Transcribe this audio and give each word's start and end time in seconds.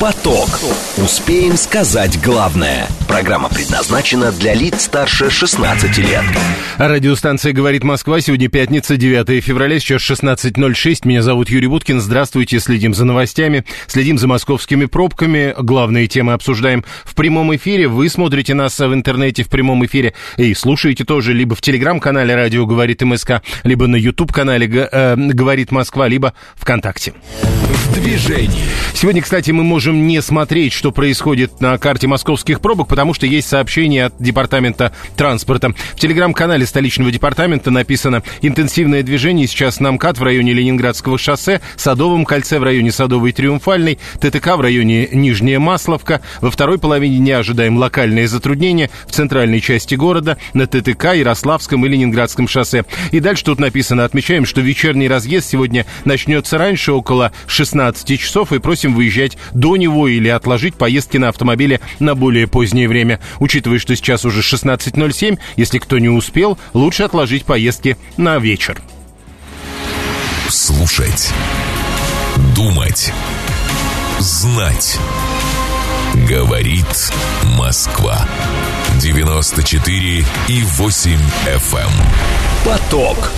Поток. 0.00 0.48
Успеем 0.96 1.58
сказать 1.58 2.18
главное. 2.22 2.88
Программа 3.06 3.50
предназначена 3.50 4.32
для 4.32 4.54
лиц 4.54 4.84
старше 4.84 5.28
16 5.28 5.98
лет. 5.98 6.24
Радиостанция 6.78 7.52
«Говорит 7.52 7.84
Москва». 7.84 8.18
Сегодня 8.22 8.48
пятница, 8.48 8.96
9 8.96 9.44
февраля, 9.44 9.78
сейчас 9.78 10.00
16.06. 10.10 11.00
Меня 11.04 11.20
зовут 11.20 11.50
Юрий 11.50 11.66
Буткин. 11.66 12.00
Здравствуйте. 12.00 12.60
Следим 12.60 12.94
за 12.94 13.04
новостями, 13.04 13.66
следим 13.88 14.16
за 14.16 14.26
московскими 14.26 14.86
пробками. 14.86 15.54
Главные 15.58 16.06
темы 16.06 16.32
обсуждаем 16.32 16.82
в 17.04 17.14
прямом 17.14 17.54
эфире. 17.56 17.86
Вы 17.86 18.08
смотрите 18.08 18.54
нас 18.54 18.78
в 18.78 18.94
интернете 18.94 19.42
в 19.42 19.50
прямом 19.50 19.84
эфире 19.84 20.14
и 20.38 20.54
слушаете 20.54 21.04
тоже 21.04 21.34
либо 21.34 21.54
в 21.54 21.60
телеграм-канале 21.60 22.34
«Радио 22.34 22.64
говорит 22.64 23.02
МСК», 23.02 23.42
либо 23.64 23.86
на 23.86 23.96
YouTube-канале 23.96 24.88
э, 24.90 25.16
«Говорит 25.16 25.72
Москва», 25.72 26.08
либо 26.08 26.32
ВКонтакте. 26.56 27.12
В 27.42 27.94
движении. 27.94 28.64
Сегодня, 28.94 29.22
кстати, 29.22 29.50
мы 29.50 29.64
можем 29.64 29.89
не 29.92 30.20
смотреть, 30.22 30.72
что 30.72 30.92
происходит 30.92 31.60
на 31.60 31.76
карте 31.78 32.06
московских 32.06 32.60
пробок, 32.60 32.88
потому 32.88 33.14
что 33.14 33.26
есть 33.26 33.48
сообщение 33.48 34.06
от 34.06 34.14
Департамента 34.18 34.92
транспорта. 35.16 35.74
В 35.94 36.00
телеграм-канале 36.00 36.66
столичного 36.66 37.10
департамента 37.10 37.70
написано 37.70 38.22
«Интенсивное 38.42 39.02
движение 39.02 39.46
сейчас 39.46 39.80
на 39.80 39.92
МКАД 39.92 40.18
в 40.18 40.22
районе 40.22 40.52
Ленинградского 40.52 41.18
шоссе, 41.18 41.60
Садовом 41.76 42.24
кольце 42.24 42.58
в 42.58 42.62
районе 42.62 42.92
Садовой 42.92 43.32
Триумфальной, 43.32 43.98
ТТК 44.20 44.56
в 44.56 44.60
районе 44.60 45.08
Нижняя 45.12 45.58
Масловка. 45.58 46.20
Во 46.40 46.50
второй 46.50 46.78
половине 46.78 47.18
дня 47.18 47.38
ожидаем 47.38 47.76
локальные 47.76 48.28
затруднения 48.28 48.90
в 49.06 49.12
центральной 49.12 49.60
части 49.60 49.94
города, 49.94 50.38
на 50.54 50.66
ТТК, 50.66 51.12
Ярославском 51.12 51.84
и 51.84 51.88
Ленинградском 51.88 52.48
шоссе». 52.48 52.84
И 53.10 53.20
дальше 53.20 53.44
тут 53.44 53.58
написано 53.58 54.04
«Отмечаем, 54.04 54.46
что 54.46 54.60
вечерний 54.60 55.08
разъезд 55.08 55.48
сегодня 55.48 55.86
начнется 56.04 56.58
раньше, 56.58 56.92
около 56.92 57.32
16 57.46 58.20
часов, 58.20 58.52
и 58.52 58.58
просим 58.58 58.94
выезжать 58.94 59.36
до 59.52 59.76
него 59.80 60.06
или 60.06 60.28
отложить 60.28 60.76
поездки 60.76 61.16
на 61.16 61.28
автомобиле 61.28 61.80
на 61.98 62.14
более 62.14 62.46
позднее 62.46 62.88
время. 62.88 63.18
Учитывая, 63.40 63.80
что 63.80 63.96
сейчас 63.96 64.24
уже 64.24 64.40
16.07, 64.40 65.38
если 65.56 65.78
кто 65.78 65.98
не 65.98 66.08
успел, 66.08 66.58
лучше 66.72 67.02
отложить 67.02 67.44
поездки 67.44 67.96
на 68.16 68.38
вечер. 68.38 68.80
Слушать. 70.48 71.32
Думать. 72.54 73.12
Знать. 74.18 74.98
Говорит 76.28 77.12
Москва. 77.56 78.26
94 79.00 80.24
и 80.48 80.62
8 80.62 81.10
FM. 81.46 81.78
Эм. 81.78 81.90
Поток. 82.64 83.30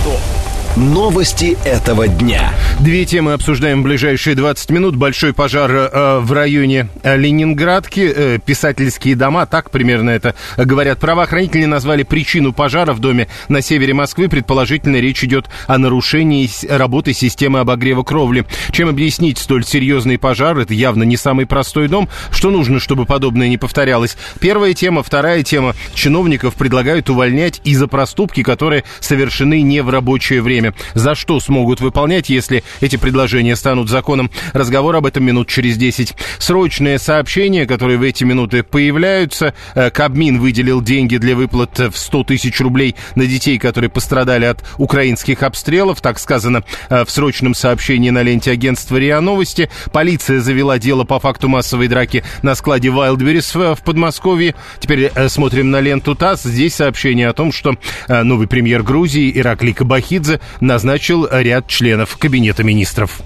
Новости 0.76 1.58
этого 1.66 2.08
дня. 2.08 2.50
Две 2.80 3.04
темы 3.04 3.34
обсуждаем 3.34 3.80
в 3.80 3.84
ближайшие 3.84 4.34
20 4.34 4.70
минут. 4.70 4.96
Большой 4.96 5.34
пожар 5.34 5.70
э, 5.70 6.18
в 6.20 6.32
районе 6.32 6.88
э, 7.02 7.14
Ленинградки, 7.18 8.00
э, 8.00 8.38
писательские 8.38 9.14
дома, 9.14 9.44
так 9.44 9.70
примерно 9.70 10.08
это 10.08 10.34
говорят. 10.56 10.98
Правоохранители 10.98 11.66
назвали 11.66 12.04
причину 12.04 12.54
пожара 12.54 12.94
в 12.94 13.00
доме 13.00 13.28
на 13.50 13.60
севере 13.60 13.92
Москвы. 13.92 14.30
Предположительно, 14.30 14.96
речь 14.96 15.22
идет 15.22 15.50
о 15.66 15.76
нарушении 15.76 16.48
работы 16.70 17.12
системы 17.12 17.60
обогрева 17.60 18.02
кровли. 18.02 18.46
Чем 18.70 18.88
объяснить 18.88 19.36
столь 19.36 19.66
серьезный 19.66 20.18
пожар? 20.18 20.58
Это 20.58 20.72
явно 20.72 21.02
не 21.02 21.18
самый 21.18 21.44
простой 21.44 21.88
дом. 21.88 22.08
Что 22.30 22.50
нужно, 22.50 22.80
чтобы 22.80 23.04
подобное 23.04 23.48
не 23.48 23.58
повторялось? 23.58 24.16
Первая 24.40 24.72
тема. 24.72 25.02
Вторая 25.02 25.42
тема. 25.42 25.74
Чиновников 25.92 26.54
предлагают 26.54 27.10
увольнять 27.10 27.60
из-за 27.62 27.88
проступки, 27.88 28.42
которые 28.42 28.84
совершены 29.00 29.60
не 29.60 29.82
в 29.82 29.90
рабочее 29.90 30.40
время 30.40 30.61
время. 30.62 30.74
За 30.94 31.14
что 31.14 31.40
смогут 31.40 31.80
выполнять, 31.80 32.28
если 32.28 32.62
эти 32.80 32.96
предложения 32.96 33.56
станут 33.56 33.88
законом? 33.88 34.30
Разговор 34.52 34.96
об 34.96 35.06
этом 35.06 35.24
минут 35.24 35.48
через 35.48 35.76
10. 35.76 36.14
Срочные 36.38 36.98
сообщения, 36.98 37.66
которые 37.66 37.98
в 37.98 38.02
эти 38.02 38.24
минуты 38.24 38.62
появляются. 38.62 39.54
Э, 39.74 39.90
Кабмин 39.90 40.38
выделил 40.38 40.80
деньги 40.80 41.16
для 41.16 41.34
выплат 41.34 41.78
в 41.78 41.96
100 41.96 42.24
тысяч 42.24 42.60
рублей 42.60 42.94
на 43.14 43.26
детей, 43.26 43.58
которые 43.58 43.90
пострадали 43.90 44.44
от 44.44 44.64
украинских 44.78 45.42
обстрелов. 45.42 46.00
Так 46.00 46.18
сказано 46.18 46.62
э, 46.88 47.04
в 47.04 47.10
срочном 47.10 47.54
сообщении 47.54 48.10
на 48.10 48.22
ленте 48.22 48.52
агентства 48.52 48.96
РИА 48.96 49.20
Новости. 49.20 49.70
Полиция 49.92 50.40
завела 50.40 50.78
дело 50.78 51.04
по 51.04 51.18
факту 51.18 51.48
массовой 51.48 51.88
драки 51.88 52.22
на 52.42 52.54
складе 52.54 52.88
Wildberries 52.88 53.74
в 53.74 53.82
Подмосковье. 53.82 54.54
Теперь 54.78 55.10
э, 55.14 55.28
смотрим 55.28 55.70
на 55.70 55.80
ленту 55.80 56.14
ТАСС. 56.14 56.44
Здесь 56.44 56.74
сообщение 56.74 57.28
о 57.28 57.32
том, 57.32 57.52
что 57.52 57.74
новый 58.08 58.46
премьер 58.46 58.82
Грузии 58.82 59.32
Иракли 59.34 59.72
Кабахидзе 59.72 60.40
назначил 60.60 61.28
ряд 61.30 61.66
членов 61.66 62.16
Кабинета 62.16 62.62
министров. 62.64 63.20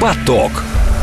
Поток. 0.00 0.52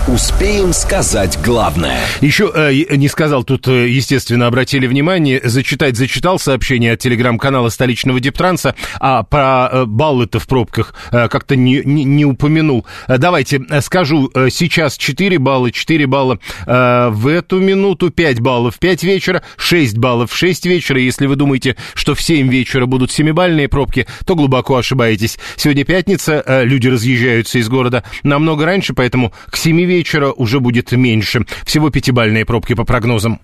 Успеем 0.05 0.73
сказать 0.73 1.39
главное. 1.41 1.97
Еще 2.19 2.51
э, 2.53 2.97
не 2.97 3.07
сказал, 3.07 3.45
тут, 3.45 3.69
э, 3.69 3.87
естественно, 3.87 4.47
обратили 4.47 4.85
внимание, 4.85 5.39
зачитать 5.45 5.95
зачитал 5.95 6.39
сообщение 6.39 6.91
от 6.91 6.99
телеграм-канала 6.99 7.69
столичного 7.69 8.19
Дептранса, 8.19 8.75
а 8.99 9.23
про 9.23 9.69
э, 9.71 9.85
баллы-то 9.85 10.39
в 10.39 10.47
пробках 10.47 10.93
э, 11.09 11.29
как-то 11.29 11.55
не, 11.55 11.81
не, 11.85 12.03
не 12.03 12.25
упомянул. 12.25 12.85
Э, 13.07 13.17
давайте 13.17 13.61
э, 13.69 13.79
скажу, 13.79 14.29
сейчас 14.49 14.97
4 14.97 15.39
балла, 15.39 15.71
4 15.71 16.05
балла 16.05 16.37
э, 16.67 17.07
в 17.09 17.25
эту 17.27 17.61
минуту, 17.61 18.09
5 18.09 18.41
баллов 18.41 18.75
в 18.75 18.79
5 18.79 19.03
вечера, 19.03 19.41
6 19.55 19.97
баллов 19.97 20.33
в 20.33 20.35
6 20.35 20.65
вечера. 20.65 20.99
Если 20.99 21.27
вы 21.27 21.37
думаете, 21.37 21.77
что 21.93 22.13
в 22.13 22.21
7 22.21 22.49
вечера 22.49 22.87
будут 22.87 23.09
7-бальные 23.09 23.69
пробки, 23.69 24.05
то 24.25 24.35
глубоко 24.35 24.75
ошибаетесь. 24.75 25.39
Сегодня 25.55 25.85
пятница, 25.85 26.43
э, 26.45 26.65
люди 26.65 26.89
разъезжаются 26.89 27.57
из 27.57 27.69
города 27.69 28.03
намного 28.23 28.65
раньше, 28.65 28.93
поэтому 28.93 29.31
к 29.49 29.55
7 29.55 29.77
вечера 29.77 29.92
вечера 29.97 30.31
уже 30.31 30.59
будет 30.59 30.91
меньше. 30.91 31.45
Всего 31.65 31.89
пятибальные 31.89 32.45
пробки 32.45 32.73
по 32.73 32.83
прогнозам. 32.83 33.39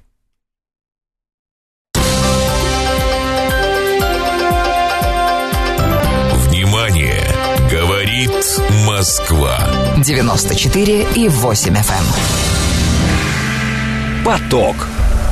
Внимание! 6.47 7.23
Говорит 7.71 8.31
Москва. 8.87 9.59
94 10.03 11.05
и 11.15 11.27
8 11.29 11.73
FM. 11.73 11.77
Эм. 11.77 12.03
Поток. 14.25 14.75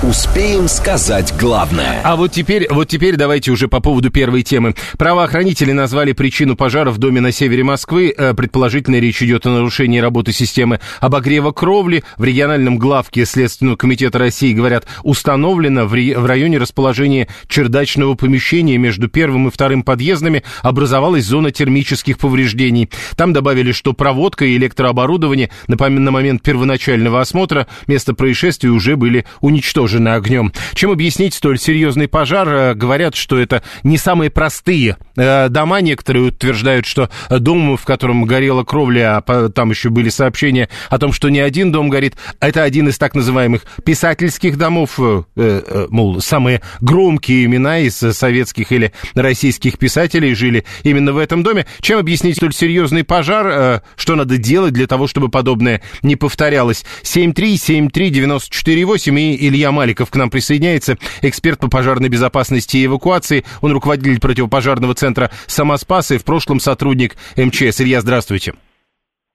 Успеем 0.03 0.67
сказать 0.67 1.33
главное. 1.39 2.01
А 2.03 2.15
вот 2.15 2.31
теперь, 2.31 2.67
вот 2.69 2.87
теперь 2.87 3.15
давайте 3.15 3.49
уже 3.49 3.67
по 3.67 3.79
поводу 3.79 4.11
первой 4.11 4.43
темы. 4.43 4.75
Правоохранители 4.95 5.71
назвали 5.71 6.11
причину 6.11 6.55
пожара 6.55 6.91
в 6.91 6.99
доме 6.99 7.19
на 7.19 7.31
севере 7.31 7.63
Москвы. 7.63 8.13
Э, 8.15 8.35
предположительно, 8.35 8.97
речь 8.97 9.23
идет 9.23 9.47
о 9.47 9.49
нарушении 9.49 9.97
работы 9.97 10.33
системы 10.33 10.79
обогрева 10.99 11.51
кровли. 11.51 12.03
В 12.15 12.23
региональном 12.23 12.77
главке 12.77 13.25
Следственного 13.25 13.75
комитета 13.75 14.19
России, 14.19 14.53
говорят, 14.53 14.85
установлено 15.01 15.87
в, 15.87 15.93
в 15.93 16.25
районе 16.27 16.59
расположения 16.59 17.27
чердачного 17.47 18.13
помещения 18.13 18.77
между 18.77 19.07
первым 19.07 19.47
и 19.47 19.51
вторым 19.51 19.81
подъездами 19.81 20.43
образовалась 20.61 21.25
зона 21.25 21.51
термических 21.51 22.19
повреждений. 22.19 22.91
Там 23.15 23.33
добавили, 23.33 23.71
что 23.71 23.93
проводка 23.93 24.45
и 24.45 24.57
электрооборудование 24.57 25.49
на, 25.67 25.75
на 25.89 26.11
момент 26.11 26.43
первоначального 26.43 27.19
осмотра 27.19 27.65
места 27.87 28.13
происшествия 28.13 28.69
уже 28.69 28.95
были 28.95 29.25
уничтожены 29.41 29.86
уничтожены 29.87 30.09
огнем. 30.09 30.51
Чем 30.73 30.91
объяснить 30.91 31.33
столь 31.33 31.59
серьезный 31.59 32.07
пожар? 32.07 32.49
Э, 32.49 32.73
говорят, 32.73 33.15
что 33.15 33.39
это 33.39 33.63
не 33.83 33.97
самые 33.97 34.29
простые 34.29 34.97
э, 35.15 35.49
дома. 35.49 35.81
Некоторые 35.81 36.25
утверждают, 36.25 36.85
что 36.85 37.09
дом, 37.29 37.77
в 37.77 37.85
котором 37.85 38.25
горела 38.25 38.63
кровля, 38.63 39.23
а 39.25 39.49
там 39.49 39.71
еще 39.71 39.89
были 39.89 40.09
сообщения 40.09 40.69
о 40.89 40.97
том, 40.97 41.13
что 41.13 41.29
не 41.29 41.39
один 41.39 41.71
дом 41.71 41.89
горит, 41.89 42.15
это 42.39 42.63
один 42.63 42.89
из 42.89 42.97
так 42.97 43.15
называемых 43.15 43.63
писательских 43.83 44.57
домов, 44.57 44.99
э, 44.99 45.87
мол, 45.89 46.21
самые 46.21 46.61
громкие 46.81 47.45
имена 47.45 47.79
из 47.79 47.95
советских 47.95 48.71
или 48.71 48.91
российских 49.15 49.77
писателей 49.77 50.33
жили 50.35 50.65
именно 50.83 51.13
в 51.13 51.17
этом 51.17 51.43
доме. 51.43 51.65
Чем 51.81 51.99
объяснить 51.99 52.37
столь 52.37 52.53
серьезный 52.53 53.03
пожар? 53.03 53.83
Что 53.95 54.15
надо 54.15 54.37
делать 54.37 54.73
для 54.73 54.87
того, 54.87 55.07
чтобы 55.07 55.29
подобное 55.29 55.81
не 56.01 56.15
повторялось? 56.15 56.85
7373948 57.03 59.19
и 59.19 59.47
Илья 59.47 59.71
Маликов 59.77 60.09
к 60.09 60.15
нам 60.15 60.31
присоединяется, 60.31 60.97
эксперт 61.21 61.59
по 61.59 61.69
пожарной 61.69 62.09
безопасности 62.09 62.77
и 62.77 62.87
эвакуации. 62.87 63.45
Он 63.61 63.71
руководитель 63.71 64.19
противопожарного 64.19 64.95
центра 64.95 65.29
«Самоспас» 65.45 66.09
и 66.09 66.17
в 66.17 66.25
прошлом 66.25 66.59
сотрудник 66.59 67.15
МЧС. 67.35 67.81
Илья, 67.81 68.01
здравствуйте. 68.01 68.55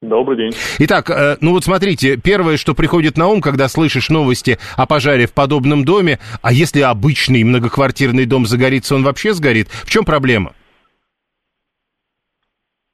Добрый 0.00 0.36
день. 0.36 0.52
Итак, 0.80 1.10
э, 1.10 1.36
ну 1.40 1.52
вот 1.52 1.62
смотрите, 1.62 2.16
первое, 2.16 2.56
что 2.56 2.74
приходит 2.74 3.16
на 3.16 3.28
ум, 3.28 3.40
когда 3.40 3.68
слышишь 3.68 4.10
новости 4.10 4.58
о 4.76 4.84
пожаре 4.86 5.28
в 5.28 5.32
подобном 5.32 5.84
доме, 5.84 6.18
а 6.42 6.52
если 6.52 6.80
обычный 6.80 7.44
многоквартирный 7.44 8.26
дом 8.26 8.46
загорится, 8.46 8.96
он 8.96 9.04
вообще 9.04 9.32
сгорит? 9.32 9.68
В 9.68 9.90
чем 9.90 10.04
проблема? 10.04 10.54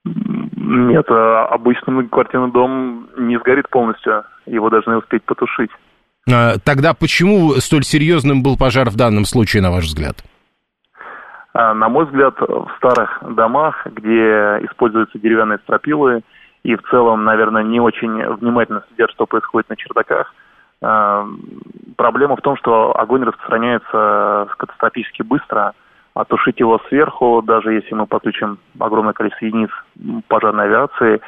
Нет, 0.05 1.07
а 1.09 1.47
обычный 1.47 1.95
многоквартирный 1.95 2.53
дом 2.53 3.09
не 3.17 3.39
сгорит 3.39 3.71
полностью, 3.71 4.25
его 4.45 4.69
должны 4.69 4.99
успеть 4.99 5.23
потушить. 5.25 5.71
А, 6.31 6.59
тогда 6.65 6.95
почему 6.95 7.55
столь 7.55 7.85
серьезным 7.85 8.43
был 8.43 8.57
пожар 8.57 8.91
в 8.91 8.97
данном 8.97 9.25
случае, 9.25 9.63
на 9.63 9.71
ваш 9.71 9.85
взгляд? 9.85 10.17
А, 11.55 11.75
на 11.75 11.89
мой 11.89 12.05
взгляд, 12.07 12.35
в 12.41 12.69
старых 12.77 13.23
домах, 13.35 13.87
где 13.87 14.61
используются 14.69 15.19
деревянные 15.19 15.59
стропилы, 15.59 16.23
и 16.65 16.75
в 16.77 16.83
целом, 16.91 17.25
наверное, 17.25 17.63
не 17.63 17.81
очень 17.81 18.23
внимательно 18.37 18.85
следят, 18.89 19.11
что 19.13 19.27
происходит 19.27 19.71
на 19.71 19.77
чердаках, 19.77 20.35
а, 20.83 21.27
проблема 21.97 22.37
в 22.37 22.43
том, 22.43 22.57
что 22.57 22.97
огонь 22.99 23.25
распространяется 23.25 24.49
катастрофически 24.59 25.23
быстро, 25.23 25.73
а 26.15 26.25
тушить 26.25 26.61
его 26.61 26.81
сверху, 26.89 27.43
даже 27.43 27.73
если 27.73 27.95
мы 27.95 28.07
подключим 28.07 28.59
огромное 28.79 29.13
количество 29.13 29.47
единиц 29.47 29.71
пожарной 30.27 30.65
авиации, 30.65 31.21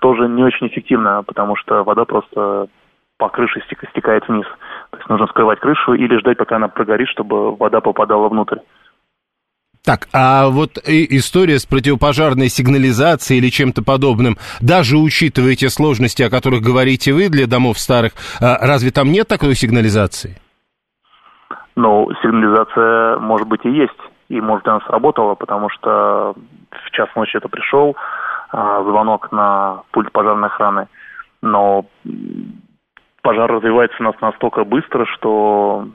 тоже 0.00 0.28
не 0.28 0.42
очень 0.42 0.66
эффективно, 0.66 1.22
потому 1.22 1.56
что 1.56 1.84
вода 1.84 2.04
просто 2.04 2.66
по 3.24 3.30
крыше 3.30 3.62
стекает 3.90 4.28
вниз. 4.28 4.44
То 4.90 4.98
есть 4.98 5.08
нужно 5.08 5.26
скрывать 5.28 5.58
крышу 5.58 5.94
или 5.94 6.18
ждать, 6.18 6.36
пока 6.36 6.56
она 6.56 6.68
прогорит, 6.68 7.08
чтобы 7.08 7.56
вода 7.56 7.80
попадала 7.80 8.28
внутрь. 8.28 8.58
Так, 9.82 10.08
а 10.12 10.48
вот 10.48 10.72
история 10.84 11.58
с 11.58 11.64
противопожарной 11.64 12.48
сигнализацией 12.48 13.40
или 13.40 13.48
чем-то 13.48 13.82
подобным, 13.82 14.36
даже 14.60 14.98
учитывая 14.98 15.52
эти 15.52 15.68
сложности, 15.68 16.22
о 16.22 16.28
которых 16.28 16.60
говорите 16.60 17.14
вы 17.14 17.30
для 17.30 17.46
домов 17.46 17.78
старых, 17.78 18.12
а 18.42 18.58
разве 18.60 18.90
там 18.90 19.10
нет 19.10 19.26
такой 19.26 19.54
сигнализации? 19.54 20.36
Ну, 21.76 22.10
сигнализация, 22.22 23.18
может 23.20 23.48
быть, 23.48 23.64
и 23.64 23.70
есть. 23.70 24.00
И, 24.28 24.38
может, 24.38 24.68
она 24.68 24.80
сработала, 24.80 25.34
потому 25.34 25.70
что 25.70 26.34
в 26.70 26.90
час 26.92 27.08
ночи 27.16 27.38
это 27.38 27.48
пришел 27.48 27.96
а, 28.50 28.82
звонок 28.82 29.32
на 29.32 29.82
пульт 29.92 30.12
пожарной 30.12 30.48
охраны. 30.48 30.88
Но 31.42 31.84
пожар 33.24 33.50
развивается 33.50 33.96
у 34.00 34.04
нас 34.04 34.14
настолько 34.20 34.64
быстро, 34.64 35.06
что 35.06 35.88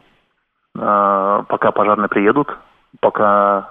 э, 0.76 1.44
пока 1.48 1.72
пожарные 1.72 2.10
приедут, 2.10 2.50
пока 3.00 3.70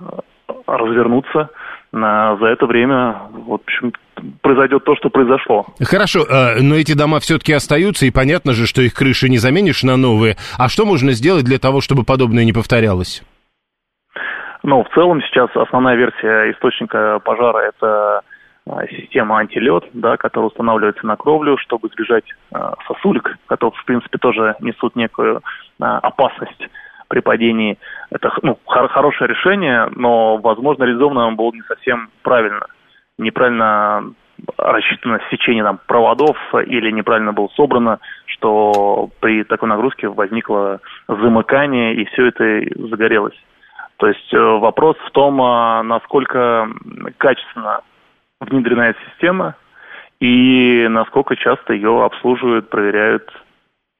развернутся, 0.67 1.51
на, 1.91 2.37
за 2.37 2.47
это 2.47 2.67
время, 2.67 3.23
в 3.31 3.53
общем, 3.53 3.93
произойдет 4.43 4.85
то, 4.85 4.95
что 4.95 5.11
произошло. 5.11 5.67
Хорошо, 5.83 6.21
э, 6.21 6.63
но 6.63 6.77
эти 6.77 6.97
дома 6.97 7.19
все-таки 7.19 7.53
остаются, 7.53 8.07
и 8.07 8.13
понятно 8.13 8.53
же, 8.53 8.67
что 8.67 8.81
их 8.81 8.95
крыши 8.95 9.29
не 9.29 9.39
заменишь 9.39 9.83
на 9.83 9.97
новые. 9.97 10.37
А 10.57 10.69
что 10.69 10.87
можно 10.87 11.11
сделать 11.13 11.45
для 11.45 11.59
того, 11.59 11.81
чтобы 11.81 12.05
подобное 12.05 12.45
не 12.45 12.53
повторялось? 12.53 13.23
Ну, 14.63 14.85
в 14.85 14.95
целом 14.95 15.21
сейчас 15.23 15.51
основная 15.55 15.97
версия 15.97 16.53
источника 16.53 17.21
пожара– 17.25 17.59
это 17.75 18.21
система 18.91 19.39
антилет, 19.39 19.85
да, 19.93 20.17
которая 20.17 20.49
устанавливается 20.49 21.07
на 21.07 21.17
кровлю, 21.17 21.57
чтобы 21.59 21.89
избежать 21.89 22.25
э, 22.55 22.73
сосулек, 22.87 23.37
которые, 23.47 23.79
в 23.79 23.85
принципе, 23.85 24.19
тоже 24.19 24.57
несут 24.61 24.97
некую 24.97 25.39
э, 25.39 25.41
опасность 25.85 26.69
при 27.09 27.21
падении. 27.21 27.79
Это 28.11 28.33
ну, 28.43 28.59
хор- 28.65 28.89
хорошее 28.89 29.29
решение, 29.29 29.89
но, 29.95 30.37
возможно, 30.37 30.85
реализовано 30.85 31.33
было 31.33 31.53
не 31.53 31.63
совсем 31.63 32.11
правильно. 32.23 32.67
Неправильно 33.19 34.13
рассчитано 34.57 35.21
сечение 35.31 35.65
там, 35.65 35.81
проводов 35.87 36.37
или 36.67 36.91
неправильно 36.91 37.33
было 37.33 37.49
собрано, 37.55 37.99
что 38.27 39.11
при 39.21 39.43
такой 39.45 39.69
нагрузке 39.69 40.09
возникло 40.09 40.81
замыкание, 41.09 41.95
и 41.95 42.05
все 42.07 42.27
это 42.27 42.63
загорелось. 42.89 43.39
То 43.97 44.07
есть 44.07 44.33
э, 44.33 44.39
вопрос 44.39 44.97
в 45.07 45.11
том, 45.11 45.43
а, 45.43 45.83
насколько 45.83 46.69
качественно 47.19 47.81
внедрена 48.41 48.91
эта 48.91 48.99
система 49.11 49.57
и 50.21 50.87
насколько 50.89 51.37
часто 51.37 51.75
ее 51.75 52.05
обслуживают, 52.05 52.71
проверяют 52.71 53.31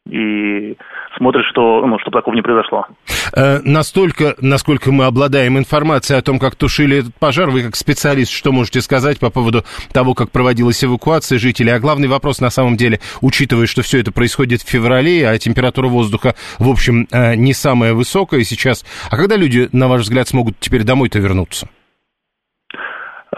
и 0.09 0.77
смотрят, 1.17 1.45
что, 1.51 1.85
ну, 1.87 1.99
чтобы 1.99 2.19
такого 2.19 2.35
не 2.35 2.43
произошло. 2.43 2.87
Э, 3.35 3.59
настолько, 3.63 4.35
насколько 4.41 4.91
мы 4.91 5.05
обладаем 5.05 5.59
информацией 5.59 6.19
о 6.19 6.23
том, 6.23 6.39
как 6.39 6.55
тушили 6.57 6.99
этот 6.99 7.15
пожар, 7.15 7.51
вы 7.51 7.63
как 7.63 7.77
специалист, 7.77 8.33
что 8.33 8.51
можете 8.51 8.81
сказать 8.81 9.21
по 9.21 9.31
поводу 9.31 9.65
того, 9.93 10.15
как 10.15 10.31
проводилась 10.31 10.83
эвакуация 10.83 11.39
жителей? 11.39 11.73
А 11.73 11.79
главный 11.79 12.09
вопрос 12.09 12.41
на 12.41 12.51
самом 12.51 12.77
деле, 12.77 13.01
учитывая, 13.21 13.67
что 13.67 13.83
все 13.83 14.01
это 14.01 14.11
происходит 14.11 14.63
в 14.63 14.69
феврале, 14.69 15.29
а 15.29 15.39
температура 15.39 15.89
воздуха, 15.89 16.35
в 16.59 16.69
общем, 16.69 17.07
э, 17.13 17.35
не 17.35 17.53
самая 17.53 17.93
высокая 17.93 18.43
сейчас, 18.45 18.85
а 19.11 19.17
когда 19.17 19.37
люди, 19.37 19.69
на 19.73 19.89
ваш 19.89 20.03
взгляд, 20.03 20.27
смогут 20.27 20.59
теперь 20.59 20.85
домой-то 20.85 21.19
вернуться? 21.19 21.69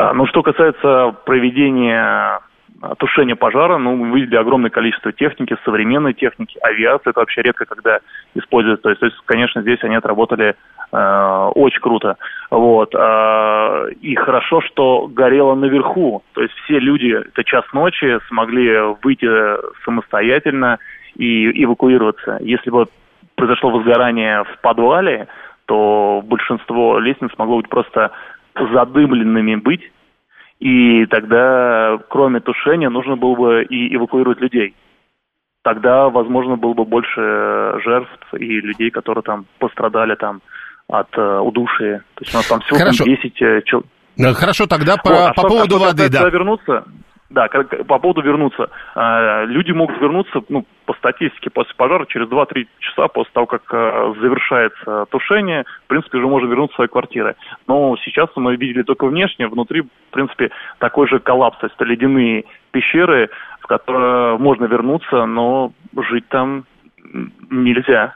А, 0.01 0.15
ну, 0.15 0.27
что 0.27 0.43
касается 0.43 1.15
проведения 1.27 2.41
а, 2.81 2.95
тушения 2.97 3.37
пожара, 3.37 3.77
ну, 3.77 3.97
мы 3.97 4.19
видели 4.19 4.37
огромное 4.37 4.71
количество 4.71 5.13
техники, 5.13 5.55
современной 5.63 6.15
техники, 6.15 6.59
авиации, 6.63 7.11
это 7.11 7.21
вообще 7.21 7.43
редко 7.43 7.67
когда 7.67 7.99
используется. 8.35 8.83
То 8.83 8.89
есть, 8.89 9.01
то 9.01 9.07
есть 9.07 9.19
конечно, 9.27 9.61
здесь 9.61 9.79
они 9.83 9.97
отработали 9.97 10.55
э, 10.91 11.51
очень 11.55 11.81
круто. 11.83 12.17
Вот. 12.51 12.95
Э, 12.95 13.91
и 14.01 14.15
хорошо, 14.15 14.63
что 14.63 15.07
горело 15.07 15.55
наверху. 15.55 16.23
То 16.33 16.41
есть 16.41 16.55
все 16.65 16.79
люди, 16.79 17.15
это 17.15 17.45
час 17.45 17.67
ночи, 17.75 18.21
смогли 18.29 18.79
выйти 19.03 19.29
самостоятельно 19.85 20.79
и 21.17 21.63
эвакуироваться. 21.63 22.39
Если 22.41 22.71
бы 22.71 22.87
произошло 23.35 23.69
возгорание 23.69 24.45
в 24.45 24.61
подвале, 24.63 25.29
то 25.67 26.23
большинство 26.25 26.99
лестниц 26.99 27.33
могло 27.37 27.59
быть 27.59 27.69
просто 27.69 28.13
задымленными 28.55 29.57
быть, 29.57 29.83
и 30.59 31.07
тогда, 31.07 31.99
кроме 32.09 32.41
тушения, 32.41 32.91
нужно 32.91 33.17
было 33.17 33.35
бы 33.35 33.65
и 33.65 33.95
эвакуировать 33.95 34.41
людей. 34.41 34.75
Тогда, 35.63 36.09
возможно, 36.09 36.57
было 36.57 36.75
бы 36.75 36.85
больше 36.85 37.81
жертв 37.85 38.35
и 38.35 38.61
людей, 38.61 38.91
которые 38.91 39.23
там 39.23 39.47
пострадали 39.59 40.15
там 40.15 40.41
от 40.89 41.09
э, 41.17 41.39
удушия. 41.39 41.99
То 42.15 42.23
есть 42.25 42.35
у 42.35 42.39
нас 42.39 42.47
там 42.47 42.61
всего 42.61 42.79
Хорошо. 42.79 43.05
10 43.05 43.43
э, 43.43 43.63
человек. 43.65 43.91
Хорошо, 44.37 44.67
тогда 44.67 44.97
по, 44.97 45.11
вот, 45.11 45.19
а 45.19 45.33
по 45.33 45.41
что, 45.41 45.49
поводу 45.49 45.77
а 45.77 45.79
воды, 45.79 46.11
да. 46.11 46.29
вернуться, 46.29 46.85
да, 47.31 47.49
по 47.49 47.99
поводу 47.99 48.23
вернуться. 48.23 48.71
Э, 48.95 49.47
люди 49.47 49.71
могут 49.71 50.01
вернуться, 50.01 50.43
ну, 50.49 50.67
по 50.85 50.95
статистике, 50.95 51.49
после 51.51 51.75
пожара 51.77 52.05
через 52.07 52.29
2-3 52.29 52.67
часа 52.81 53.09
после 53.09 53.33
того, 53.33 53.47
как 53.47 53.63
э, 53.73 54.15
завершается 54.21 55.07
тушение, 55.11 55.65
в 55.85 55.89
принципе, 55.89 56.19
уже 56.19 56.27
можно 56.27 56.49
вернуться 56.49 56.75
в 56.75 56.77
свои 56.77 56.89
квартиры. 56.89 57.37
Но 57.69 57.97
сейчас 58.05 58.29
мы 58.35 58.57
видели 58.57 58.83
только 58.83 59.07
внешне, 59.07 59.47
внутри, 59.47 59.83
в 59.83 60.11
принципе, 60.11 60.51
такой 60.79 61.07
же 61.09 61.21
коллапс, 61.21 61.59
то 61.59 61.67
есть 61.67 61.81
ледяные 61.81 62.45
пещеры, 62.73 63.31
в 63.61 63.67
которые 63.69 64.37
можно 64.39 64.65
вернуться, 64.65 65.25
но 65.27 65.73
жить 65.97 66.29
там 66.29 66.65
нельзя. 67.51 68.15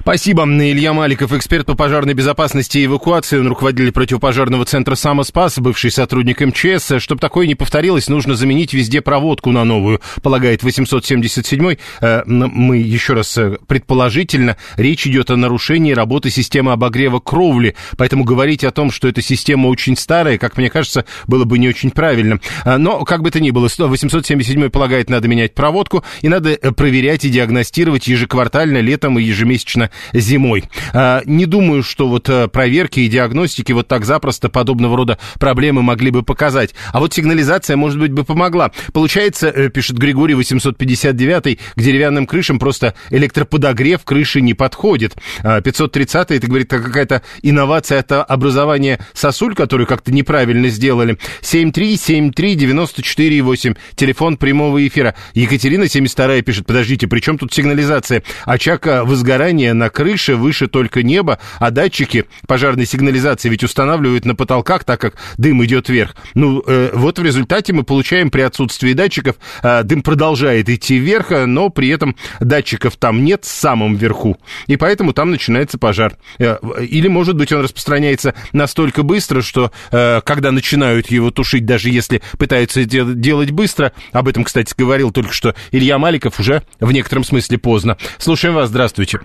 Спасибо. 0.00 0.44
Илья 0.44 0.92
Маликов, 0.92 1.32
эксперт 1.32 1.66
по 1.66 1.74
пожарной 1.74 2.14
безопасности 2.14 2.78
и 2.78 2.86
эвакуации, 2.86 3.38
он 3.38 3.48
руководитель 3.48 3.92
противопожарного 3.92 4.64
центра 4.64 4.94
«Самоспас», 4.94 5.58
бывший 5.58 5.90
сотрудник 5.90 6.40
МЧС. 6.40 6.92
Чтобы 6.98 7.20
такое 7.20 7.46
не 7.46 7.54
повторилось, 7.54 8.08
нужно 8.08 8.34
заменить 8.34 8.72
везде 8.72 9.00
проводку 9.00 9.50
на 9.50 9.64
новую, 9.64 10.00
полагает 10.22 10.62
877-й. 10.62 11.78
Э, 12.00 12.22
мы 12.24 12.78
еще 12.78 13.14
раз 13.14 13.36
э, 13.36 13.58
предположительно, 13.66 14.56
речь 14.76 15.06
идет 15.06 15.30
о 15.30 15.36
нарушении 15.36 15.92
работы 15.92 16.30
системы 16.30 16.72
обогрева 16.72 17.20
кровли, 17.20 17.74
поэтому 17.96 18.24
говорить 18.24 18.64
о 18.64 18.70
том, 18.70 18.90
что 18.90 19.08
эта 19.08 19.22
система 19.22 19.66
очень 19.66 19.96
старая, 19.96 20.38
как 20.38 20.56
мне 20.56 20.70
кажется, 20.70 21.04
было 21.26 21.44
бы 21.44 21.58
не 21.58 21.68
очень 21.68 21.90
правильно. 21.90 22.40
Э, 22.64 22.76
но, 22.76 23.04
как 23.04 23.22
бы 23.22 23.30
то 23.30 23.40
ни 23.40 23.50
было, 23.50 23.66
877-й 23.66 24.70
полагает, 24.70 25.10
надо 25.10 25.28
менять 25.28 25.54
проводку, 25.54 26.04
и 26.22 26.28
надо 26.28 26.56
проверять 26.72 27.24
и 27.24 27.28
диагностировать 27.28 28.06
ежеквартально, 28.06 28.78
летом 28.78 29.18
и 29.18 29.22
ежемесячно 29.22 29.65
частично 29.66 29.90
зимой. 30.12 30.64
А, 30.92 31.22
не 31.26 31.46
думаю, 31.46 31.82
что 31.82 32.06
вот 32.08 32.28
э, 32.28 32.46
проверки 32.48 33.00
и 33.00 33.08
диагностики 33.08 33.72
вот 33.72 33.88
так 33.88 34.04
запросто 34.04 34.48
подобного 34.48 34.96
рода 34.96 35.18
проблемы 35.38 35.82
могли 35.82 36.12
бы 36.12 36.22
показать. 36.22 36.72
А 36.92 37.00
вот 37.00 37.12
сигнализация, 37.12 37.76
может 37.76 37.98
быть, 37.98 38.12
бы 38.12 38.22
помогла. 38.24 38.70
Получается, 38.92 39.48
э, 39.48 39.68
пишет 39.68 39.98
Григорий 39.98 40.34
859, 40.34 41.58
к 41.74 41.80
деревянным 41.80 42.26
крышам 42.26 42.60
просто 42.60 42.94
электроподогрев 43.10 44.04
крыши 44.04 44.40
не 44.40 44.54
подходит. 44.54 45.16
530 45.42 46.30
это, 46.30 46.46
говорит, 46.46 46.70
какая-то 46.70 47.22
инновация 47.42 47.98
это 47.98 48.22
образование 48.22 49.00
сосуль, 49.12 49.54
которую 49.54 49.86
как-то 49.86 50.12
неправильно 50.12 50.68
сделали. 50.68 51.18
7373948, 51.42 53.76
телефон 53.94 54.36
прямого 54.36 54.86
эфира. 54.86 55.14
Екатерина 55.34 55.88
72 55.88 56.42
пишет, 56.42 56.66
подождите, 56.66 57.08
при 57.08 57.20
чем 57.20 57.38
тут 57.38 57.52
сигнализация? 57.52 58.22
Очаг 58.44 58.86
возгорания 58.86 59.55
здания, 59.56 59.72
на 59.72 59.88
крыше, 59.88 60.36
выше 60.36 60.66
только 60.66 61.02
неба, 61.02 61.38
а 61.58 61.70
датчики 61.70 62.26
пожарной 62.46 62.84
сигнализации 62.84 63.48
ведь 63.48 63.64
устанавливают 63.64 64.26
на 64.26 64.34
потолках, 64.34 64.84
так 64.84 65.00
как 65.00 65.14
дым 65.38 65.64
идет 65.64 65.88
вверх. 65.88 66.14
Ну, 66.34 66.62
э, 66.66 66.90
вот 66.92 67.18
в 67.18 67.22
результате 67.22 67.72
мы 67.72 67.82
получаем 67.82 68.30
при 68.30 68.42
отсутствии 68.42 68.92
датчиков, 68.92 69.36
э, 69.62 69.82
дым 69.82 70.02
продолжает 70.02 70.68
идти 70.68 70.98
вверх, 70.98 71.30
но 71.30 71.70
при 71.70 71.88
этом 71.88 72.16
датчиков 72.38 72.96
там 72.96 73.24
нет 73.24 73.44
в 73.44 73.48
самом 73.48 73.96
верху, 73.96 74.36
и 74.66 74.76
поэтому 74.76 75.14
там 75.14 75.30
начинается 75.30 75.78
пожар. 75.78 76.16
Э, 76.38 76.58
или, 76.80 77.08
может 77.08 77.36
быть, 77.36 77.50
он 77.52 77.62
распространяется 77.62 78.34
настолько 78.52 79.02
быстро, 79.02 79.40
что 79.40 79.72
э, 79.90 80.20
когда 80.22 80.52
начинают 80.52 81.10
его 81.10 81.30
тушить, 81.30 81.64
даже 81.64 81.88
если 81.88 82.20
пытаются 82.38 82.82
это 82.82 83.04
делать 83.14 83.52
быстро, 83.52 83.92
об 84.12 84.28
этом, 84.28 84.44
кстати, 84.44 84.74
говорил 84.76 85.12
только 85.12 85.32
что 85.32 85.54
Илья 85.70 85.96
Маликов, 85.96 86.38
уже 86.38 86.62
в 86.78 86.92
некотором 86.92 87.24
смысле 87.24 87.56
поздно. 87.56 87.96
Слушаем 88.18 88.54
вас, 88.54 88.68
здравствуйте. 88.68 89.20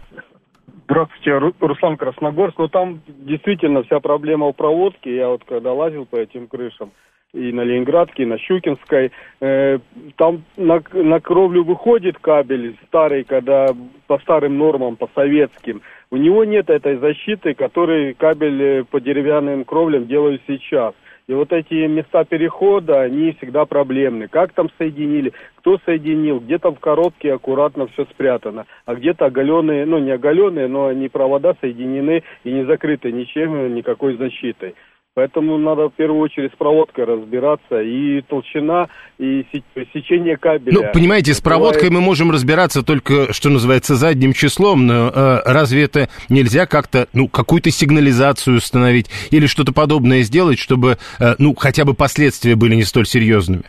Здравствуйте, 0.86 1.54
Руслан 1.60 1.98
Красногорск. 1.98 2.58
Ну, 2.58 2.68
там 2.68 3.02
действительно 3.08 3.84
вся 3.84 4.00
проблема 4.00 4.48
у 4.48 4.54
проводки. 4.54 5.10
Я 5.10 5.30
вот 5.30 5.44
когда 5.46 5.74
лазил 5.74 6.06
по 6.06 6.18
этим 6.18 6.48
крышам, 6.48 6.92
и 7.34 7.52
на 7.54 7.62
Ленинградке, 7.62 8.24
и 8.24 8.26
на 8.26 8.38
Щукинской, 8.38 9.12
э, 9.40 9.80
там 10.18 10.44
на, 10.58 10.82
на 10.92 11.20
кровлю 11.22 11.64
выходит 11.64 12.18
кабель 12.20 12.76
старый, 12.88 13.24
когда 13.24 13.68
по 14.08 14.20
старым 14.20 14.58
нормам, 14.58 14.98
по 14.98 15.10
советским. 15.16 15.82
У 16.10 16.18
него 16.18 16.44
нет 16.44 16.70
этой 16.70 16.98
защиты, 16.98 17.54
который 17.54 18.14
кабель 18.14 18.62
э, 18.62 18.84
по 18.84 19.00
деревянным 19.00 19.64
кровлям 19.64 20.08
делают 20.08 20.42
сейчас. 20.46 20.94
И 21.32 21.34
вот 21.34 21.54
эти 21.54 21.88
места 21.88 22.26
перехода, 22.26 23.04
они 23.04 23.32
всегда 23.38 23.64
проблемны. 23.64 24.28
Как 24.28 24.52
там 24.52 24.70
соединили, 24.78 25.32
кто 25.56 25.78
соединил, 25.86 26.42
где-то 26.42 26.72
в 26.72 26.80
коробке 26.82 27.32
аккуратно 27.32 27.88
все 27.88 28.04
спрятано, 28.04 28.66
а 28.86 28.96
где-то 28.96 29.28
оголенные, 29.28 29.86
ну 29.86 30.00
не 30.00 30.12
оголенные, 30.12 30.68
но 30.68 30.88
они 30.88 31.08
провода 31.08 31.56
соединены 31.62 32.24
и 32.44 32.52
не 32.52 32.66
закрыты 32.66 33.14
ничем, 33.14 33.74
никакой 33.74 34.18
защитой. 34.18 34.76
Поэтому 35.14 35.58
надо 35.58 35.90
в 35.90 35.94
первую 35.94 36.22
очередь 36.22 36.54
с 36.54 36.56
проводкой 36.56 37.04
разбираться. 37.04 37.82
И 37.82 38.22
толщина, 38.22 38.88
и 39.18 39.46
сечение 39.94 40.38
кабеля. 40.38 40.74
Ну, 40.74 40.92
понимаете, 40.94 41.34
с 41.34 41.42
проводкой 41.42 41.90
мы 41.90 42.00
можем 42.00 42.32
разбираться 42.32 42.82
только, 42.82 43.34
что 43.34 43.50
называется, 43.50 43.96
задним 43.96 44.32
числом. 44.32 44.88
Но 44.88 45.10
э, 45.10 45.42
разве 45.46 45.84
это 45.84 46.08
нельзя 46.30 46.66
как-то, 46.66 47.08
ну, 47.12 47.28
какую-то 47.28 47.72
сигнализацию 47.72 48.58
установить 48.58 49.10
или 49.32 49.48
что-то 49.48 49.74
подобное 49.74 50.22
сделать, 50.22 50.60
чтобы, 50.60 50.98
э, 51.20 51.36
ну, 51.40 51.56
хотя 51.56 51.84
бы 51.84 51.94
последствия 51.94 52.56
были 52.56 52.76
не 52.76 52.84
столь 52.84 53.06
серьезными? 53.06 53.64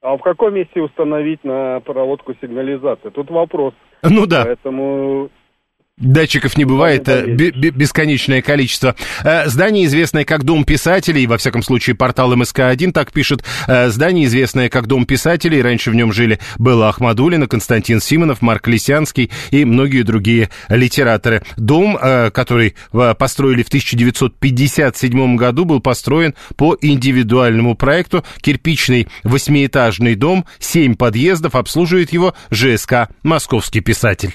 А 0.00 0.16
в 0.16 0.20
каком 0.20 0.54
месте 0.54 0.80
установить 0.80 1.42
на 1.42 1.80
проводку 1.80 2.34
сигнализации? 2.40 3.08
Тут 3.08 3.30
вопрос. 3.30 3.74
Ну 4.02 4.26
да. 4.26 4.44
Поэтому 4.44 5.30
Датчиков 5.96 6.56
не 6.58 6.64
бывает 6.64 7.08
э, 7.08 7.24
бесконечное 7.24 8.42
количество. 8.42 8.96
Э, 9.22 9.48
здание, 9.48 9.86
известное 9.86 10.24
как 10.24 10.42
Дом 10.42 10.64
писателей, 10.64 11.26
во 11.28 11.38
всяком 11.38 11.62
случае, 11.62 11.94
портал 11.94 12.34
МСК-1 12.34 12.90
так 12.90 13.12
пишет. 13.12 13.44
Э, 13.68 13.90
здание, 13.90 14.26
известное 14.26 14.68
как 14.68 14.88
Дом 14.88 15.06
писателей, 15.06 15.62
раньше 15.62 15.92
в 15.92 15.94
нем 15.94 16.12
жили 16.12 16.40
Белла 16.58 16.88
Ахмадулина, 16.88 17.46
Константин 17.46 18.00
Симонов, 18.00 18.42
Марк 18.42 18.66
Лисянский 18.66 19.30
и 19.52 19.64
многие 19.64 20.02
другие 20.02 20.50
литераторы. 20.68 21.42
Дом, 21.56 21.96
который 22.32 22.74
построили 22.90 23.62
в 23.62 23.68
1957 23.68 25.36
году, 25.36 25.64
был 25.64 25.80
построен 25.80 26.34
по 26.56 26.76
индивидуальному 26.80 27.76
проекту. 27.76 28.24
Кирпичный 28.40 29.08
восьмиэтажный 29.22 30.16
дом, 30.16 30.44
семь 30.58 30.96
подъездов, 30.96 31.54
обслуживает 31.54 32.12
его 32.12 32.34
ЖСК 32.50 33.08
«Московский 33.22 33.80
писатель». 33.80 34.34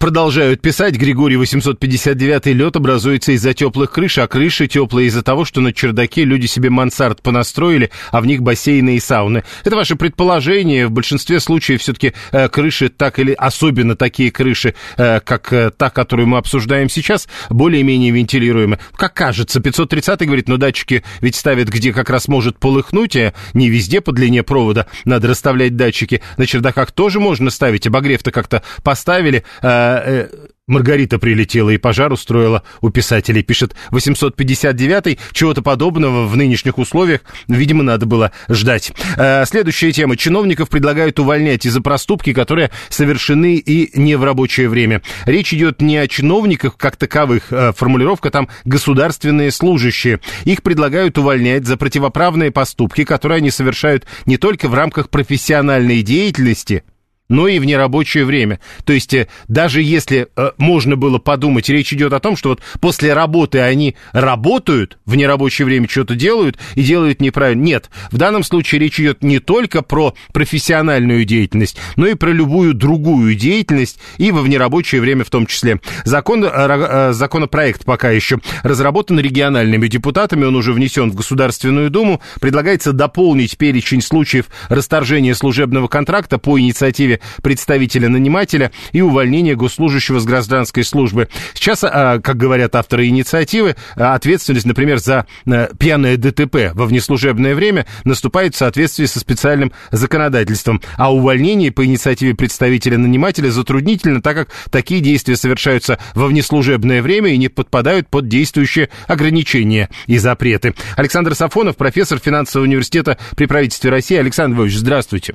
Продолжают 0.00 0.62
писать. 0.62 0.96
Григорий 0.96 1.36
859 1.36 2.46
лед 2.46 2.74
образуется 2.74 3.32
из-за 3.32 3.52
теплых 3.52 3.92
крыш, 3.92 4.16
а 4.16 4.26
крыши 4.26 4.66
теплые 4.66 5.08
из-за 5.08 5.22
того, 5.22 5.44
что 5.44 5.60
на 5.60 5.74
чердаке 5.74 6.24
люди 6.24 6.46
себе 6.46 6.70
мансард 6.70 7.20
понастроили, 7.20 7.90
а 8.10 8.22
в 8.22 8.26
них 8.26 8.40
бассейны 8.40 8.96
и 8.96 8.98
сауны. 8.98 9.44
Это 9.62 9.76
ваше 9.76 9.96
предположение. 9.96 10.86
В 10.86 10.90
большинстве 10.90 11.38
случаев 11.38 11.82
все-таки 11.82 12.14
э, 12.32 12.48
крыши 12.48 12.88
так 12.88 13.18
или 13.18 13.32
особенно 13.32 13.94
такие 13.94 14.30
крыши, 14.30 14.74
э, 14.96 15.20
как 15.20 15.52
э, 15.52 15.70
та, 15.70 15.90
которую 15.90 16.28
мы 16.28 16.38
обсуждаем 16.38 16.88
сейчас, 16.88 17.28
более-менее 17.50 18.10
вентилируемы. 18.10 18.78
Как 18.96 19.12
кажется, 19.12 19.60
530 19.60 20.22
говорит, 20.22 20.48
но 20.48 20.56
датчики 20.56 21.04
ведь 21.20 21.36
ставят, 21.36 21.68
где 21.68 21.92
как 21.92 22.08
раз 22.08 22.26
может 22.26 22.58
полыхнуть, 22.58 23.16
а 23.16 23.34
не 23.52 23.68
везде 23.68 24.00
по 24.00 24.12
длине 24.12 24.44
провода 24.44 24.86
надо 25.04 25.28
расставлять 25.28 25.76
датчики. 25.76 26.22
На 26.38 26.46
чердаках 26.46 26.90
тоже 26.90 27.20
можно 27.20 27.50
ставить, 27.50 27.86
обогрев-то 27.86 28.30
как-то 28.30 28.62
поставили, 28.82 29.44
э, 29.60 29.89
э, 29.98 30.28
Маргарита 30.70 31.18
прилетела 31.18 31.70
и 31.70 31.78
пожар 31.78 32.12
устроила 32.12 32.62
у 32.80 32.90
писателей, 32.90 33.42
пишет 33.42 33.74
859-й. 33.90 35.18
Чего-то 35.32 35.62
подобного 35.62 36.26
в 36.26 36.36
нынешних 36.36 36.78
условиях, 36.78 37.22
видимо, 37.48 37.82
надо 37.82 38.06
было 38.06 38.30
ждать. 38.48 38.92
Э, 39.16 39.44
следующая 39.46 39.90
тема. 39.90 40.16
Чиновников 40.16 40.68
предлагают 40.68 41.18
увольнять 41.18 41.66
из-за 41.66 41.80
проступки, 41.80 42.32
которые 42.32 42.70
совершены 42.88 43.56
и 43.56 43.98
не 43.98 44.14
в 44.14 44.22
рабочее 44.22 44.68
время. 44.68 45.02
Речь 45.26 45.52
идет 45.52 45.82
не 45.82 45.96
о 45.96 46.06
чиновниках 46.06 46.76
как 46.76 46.96
таковых, 46.96 47.52
э, 47.52 47.72
формулировка 47.76 48.30
там 48.30 48.48
государственные 48.64 49.50
служащие. 49.50 50.20
Их 50.44 50.62
предлагают 50.62 51.18
увольнять 51.18 51.66
за 51.66 51.76
противоправные 51.76 52.52
поступки, 52.52 53.02
которые 53.02 53.38
они 53.38 53.50
совершают 53.50 54.06
не 54.24 54.36
только 54.36 54.68
в 54.68 54.74
рамках 54.74 55.10
профессиональной 55.10 56.02
деятельности, 56.02 56.84
но 57.30 57.48
и 57.48 57.58
в 57.58 57.64
нерабочее 57.64 58.26
время. 58.26 58.60
То 58.84 58.92
есть 58.92 59.14
э, 59.14 59.28
даже 59.48 59.80
если 59.80 60.28
э, 60.36 60.50
можно 60.58 60.96
было 60.96 61.18
подумать, 61.18 61.70
речь 61.70 61.92
идет 61.94 62.12
о 62.12 62.20
том, 62.20 62.36
что 62.36 62.50
вот 62.50 62.60
после 62.80 63.14
работы 63.14 63.60
они 63.60 63.96
работают, 64.12 64.98
в 65.06 65.16
нерабочее 65.16 65.64
время 65.64 65.88
что-то 65.88 66.14
делают 66.14 66.58
и 66.74 66.82
делают 66.82 67.22
неправильно. 67.22 67.62
Нет, 67.62 67.90
в 68.10 68.18
данном 68.18 68.42
случае 68.42 68.80
речь 68.80 69.00
идет 69.00 69.22
не 69.22 69.38
только 69.38 69.80
про 69.82 70.14
профессиональную 70.32 71.24
деятельность, 71.24 71.78
но 71.96 72.06
и 72.06 72.14
про 72.14 72.30
любую 72.30 72.74
другую 72.74 73.34
деятельность 73.36 73.98
и 74.18 74.32
во 74.32 74.42
внерабочее 74.42 75.00
время 75.00 75.24
в 75.24 75.30
том 75.30 75.46
числе. 75.46 75.80
Закон, 76.04 76.44
э, 76.44 77.12
законопроект 77.12 77.84
пока 77.84 78.10
еще 78.10 78.40
разработан 78.64 79.20
региональными 79.20 79.86
депутатами, 79.86 80.44
он 80.44 80.56
уже 80.56 80.72
внесен 80.72 81.10
в 81.10 81.14
Государственную 81.14 81.90
Думу. 81.90 82.20
Предлагается 82.40 82.92
дополнить 82.92 83.56
перечень 83.56 84.02
случаев 84.02 84.46
расторжения 84.68 85.34
служебного 85.34 85.86
контракта 85.86 86.38
по 86.38 86.58
инициативе 86.58 87.19
представителя-нанимателя 87.42 88.70
и 88.92 89.00
увольнение 89.00 89.56
госслужащего 89.56 90.20
с 90.20 90.24
гражданской 90.24 90.84
службы. 90.84 91.28
Сейчас, 91.54 91.84
а, 91.84 92.18
как 92.20 92.36
говорят 92.36 92.74
авторы 92.74 93.06
инициативы, 93.08 93.76
а, 93.96 94.14
ответственность, 94.14 94.66
например, 94.66 94.98
за 94.98 95.26
э, 95.46 95.68
пьяное 95.78 96.16
ДТП 96.16 96.72
во 96.74 96.86
внеслужебное 96.86 97.54
время 97.54 97.86
наступает 98.04 98.54
в 98.54 98.58
соответствии 98.58 99.06
со 99.06 99.20
специальным 99.20 99.72
законодательством, 99.90 100.80
а 100.96 101.12
увольнение 101.12 101.72
по 101.72 101.84
инициативе 101.84 102.34
представителя-нанимателя 102.34 103.50
затруднительно, 103.50 104.22
так 104.22 104.36
как 104.36 104.48
такие 104.70 105.00
действия 105.00 105.36
совершаются 105.36 105.98
во 106.14 106.26
внеслужебное 106.26 107.02
время 107.02 107.30
и 107.30 107.38
не 107.38 107.48
подпадают 107.48 108.08
под 108.08 108.28
действующие 108.28 108.90
ограничения 109.06 109.88
и 110.06 110.18
запреты. 110.18 110.74
Александр 110.96 111.34
Сафонов, 111.34 111.76
профессор 111.76 112.18
финансового 112.18 112.66
университета 112.66 113.18
при 113.36 113.46
правительстве 113.46 113.90
России. 113.90 114.16
Александр 114.16 114.56
Львович, 114.56 114.76
здравствуйте. 114.76 115.34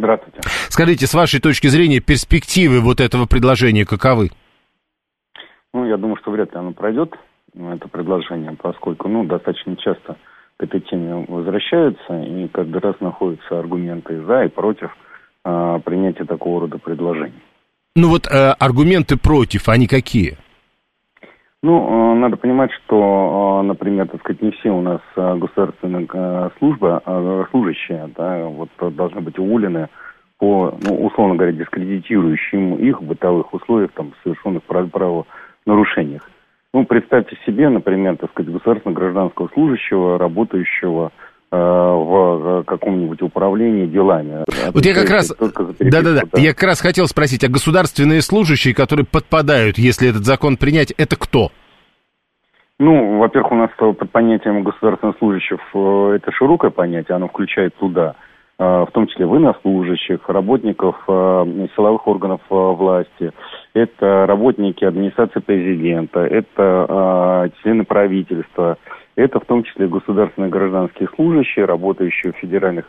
Здравствуйте. 0.00 0.40
Скажите, 0.70 1.06
с 1.06 1.12
вашей 1.12 1.40
точки 1.40 1.66
зрения, 1.66 2.00
перспективы 2.00 2.80
вот 2.80 3.00
этого 3.00 3.26
предложения 3.26 3.84
каковы? 3.84 4.30
Ну, 5.74 5.86
я 5.86 5.98
думаю, 5.98 6.16
что 6.16 6.30
вряд 6.30 6.52
ли 6.52 6.58
оно 6.58 6.72
пройдет, 6.72 7.14
это 7.54 7.86
предложение, 7.88 8.56
поскольку, 8.60 9.08
ну, 9.08 9.24
достаточно 9.24 9.76
часто 9.76 10.16
к 10.56 10.62
этой 10.62 10.80
теме 10.80 11.26
возвращаются, 11.28 12.18
и 12.22 12.48
каждый 12.48 12.80
раз 12.80 12.96
находятся 13.00 13.58
аргументы 13.58 14.24
за 14.24 14.44
и 14.44 14.48
против 14.48 14.90
э, 15.44 15.80
принятия 15.84 16.24
такого 16.24 16.62
рода 16.62 16.78
предложений. 16.78 17.42
Ну 17.94 18.08
вот 18.08 18.26
э, 18.26 18.52
аргументы 18.58 19.18
против, 19.18 19.68
они 19.68 19.86
какие? 19.86 20.38
Ну, 21.62 22.14
э, 22.14 22.14
надо 22.14 22.38
понимать, 22.38 22.70
что, 22.72 23.60
э, 23.60 23.66
например, 23.66 24.08
так 24.08 24.20
сказать, 24.20 24.40
не 24.40 24.50
все 24.52 24.70
у 24.70 24.80
нас 24.80 25.00
э, 25.16 25.36
государственные 25.36 26.08
службы, 26.58 27.00
служащие, 27.50 28.08
да, 28.16 28.46
вот 28.46 28.70
должны 28.94 29.20
быть 29.20 29.38
уволены 29.38 29.88
по, 30.38 30.74
ну, 30.82 31.04
условно 31.04 31.34
говоря, 31.34 31.52
дискредитирующим 31.52 32.76
их 32.76 33.02
бытовых 33.02 33.52
условиях, 33.52 33.92
там, 33.92 34.12
совершенных 34.22 34.62
правонарушениях. 34.62 36.30
Ну, 36.72 36.86
представьте 36.86 37.36
себе, 37.44 37.68
например, 37.68 38.16
так 38.16 38.30
сказать, 38.30 38.52
государственного 38.52 38.98
гражданского 38.98 39.48
служащего, 39.48 40.18
работающего 40.18 41.12
в 41.50 42.62
каком-нибудь 42.64 43.22
управлении 43.22 43.86
делами. 43.86 44.44
Вот 44.72 44.84
я 44.84 44.94
как 44.94 45.10
раз, 45.10 45.34
да-да-да, 45.80 46.22
я 46.40 46.54
как 46.54 46.62
раз 46.62 46.80
хотел 46.80 47.06
спросить, 47.06 47.42
а 47.42 47.48
государственные 47.48 48.22
служащие, 48.22 48.72
которые 48.72 49.04
подпадают, 49.04 49.76
если 49.76 50.08
этот 50.08 50.24
закон 50.24 50.56
принять, 50.56 50.92
это 50.92 51.16
кто? 51.16 51.50
Ну, 52.80 53.18
во-первых, 53.18 53.52
у 53.52 53.56
нас 53.56 53.70
под 53.76 54.10
понятием 54.10 54.62
государственных 54.62 55.18
служащих 55.18 55.58
э, 55.74 56.12
это 56.16 56.32
широкое 56.32 56.70
понятие, 56.70 57.14
оно 57.14 57.28
включает 57.28 57.74
туда, 57.74 58.14
э, 58.58 58.64
в 58.64 58.88
том 58.94 59.06
числе 59.06 59.26
военнослужащих, 59.26 60.26
работников 60.26 60.96
э, 61.06 61.66
силовых 61.76 62.08
органов 62.08 62.40
власти, 62.48 63.32
это 63.74 64.24
работники 64.26 64.82
администрации 64.82 65.40
президента, 65.40 66.20
это 66.20 67.50
члены 67.62 67.84
правительства, 67.84 68.78
это 69.16 69.40
в 69.40 69.44
том 69.44 69.64
числе 69.64 69.88
государственные 69.88 70.50
гражданские 70.50 71.08
служащие, 71.14 71.64
работающие 71.64 72.32
в 72.32 72.36
федеральных 72.36 72.86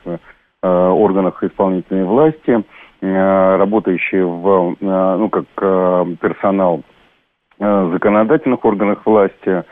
органах 0.61 1.43
исполнительной 1.43 2.05
власти, 2.05 2.63
работающие 3.01 4.25
в, 4.25 4.75
ну, 4.79 5.29
как 5.29 5.45
персонал 6.19 6.83
законодательных 7.57 8.63
органах 8.63 9.05
власти, 9.05 9.63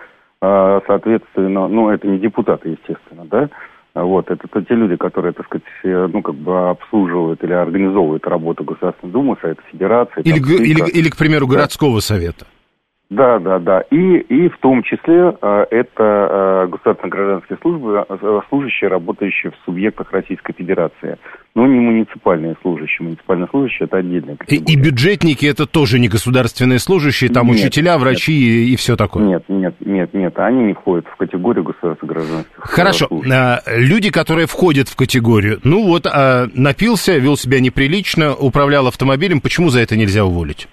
соответственно, 0.41 1.67
ну, 1.67 1.89
это 1.89 2.07
не 2.07 2.17
депутаты, 2.17 2.69
естественно, 2.69 3.25
да, 3.25 3.49
вот, 3.95 4.29
это 4.31 4.47
то, 4.47 4.61
те 4.61 4.75
люди, 4.75 4.95
которые, 4.95 5.33
так 5.33 5.45
сказать, 5.45 5.65
ну, 5.83 6.21
как 6.21 6.35
бы 6.35 6.69
обслуживают 6.69 7.43
или 7.43 7.53
организовывают 7.53 8.25
работу 8.27 8.63
Государственной 8.63 9.11
Думы, 9.11 9.37
Совета 9.41 9.61
Федерации. 9.71 10.21
Или, 10.21 10.39
там, 10.39 10.53
или, 10.53 10.89
или, 10.91 11.09
к 11.09 11.17
примеру, 11.17 11.47
городского 11.47 11.95
да. 11.95 12.01
совета. 12.01 12.45
Да, 13.09 13.39
да, 13.39 13.57
да. 13.57 13.81
И, 13.89 13.95
и 13.95 14.49
в 14.49 14.59
том 14.59 14.83
числе 14.83 15.35
э, 15.41 15.65
это 15.71 16.03
э, 16.03 16.67
государственно-гражданские 16.67 17.57
службы, 17.59 18.05
э, 18.07 18.39
служащие, 18.49 18.87
работающие 18.87 19.51
в 19.51 19.55
субъектах 19.65 20.11
Российской 20.11 20.53
Федерации. 20.53 21.17
Но 21.55 21.65
не 21.65 21.79
муниципальные 21.79 22.55
служащие. 22.61 23.07
Муниципальные 23.07 23.47
служащие– 23.49 23.87
это 23.87 23.97
отдельная 23.97 24.35
категория. 24.35 24.63
И, 24.63 24.73
и 24.73 24.79
бюджетники– 24.79 25.45
это 25.47 25.65
тоже 25.65 25.97
не 25.97 26.07
государственные 26.07 26.77
служащие, 26.77 27.31
там 27.31 27.47
нет, 27.47 27.55
учителя, 27.55 27.97
врачи 27.97 28.31
нет. 28.31 28.41
И, 28.41 28.73
и 28.73 28.75
все 28.75 28.95
такое? 28.95 29.25
Нет, 29.25 29.43
нет, 29.47 29.73
нет, 29.79 30.13
нет. 30.13 30.37
Они 30.37 30.65
не 30.65 30.73
входят 30.73 31.07
в 31.07 31.15
категорию 31.15 31.63
государственно-гражданских 31.63 32.53
Хорошо. 32.57 33.07
А, 33.09 33.61
люди, 33.75 34.11
которые 34.11 34.45
входят 34.45 34.87
в 34.87 34.95
категорию, 34.95 35.59
ну 35.63 35.83
вот, 35.83 36.05
а, 36.05 36.45
напился, 36.53 37.17
вел 37.17 37.37
себя 37.37 37.59
неприлично, 37.59 38.35
управлял 38.35 38.85
автомобилем, 38.85 39.41
почему 39.41 39.69
за 39.69 39.79
это 39.79 39.97
нельзя 39.97 40.23
уволить? 40.25 40.67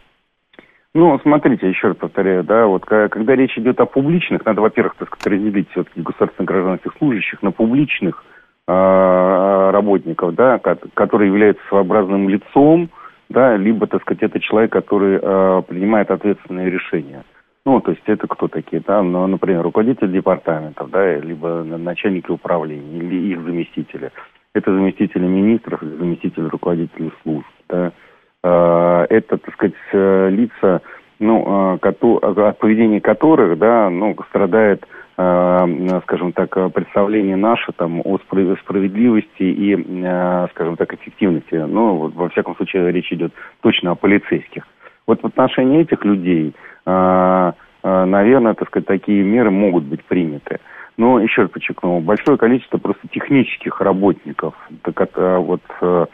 Ну, 0.97 1.19
смотрите, 1.19 1.69
еще 1.69 1.88
раз 1.88 1.99
повторяю, 1.99 2.43
да, 2.43 2.65
вот 2.65 2.87
когда 2.87 3.37
речь 3.37 3.59
идет 3.59 3.79
о 3.81 3.85
публичных, 3.85 4.47
надо, 4.47 4.62
во-первых, 4.62 4.95
так 4.97 5.09
сказать, 5.09 5.26
разделить 5.26 5.69
все-таки 5.73 6.00
государственных 6.00 6.49
гражданских 6.49 6.95
служащих 6.97 7.43
на 7.43 7.50
публичных 7.50 8.25
э, 8.67 9.71
работников, 9.75 10.35
да, 10.35 10.59
которые 10.95 11.29
являются 11.29 11.62
своеобразным 11.69 12.31
лицом, 12.31 12.88
да, 13.29 13.59
либо, 13.59 13.87
так 13.87 14.00
сказать, 14.00 14.23
это 14.23 14.41
человек, 14.41 14.73
который 14.73 15.19
э, 15.21 15.62
принимает 15.69 16.11
ответственные 16.11 16.71
решения. 16.71 17.25
Ну, 17.67 17.79
то 17.83 17.91
есть 17.91 18.05
это 18.07 18.26
кто 18.26 18.49
такие, 18.49 18.81
да, 18.81 19.03
ну, 19.03 19.26
например, 19.26 19.61
руководитель 19.61 20.11
департаментов, 20.11 20.88
да, 20.88 21.15
либо 21.19 21.62
начальники 21.62 22.31
управления 22.31 23.00
или 23.00 23.35
их 23.35 23.43
заместители. 23.43 24.12
Это 24.55 24.73
заместители 24.73 25.26
министров 25.26 25.83
заместители 25.83 26.47
руководителей 26.47 27.12
служб, 27.23 27.47
да, 27.69 27.93
это, 28.49 29.38
так 29.38 29.55
сказать, 29.55 29.75
э, 29.93 30.31
лица, 30.31 30.81
ну, 31.19 31.79
э, 31.83 31.88
от 31.88 32.59
поведения 32.59 33.00
которых, 33.00 33.59
да, 33.59 33.91
ну, 33.91 34.17
страдает, 34.29 34.87
скажем 35.15 36.33
так, 36.35 36.50
представление 36.75 37.37
наше 37.37 37.73
там 37.73 38.03
о 38.05 38.19
справедливости 38.19 39.45
и, 39.45 39.75
скажем 40.50 40.76
так, 40.76 40.93
эффективности. 40.93 41.55
Ну, 41.55 42.12
во 42.15 42.29
всяком 42.29 42.55
случае, 42.57 42.93
речь 42.93 43.11
идет 43.11 43.33
точно 43.62 43.93
о 43.93 43.95
полицейских. 43.95 44.65
Вот 45.07 45.23
в 45.23 45.26
отношении 45.26 45.81
этих 45.81 46.05
людей, 46.05 46.55
наверное, 46.85 48.53
так 48.53 48.69
сказать, 48.69 48.87
такие 48.87 49.25
меры 49.25 49.50
могут 49.50 49.85
быть 49.85 50.05
приняты. 50.05 50.61
Но, 50.99 51.19
еще 51.19 51.43
раз 51.43 51.50
подчеркну, 51.50 52.00
большое 52.00 52.37
количество 52.37 52.76
просто 52.76 53.09
технических 53.09 53.81
работников, 53.81 54.55
так 54.83 55.09
вот 55.17 55.62
Э, 55.81 56.07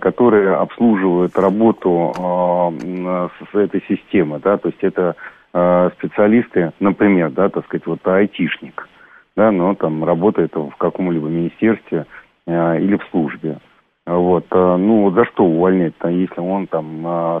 которые 0.00 0.54
обслуживают 0.54 1.36
работу 1.36 2.12
э, 2.16 3.28
с 3.52 3.54
этой 3.54 3.82
системы, 3.88 4.40
да, 4.42 4.56
то 4.56 4.68
есть 4.68 4.82
это 4.82 5.16
э, 5.52 5.90
специалисты, 5.98 6.72
например, 6.80 7.30
да, 7.30 7.48
так 7.48 7.64
сказать, 7.66 7.86
вот 7.86 8.06
айтишник, 8.06 8.88
да, 9.36 9.50
но 9.50 9.74
там 9.74 10.04
работает 10.04 10.54
в 10.54 10.74
каком-либо 10.78 11.28
министерстве 11.28 12.06
или 12.46 12.96
в 12.96 13.10
службе. 13.10 13.58
Вот, 14.06 14.44
ну, 14.50 15.10
за 15.12 15.24
что 15.24 15.44
увольнять-то, 15.44 16.08
если 16.08 16.38
он 16.38 16.66
там 16.66 17.40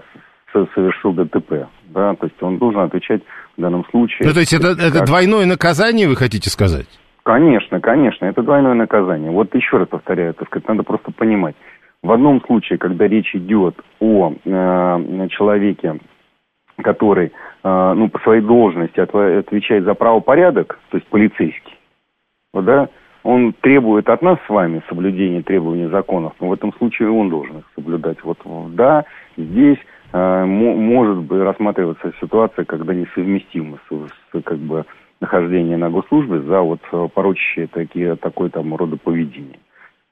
совершил 0.50 1.12
ДТП, 1.12 1.68
да, 1.88 2.14
то 2.14 2.24
есть 2.24 2.42
он 2.42 2.56
должен 2.56 2.80
отвечать 2.80 3.20
в 3.56 3.60
данном 3.60 3.84
случае. 3.90 4.26
Ну, 4.26 4.32
то 4.32 4.40
есть 4.40 4.54
это, 4.54 4.68
это 4.68 5.04
двойное 5.04 5.44
наказание, 5.44 6.08
вы 6.08 6.16
хотите 6.16 6.48
сказать? 6.48 6.86
Конечно, 7.24 7.80
конечно, 7.80 8.26
это 8.26 8.42
двойное 8.42 8.74
наказание. 8.74 9.30
Вот 9.30 9.54
еще 9.54 9.78
раз 9.78 9.88
повторяю, 9.88 10.34
так 10.34 10.46
сказать, 10.48 10.68
надо 10.68 10.82
просто 10.82 11.10
понимать. 11.10 11.56
В 12.04 12.12
одном 12.12 12.42
случае, 12.42 12.78
когда 12.78 13.08
речь 13.08 13.34
идет 13.34 13.76
о 13.98 14.34
э, 14.44 15.28
человеке, 15.30 15.98
который 16.82 17.32
э, 17.62 17.92
ну, 17.96 18.10
по 18.10 18.18
своей 18.18 18.42
должности 18.42 19.00
отвечает 19.00 19.84
за 19.84 19.94
правопорядок, 19.94 20.78
то 20.90 20.98
есть 20.98 21.08
полицейский, 21.08 21.78
вот, 22.52 22.66
да, 22.66 22.90
он 23.22 23.54
требует 23.54 24.10
от 24.10 24.20
нас 24.20 24.38
с 24.46 24.50
вами 24.50 24.82
соблюдения 24.86 25.42
требований 25.42 25.86
законов, 25.86 26.34
но 26.40 26.48
в 26.48 26.52
этом 26.52 26.74
случае 26.74 27.10
он 27.10 27.30
должен 27.30 27.60
их 27.60 27.64
соблюдать. 27.74 28.22
Вот 28.22 28.36
да, 28.74 29.06
здесь 29.38 29.78
э, 30.12 30.44
может 30.44 31.16
быть 31.22 31.40
рассматриваться 31.40 32.12
ситуация, 32.20 32.66
когда 32.66 32.92
несовместимо 32.92 33.78
с, 33.88 33.94
с 33.94 34.42
как 34.42 34.58
бы 34.58 34.84
нахождение 35.22 35.78
на 35.78 35.88
госслужбе 35.88 36.40
за 36.40 36.60
вот 36.60 36.80
э, 36.92 37.08
порочащее 37.14 37.66
такие, 37.66 38.16
такое 38.16 38.50
там 38.50 38.74
рода 38.76 38.98
поведение. 38.98 39.58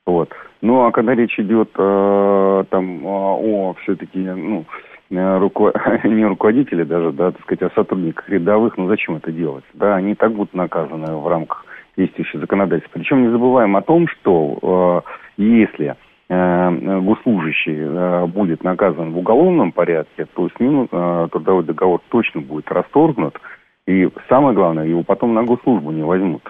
Вот. 0.06 0.30
Ну, 0.60 0.84
а 0.84 0.90
когда 0.90 1.14
речь 1.14 1.38
идет 1.38 1.70
э, 1.76 2.64
там 2.70 3.06
о 3.06 3.74
все-таки, 3.82 4.18
ну, 4.18 4.64
э, 5.10 5.38
руко... 5.38 5.72
не 6.04 6.24
руководителе 6.24 6.84
даже, 6.84 7.12
да, 7.12 7.30
так 7.30 7.40
сказать, 7.42 7.62
а 7.62 7.74
сотрудниках 7.74 8.28
рядовых, 8.28 8.76
ну 8.76 8.88
зачем 8.88 9.16
это 9.16 9.30
делать? 9.30 9.64
Да, 9.74 9.94
они 9.94 10.14
так 10.14 10.32
будут 10.32 10.54
наказаны 10.54 11.16
в 11.16 11.28
рамках 11.28 11.64
действующего 11.96 12.40
законодательства. 12.40 12.98
Причем 12.98 13.22
не 13.22 13.30
забываем 13.30 13.76
о 13.76 13.82
том, 13.82 14.08
что 14.08 15.04
э, 15.38 15.42
если 15.42 15.94
э, 16.28 17.00
госслужащий 17.00 17.78
э, 17.78 18.26
будет 18.26 18.64
наказан 18.64 19.12
в 19.12 19.18
уголовном 19.18 19.70
порядке, 19.70 20.26
то 20.34 20.48
с 20.48 20.60
ним 20.60 20.88
трудовой 20.88 21.62
договор 21.62 22.00
точно 22.08 22.40
будет 22.40 22.70
расторгнут, 22.72 23.38
и 23.86 24.08
самое 24.28 24.54
главное, 24.54 24.86
его 24.86 25.02
потом 25.02 25.34
на 25.34 25.44
госслужбу 25.44 25.92
не 25.92 26.02
возьмут 26.02 26.42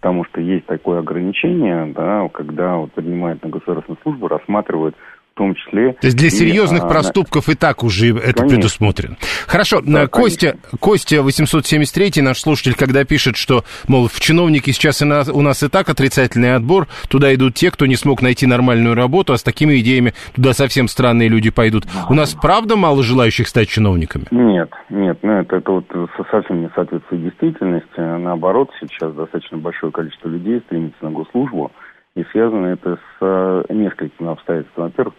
потому 0.00 0.24
что 0.24 0.40
есть 0.40 0.64
такое 0.64 1.00
ограничение, 1.00 1.92
да, 1.94 2.26
когда 2.32 2.76
вот, 2.76 2.92
принимают 2.92 3.42
на 3.44 3.50
государственную 3.50 3.98
службу, 4.02 4.28
рассматривают 4.28 4.96
в 5.34 5.38
том 5.38 5.54
числе... 5.54 5.92
То 5.94 6.06
есть 6.06 6.16
для 6.16 6.30
серьезных 6.30 6.84
а, 6.84 6.88
проступков 6.88 7.48
и 7.48 7.54
так 7.54 7.82
уже 7.82 8.08
это 8.08 8.38
конечно. 8.38 8.48
предусмотрено. 8.48 9.16
Хорошо, 9.46 9.80
да, 9.84 10.06
Костя, 10.06 10.56
Костя 10.78 11.22
873, 11.22 12.22
наш 12.22 12.40
слушатель, 12.40 12.74
когда 12.74 13.04
пишет, 13.04 13.36
что, 13.36 13.64
мол, 13.88 14.08
в 14.08 14.20
чиновники 14.20 14.70
сейчас 14.70 15.02
у 15.02 15.42
нас 15.42 15.62
и 15.62 15.68
так 15.68 15.88
отрицательный 15.88 16.54
отбор, 16.54 16.88
туда 17.08 17.34
идут 17.34 17.54
те, 17.54 17.70
кто 17.70 17.86
не 17.86 17.96
смог 17.96 18.22
найти 18.22 18.46
нормальную 18.46 18.94
работу, 18.94 19.32
а 19.32 19.38
с 19.38 19.42
такими 19.42 19.80
идеями 19.80 20.14
туда 20.34 20.52
совсем 20.52 20.88
странные 20.88 21.28
люди 21.28 21.50
пойдут. 21.50 21.84
У 22.08 22.14
нас 22.14 22.34
правда 22.34 22.76
мало 22.76 23.02
желающих 23.02 23.48
стать 23.48 23.68
чиновниками? 23.68 24.26
Нет, 24.30 24.70
нет, 24.88 25.18
ну 25.22 25.32
это, 25.32 25.56
это 25.56 25.72
вот 25.72 25.86
совсем 26.30 26.62
не 26.62 26.70
соответствует 26.74 27.22
действительности. 27.22 27.98
Наоборот, 27.98 28.70
сейчас 28.80 29.12
достаточно 29.14 29.58
большое 29.58 29.92
количество 29.92 30.28
людей 30.28 30.60
стремится 30.66 31.04
на 31.04 31.10
госслужбу, 31.10 31.70
и 32.16 32.24
связано 32.24 32.66
это 32.66 32.96
с 32.96 33.16
э, 33.20 33.62
несколькими 33.70 34.30
обстоятельствами. 34.30 34.86
Во-первых, 34.86 35.14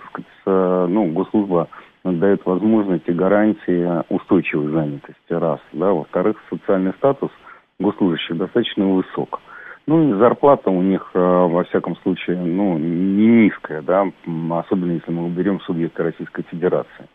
э, 0.46 0.86
ну, 0.90 1.12
госслужба 1.14 1.68
дает 2.04 2.46
возможности, 2.46 3.12
гарантии 3.12 4.04
устойчивой 4.10 4.72
занятости, 4.72 5.32
раз. 5.32 5.60
Да? 5.72 5.94
Во-вторых, 5.94 6.38
социальный 6.50 6.94
статус 6.98 7.32
госслужащих 7.80 8.38
достаточно 8.38 8.88
высок. 8.88 9.40
Ну 9.88 10.10
и 10.10 10.20
зарплата 10.20 10.70
у 10.70 10.82
них, 10.82 11.10
э, 11.14 11.20
во 11.20 11.64
всяком 11.64 11.96
случае, 11.98 12.38
ну, 12.38 12.78
не 12.78 13.46
низкая, 13.46 13.82
да, 13.82 14.06
особенно 14.50 14.92
если 14.92 15.12
мы 15.12 15.26
уберем 15.26 15.60
субъекты 15.62 16.04
Российской 16.04 16.44
Федерации. 16.44 17.08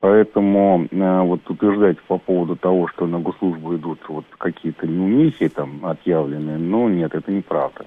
Поэтому 0.00 0.88
вот 0.90 1.48
утверждать 1.48 1.96
по 2.08 2.18
поводу 2.18 2.56
того, 2.56 2.88
что 2.88 3.06
на 3.06 3.20
госслужбу 3.20 3.76
идут 3.76 4.00
вот 4.08 4.24
какие-то 4.36 4.84
неумехи 4.84 5.48
там 5.48 5.86
отъявленные, 5.86 6.58
ну 6.58 6.88
нет, 6.88 7.14
это 7.14 7.30
неправда. 7.30 7.86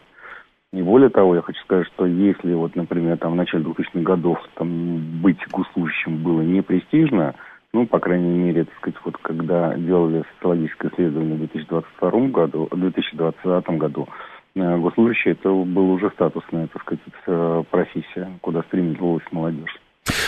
И 0.75 0.81
более 0.81 1.09
того, 1.09 1.35
я 1.35 1.41
хочу 1.41 1.61
сказать, 1.61 1.87
что 1.87 2.05
если 2.05 2.53
вот, 2.53 2.75
например, 2.75 3.17
там 3.17 3.31
в 3.31 3.35
начале 3.35 3.63
2000-х 3.63 4.01
годов 4.01 4.37
там, 4.55 5.21
быть 5.21 5.39
госслужащим 5.49 6.21
было 6.21 6.41
не 6.41 6.61
престижно, 6.61 7.33
ну, 7.71 7.87
по 7.87 7.99
крайней 7.99 8.37
мере, 8.37 8.65
так 8.65 8.75
сказать, 8.79 8.99
вот 9.05 9.17
когда 9.21 9.73
делали 9.75 10.25
социологическое 10.35 10.91
исследование 10.91 11.35
в 11.35 11.39
2022 11.39 12.11
году, 12.27 12.67
в 12.69 12.77
2020 12.77 13.69
году, 13.77 14.09
э, 14.55 14.77
госслужащий 14.77 15.31
это 15.31 15.49
была 15.49 15.93
уже 15.93 16.09
статусная, 16.09 16.67
так 16.67 16.81
сказать, 16.81 17.01
э, 17.25 17.63
профессия, 17.71 18.31
куда 18.41 18.61
стремилась 18.63 19.23
молодежь. 19.31 19.79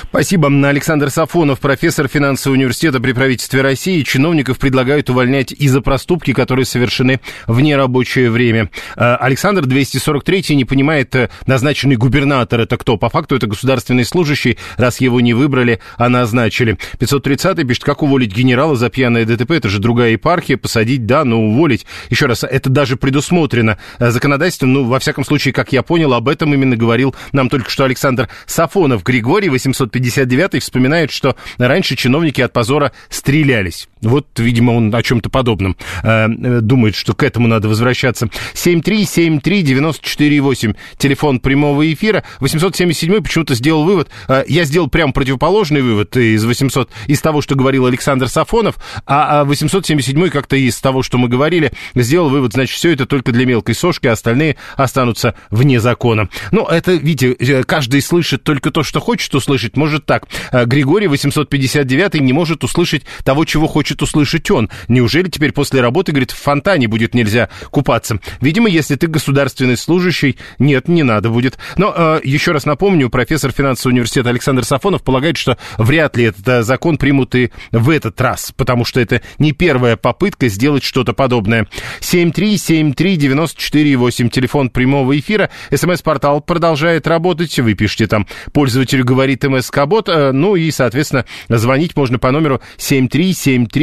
Спасибо. 0.09 0.47
Александр 0.67 1.09
Сафонов, 1.09 1.59
профессор 1.59 2.07
финансового 2.07 2.57
университета 2.57 2.99
при 2.99 3.11
правительстве 3.13 3.61
России. 3.61 4.01
Чиновников 4.01 4.57
предлагают 4.57 5.09
увольнять 5.09 5.51
из-за 5.51 5.81
проступки, 5.81 6.33
которые 6.33 6.65
совершены 6.65 7.19
в 7.45 7.59
нерабочее 7.59 8.31
время. 8.31 8.69
Э, 8.95 9.15
Александр 9.15 9.65
243 9.65 10.55
не 10.55 10.65
понимает, 10.65 11.13
э, 11.15 11.29
назначенный 11.45 11.95
губернатор 11.97 12.61
это 12.61 12.77
кто? 12.77 12.97
По 12.97 13.09
факту 13.09 13.35
это 13.35 13.47
государственный 13.47 14.05
служащий, 14.05 14.57
раз 14.77 15.01
его 15.01 15.21
не 15.21 15.33
выбрали, 15.33 15.79
а 15.97 16.09
назначили. 16.09 16.77
530 16.99 17.67
пишет, 17.67 17.83
как 17.83 18.01
уволить 18.01 18.33
генерала 18.33 18.75
за 18.75 18.89
пьяное 18.89 19.25
ДТП? 19.25 19.51
Это 19.51 19.69
же 19.69 19.79
другая 19.79 20.11
епархия. 20.11 20.57
Посадить, 20.57 21.05
да, 21.05 21.23
но 21.23 21.39
уволить. 21.39 21.85
Еще 22.09 22.25
раз, 22.25 22.43
это 22.43 22.69
даже 22.69 22.95
предусмотрено 22.95 23.77
э, 23.99 24.09
законодательством. 24.09 24.73
Ну, 24.73 24.83
во 24.85 24.99
всяком 24.99 25.23
случае, 25.23 25.53
как 25.53 25.71
я 25.71 25.83
понял, 25.83 26.13
об 26.13 26.29
этом 26.29 26.53
именно 26.53 26.75
говорил 26.75 27.15
нам 27.31 27.49
только 27.49 27.69
что 27.69 27.83
Александр 27.83 28.29
Сафонов. 28.47 29.03
Григорий 29.03 29.49
859 29.67 30.62
вспоминает, 30.62 31.12
что 31.12 31.36
раньше 31.58 31.95
чиновники 31.95 32.41
от 32.41 32.53
позора 32.53 32.91
стрелялись. 33.10 33.88
Вот, 34.01 34.27
видимо, 34.38 34.71
он 34.71 34.93
о 34.93 35.01
чем-то 35.01 35.29
подобном 35.29 35.77
э, 36.03 36.27
думает, 36.62 36.95
что 36.95 37.13
к 37.13 37.23
этому 37.23 37.47
надо 37.47 37.69
возвращаться. 37.69 38.27
7373948, 38.53 40.75
телефон 40.97 41.39
прямого 41.39 41.89
эфира. 41.91 42.23
877 42.39 43.23
почему-то 43.23 43.55
сделал 43.55 43.86
вывод. 43.86 44.10
Э, 44.27 44.43
я 44.47 44.65
сделал 44.65 44.89
прям 44.89 45.13
противоположный 45.13 45.81
вывод 45.81 46.17
из 46.17 46.43
800, 46.45 46.89
из 47.07 47.21
того, 47.21 47.41
что 47.41 47.55
говорил 47.55 47.86
Александр 47.86 48.27
Сафонов, 48.27 48.75
а 49.05 49.45
877 49.45 50.29
как-то 50.29 50.55
из 50.55 50.79
того, 50.79 51.03
что 51.03 51.17
мы 51.17 51.27
говорили, 51.27 51.71
сделал 51.95 52.29
вывод, 52.29 52.53
значит, 52.53 52.75
все 52.75 52.93
это 52.93 53.05
только 53.05 53.31
для 53.31 53.45
мелкой 53.45 53.75
сошки, 53.75 54.07
а 54.07 54.13
остальные 54.13 54.57
останутся 54.75 55.36
вне 55.49 55.79
закона. 55.79 56.29
Ну, 56.51 56.65
это, 56.65 56.93
видите, 56.93 57.31
э, 57.31 57.63
каждый 57.63 58.01
слышит 58.01 58.43
только 58.43 58.71
то, 58.71 58.83
что 58.83 58.99
хочет 58.99 59.33
услышать. 59.36 59.77
Может 59.77 60.05
так. 60.05 60.27
Э, 60.51 60.65
Григорий 60.65 61.07
859 61.07 62.21
не 62.21 62.33
может 62.33 62.63
услышать 62.63 63.03
того, 63.23 63.45
чего 63.45 63.67
хочет 63.67 63.87
услышать 63.95 64.50
он. 64.52 64.69
Неужели 64.88 65.30
теперь 65.30 65.52
после 65.52 65.82
работы, 65.82 66.12
говорит, 66.12 66.32
в 66.32 66.38
фонтане 66.38 66.88
будет 66.88 67.13
нельзя 67.13 67.50
купаться? 67.71 68.19
Видимо, 68.41 68.69
если 68.69 68.95
ты 68.95 69.08
государственный 69.08 69.78
служащий, 69.78 70.38
нет, 70.60 70.88
не 70.88 71.04
надо 71.04 71.30
будет. 71.30 71.58
Но 71.78 71.93
э, 71.95 72.19
еще 72.23 72.52
раз 72.52 72.65
напомню, 72.65 73.10
профессор 73.10 73.52
финансового 73.52 73.93
университета 73.93 74.30
Александр 74.30 74.65
Сафонов 74.65 75.04
полагает, 75.04 75.38
что 75.38 75.58
вряд 75.78 76.17
ли 76.17 76.26
этот 76.26 76.47
э, 76.47 76.63
закон 76.63 76.97
примут 76.97 77.36
и 77.36 77.52
в 77.71 77.89
этот 77.89 78.19
раз, 78.21 78.54
потому 78.56 78.86
что 78.86 79.00
это 79.00 79.21
не 79.39 79.52
первая 79.52 79.97
попытка 79.97 80.47
сделать 80.50 80.84
что-то 80.84 81.13
подобное. 81.13 81.67
7373948, 82.02 84.30
телефон 84.30 84.69
прямого 84.69 85.17
эфира, 85.17 85.50
смс-портал 85.73 86.41
продолжает 86.41 87.08
работать, 87.08 87.58
вы 87.60 87.73
пишите 87.73 88.06
там, 88.08 88.28
пользователь 88.54 89.04
говорит 89.04 89.43
МСК-бот, 89.43 90.10
э, 90.10 90.32
ну 90.32 90.56
и, 90.56 90.69
соответственно, 90.71 91.26
звонить 91.50 91.95
можно 91.95 92.17
по 92.19 92.32
номеру 92.32 92.62
7373948 92.78 93.76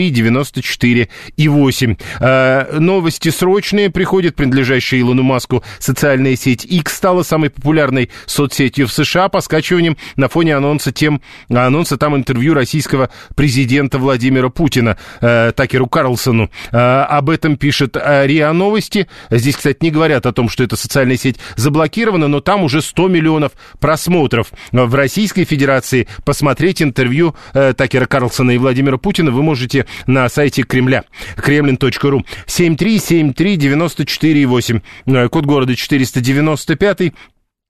и 1.36 1.48
8. 1.48 1.96
Э, 2.20 2.78
новости 2.78 3.28
срочные 3.28 3.90
приходят, 3.90 4.36
принадлежащие 4.36 5.00
Илону 5.00 5.22
Маску. 5.22 5.62
Социальная 5.78 6.36
сеть 6.36 6.64
X 6.64 6.94
стала 6.94 7.22
самой 7.22 7.50
популярной 7.50 8.10
соцсетью 8.26 8.86
в 8.86 8.92
США 8.92 9.28
по 9.28 9.40
скачиваниям 9.40 9.96
на 10.16 10.28
фоне 10.28 10.56
анонса, 10.56 10.92
тем, 10.92 11.20
анонса 11.48 11.96
там 11.96 12.16
интервью 12.16 12.54
российского 12.54 13.10
президента 13.34 13.98
Владимира 13.98 14.48
Путина 14.48 14.96
э, 15.20 15.52
Такеру 15.54 15.86
Карлсону. 15.86 16.50
Об 16.70 17.30
этом 17.30 17.56
пишет 17.56 17.96
РИА 17.96 18.52
Новости. 18.52 19.08
Здесь, 19.30 19.56
кстати, 19.56 19.78
не 19.80 19.90
говорят 19.90 20.26
о 20.26 20.32
том, 20.32 20.48
что 20.48 20.64
эта 20.64 20.76
социальная 20.76 21.16
сеть 21.16 21.38
заблокирована, 21.56 22.28
но 22.28 22.40
там 22.40 22.64
уже 22.64 22.82
100 22.82 23.08
миллионов 23.08 23.52
просмотров. 23.78 24.48
В 24.72 24.94
Российской 24.94 25.44
Федерации 25.44 26.08
посмотреть 26.24 26.82
интервью 26.82 27.34
э, 27.52 27.72
Такера 27.76 28.06
Карлсона 28.06 28.52
и 28.52 28.58
Владимира 28.58 28.98
Путина 28.98 29.30
вы 29.30 29.42
можете 29.42 29.83
на 30.06 30.28
сайте 30.28 30.62
Кремля, 30.62 31.04
kremlin.ru. 31.36 32.22
7373948, 32.46 34.82
э, 35.06 35.28
код 35.28 35.46
города 35.46 35.76
495. 35.76 37.12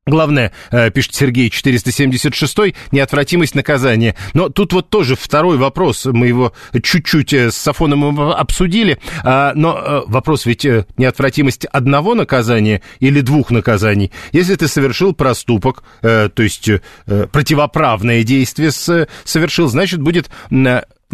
Главное, 0.06 0.52
э, 0.70 0.90
пишет 0.90 1.14
Сергей 1.14 1.48
476 1.48 2.74
неотвратимость 2.92 3.54
наказания. 3.54 4.14
Но 4.34 4.50
тут 4.50 4.74
вот 4.74 4.90
тоже 4.90 5.16
второй 5.16 5.56
вопрос. 5.56 6.04
Мы 6.04 6.26
его 6.26 6.52
чуть-чуть 6.74 7.32
э, 7.32 7.50
с 7.50 7.56
Сафоном 7.56 8.20
обсудили. 8.20 8.98
А, 9.22 9.52
но 9.54 10.04
вопрос 10.06 10.44
ведь 10.44 10.66
неотвратимость 10.98 11.64
одного 11.64 12.14
наказания 12.14 12.82
или 13.00 13.22
двух 13.22 13.50
наказаний. 13.50 14.12
Если 14.32 14.56
ты 14.56 14.68
совершил 14.68 15.14
проступок, 15.14 15.84
то 16.02 16.30
есть 16.36 16.68
противоправное 17.06 18.24
действие 18.24 18.72
совершил, 18.72 19.68
значит, 19.68 20.02
будет 20.02 20.28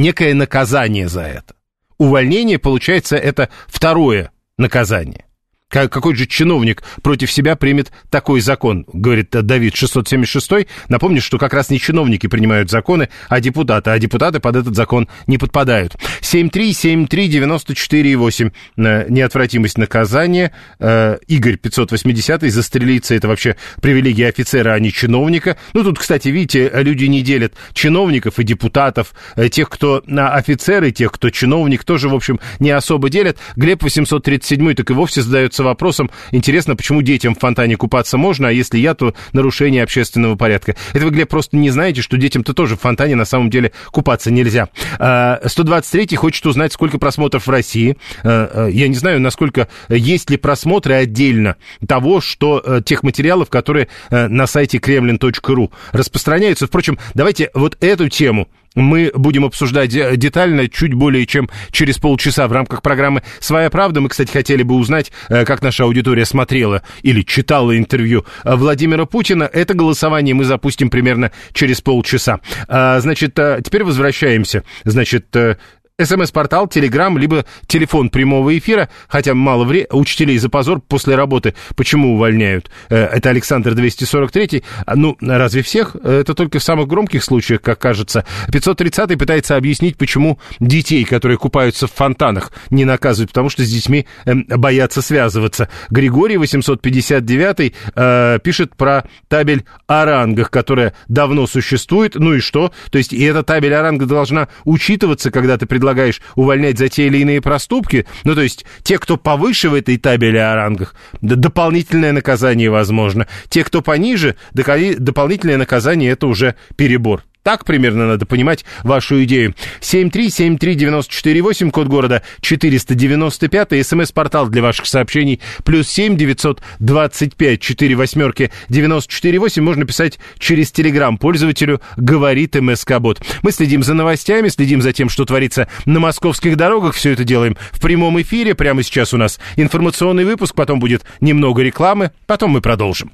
некое 0.01 0.35
наказание 0.35 1.09
за 1.09 1.23
это. 1.23 1.55
Увольнение, 1.99 2.59
получается, 2.59 3.17
это 3.17 3.51
второе 3.69 4.33
наказание. 4.57 5.27
Какой 5.71 6.17
же 6.17 6.27
чиновник 6.27 6.83
против 7.01 7.31
себя 7.31 7.55
примет 7.55 7.93
такой 8.11 8.41
закон, 8.41 8.85
говорит 8.93 9.31
Давид 9.31 9.77
676. 9.77 10.67
Напомню, 10.89 11.23
что 11.23 11.39
как 11.39 11.55
раз 11.55 11.71
не 11.71 11.79
чиновники 11.79 12.27
принимают 12.27 12.71
законы, 12.71 13.09
а 13.29 13.39
депутаты, 13.41 13.91
а 13.91 13.99
депутаты 13.99 14.41
под 14.41 14.57
этот 14.57 14.75
закон 14.75 15.07
не 15.29 15.39
подпадают. 15.39 15.95
7373948, 16.23 18.51
э, 18.77 19.07
неотвратимость 19.09 19.79
наказания. 19.79 20.53
Э, 20.81 21.19
Игорь 21.29 21.57
580 21.57 22.51
застрелиться, 22.51 23.15
это 23.15 23.29
вообще 23.29 23.55
привилегия 23.81 24.27
офицера, 24.29 24.73
а 24.73 24.81
не 24.81 24.93
чиновника. 24.93 25.57
Ну, 25.73 25.85
тут, 25.85 26.01
кстати, 26.01 26.27
видите, 26.29 26.69
люди 26.75 27.05
не 27.05 27.23
делят 27.23 27.55
чиновников 27.75 28.41
и 28.41 28.45
депутатов, 28.45 29.15
э, 29.37 29.49
тех, 29.49 29.71
кто 29.71 30.03
офицеры, 30.17 30.91
тех, 30.91 31.13
кто 31.13 31.31
чиновник, 31.31 31.85
тоже, 31.85 32.09
в 32.09 32.15
общем, 32.15 32.41
не 32.59 32.71
особо 32.71 33.09
делят. 33.09 33.39
Глеб 33.55 33.85
837 33.85 34.75
так 34.75 34.91
и 34.91 34.95
вовсе 34.95 35.23
задается 35.23 35.60
задается 35.61 35.65
вопросом, 35.65 36.11
интересно, 36.31 36.77
почему 36.77 37.03
детям 37.03 37.35
в 37.35 37.39
фонтане 37.39 37.77
купаться 37.77 38.19
можно, 38.19 38.49
а 38.49 38.51
если 38.51 38.79
я, 38.79 38.95
то 38.95 39.15
нарушение 39.33 39.83
общественного 39.83 40.37
порядка. 40.37 40.77
Это 40.93 41.05
вы, 41.05 41.11
Глеб, 41.11 41.29
просто 41.29 41.57
не 41.57 41.71
знаете, 41.71 42.03
что 42.03 42.17
детям-то 42.17 42.55
тоже 42.55 42.77
в 42.77 42.81
фонтане 42.81 43.15
на 43.15 43.25
самом 43.25 43.51
деле 43.51 43.73
купаться 43.91 44.31
нельзя. 44.31 44.69
123-й 44.99 46.17
а, 46.17 46.19
хочет 46.19 46.47
узнать, 46.47 46.73
сколько 46.73 46.99
просмотров 46.99 47.47
в 47.47 47.51
России. 47.51 47.97
А, 48.23 48.67
а, 48.67 48.69
я 48.69 48.89
не 48.89 48.95
знаю, 48.95 49.21
насколько 49.21 49.69
есть 49.89 50.31
ли 50.31 50.37
просмотры 50.37 50.95
отдельно 50.95 51.57
того, 51.87 52.21
что 52.21 52.63
э, 52.65 52.81
тех 52.85 53.03
материалов, 53.03 53.51
которые 53.51 53.89
э, 54.11 54.29
на 54.29 54.47
сайте 54.47 54.79
kremlin.ru 54.79 55.71
распространяются. 55.93 56.67
Впрочем, 56.67 56.99
давайте 57.15 57.51
вот 57.55 57.77
эту 57.81 58.09
тему 58.09 58.49
мы 58.75 59.11
будем 59.15 59.45
обсуждать 59.45 59.91
детально 59.91 60.69
чуть 60.69 60.95
более 60.95 61.27
чем 61.27 61.51
через 61.73 61.99
полчаса 61.99 62.47
в 62.49 62.53
рамках 62.53 62.83
программы 62.83 63.23
«Своя 63.41 63.71
правда». 63.71 64.01
Мы, 64.01 64.09
кстати, 64.09 64.31
хотели 64.31 64.63
бы 64.63 64.77
узнать, 64.77 65.13
э, 65.29 65.45
как 65.45 65.63
наша 65.63 65.85
аудитория 65.85 66.25
смотрела 66.25 66.83
или 67.03 67.23
читала 67.23 67.77
интервью 67.77 68.25
Владимира 68.45 69.07
Путина. 69.07 69.45
Это 69.45 69.75
голосование 69.75 70.35
мы 70.35 70.45
запустим 70.45 70.91
примерно 70.91 71.33
через 71.53 71.81
полчаса. 71.81 72.41
А, 72.69 73.01
значит, 73.01 73.39
э, 73.39 73.61
теперь 73.65 73.85
возвращаемся. 73.85 74.65
Значит, 74.85 75.35
э, 75.35 75.57
СМС-портал, 76.05 76.69
Телеграм, 76.69 77.17
либо 77.19 77.45
телефон 77.67 78.11
прямого 78.11 78.57
эфира, 78.57 78.89
хотя 79.09 79.35
мало 79.35 79.65
времени, 79.65 79.89
учителей 79.91 80.39
за 80.39 80.49
позор 80.49 80.81
после 80.81 81.15
работы 81.15 81.55
почему 81.77 82.15
увольняют? 82.15 82.71
Э, 82.89 83.05
это 83.07 83.31
Александр 83.31 83.75
243. 83.75 84.63
А, 84.87 84.97
ну, 84.97 85.17
разве 85.21 85.63
всех? 85.63 85.97
Это 85.97 86.35
только 86.35 86.59
в 86.59 86.63
самых 86.63 86.89
громких 86.89 87.25
случаях, 87.25 87.63
как 87.63 87.79
кажется. 87.79 88.25
530 88.53 89.19
пытается 89.19 89.57
объяснить, 89.57 89.97
почему 89.97 90.39
детей, 90.59 91.05
которые 91.05 91.39
купаются 91.39 91.87
в 91.87 91.93
фонтанах, 91.93 92.53
не 92.71 92.85
наказывают, 92.85 93.31
потому 93.31 93.49
что 93.49 93.65
с 93.65 93.71
детьми 93.71 94.07
э, 94.25 94.35
боятся 94.35 95.03
связываться. 95.03 95.69
Григорий 95.91 96.37
859 96.37 97.75
э, 97.95 98.39
пишет 98.43 98.77
про 98.77 99.05
табель 99.29 99.65
о 99.87 100.05
рангах, 100.05 100.51
которая 100.51 100.95
давно 101.09 101.47
существует. 101.47 102.15
Ну 102.15 102.35
и 102.35 102.41
что? 102.41 102.73
То 102.91 102.99
есть 102.99 103.13
и 103.13 103.23
эта 103.23 103.43
табель 103.43 103.75
о 103.75 103.83
рангах 103.83 104.09
должна 104.09 104.49
учитываться, 104.65 105.31
когда 105.31 105.59
ты 105.59 105.67
предлагаешь 105.67 105.90
предлагаешь 105.91 106.21
увольнять 106.37 106.79
за 106.79 106.89
те 106.89 107.07
или 107.07 107.19
иные 107.19 107.41
проступки, 107.41 108.07
ну, 108.25 108.35
то 108.35 108.43
есть 108.43 108.65
те, 108.83 108.99
кто 108.99 109.17
повыше 109.17 109.69
в 109.69 109.75
этой 109.75 109.97
табели 109.97 110.39
о 110.39 110.55
рангах, 110.55 110.95
дополнительное 111.21 112.13
наказание 112.13 112.71
возможно. 112.71 113.27
Те, 113.49 113.65
кто 113.65 113.83
пониже, 113.83 114.37
дополнительное 114.53 115.57
наказание– 115.57 116.11
это 116.13 116.27
уже 116.27 116.55
перебор. 116.77 117.25
Так 117.43 117.65
примерно 117.65 118.07
надо 118.07 118.27
понимать 118.27 118.65
вашу 118.83 119.25
идею. 119.25 119.55
7373948, 119.81 121.71
код 121.71 121.89
города 121.89 122.23
495, 122.43 123.87
смс-портал 123.87 124.49
для 124.49 124.63
ваших 124.63 124.87
сообщений, 124.87 125.41
плюс 125.65 125.89
7 125.89 126.17
925 126.17 127.61
4 127.61 127.97
восьмерки 127.97 128.53
948, 128.69 129.63
можно 129.63 129.87
писать 129.87 130.19
через 130.39 130.71
телеграм 130.71 131.17
пользователю 131.17 131.81
«Говорит 131.97 132.57
МСК-бот». 132.57 133.23
Мы 133.43 133.53
следим 133.53 133.83
за 133.83 133.95
новостями, 133.95 134.49
следим 134.49 134.83
за 134.83 134.93
тем, 134.93 135.09
что 135.09 135.25
творится 135.25 135.69
на 135.87 135.99
московских 135.99 136.57
дорогах, 136.57 136.95
все 136.95 137.13
это 137.13 137.25
делаем 137.25 137.57
в 137.73 137.81
прямом 137.81 138.21
эфире. 138.21 138.55
Прямо 138.55 138.83
сейчас 138.83 139.15
у 139.15 139.17
нас 139.17 139.41
информационный 139.57 140.25
выпуск, 140.25 140.55
потом 140.55 140.79
будет 140.79 141.05
немного 141.21 141.63
рекламы, 141.63 142.11
потом 142.27 142.51
мы 142.51 142.61
продолжим. 142.61 143.13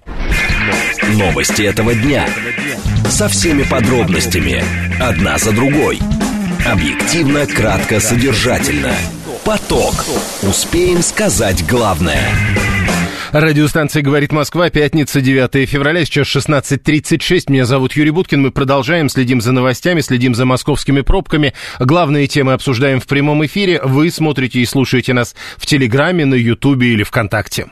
Новости. 1.14 1.62
Этого 1.62 1.94
дня. 1.94 2.28
Со 3.08 3.28
всеми 3.28 3.62
подробностями. 3.62 4.62
Одна 5.00 5.38
за 5.38 5.52
другой. 5.52 6.00
Объективно, 6.66 7.46
кратко, 7.46 8.00
содержательно. 8.00 8.92
Поток. 9.44 10.04
Успеем 10.42 11.02
сказать 11.02 11.64
главное. 11.66 12.28
Радиостанция 13.30 14.02
«Говорит 14.02 14.32
Москва», 14.32 14.70
пятница, 14.70 15.20
9 15.20 15.68
февраля, 15.68 16.04
сейчас 16.04 16.26
16.36. 16.28 17.44
Меня 17.48 17.66
зовут 17.66 17.92
Юрий 17.92 18.10
Буткин. 18.10 18.42
Мы 18.42 18.50
продолжаем, 18.50 19.08
следим 19.08 19.40
за 19.40 19.52
новостями, 19.52 20.00
следим 20.00 20.34
за 20.34 20.44
московскими 20.44 21.02
пробками. 21.02 21.52
Главные 21.78 22.26
темы 22.28 22.52
обсуждаем 22.52 22.98
в 22.98 23.06
прямом 23.06 23.44
эфире. 23.46 23.80
Вы 23.82 24.10
смотрите 24.10 24.60
и 24.60 24.66
слушаете 24.66 25.12
нас 25.12 25.34
в 25.56 25.66
Телеграме, 25.66 26.24
на 26.24 26.34
Ютубе 26.34 26.88
или 26.88 27.02
ВКонтакте. 27.02 27.66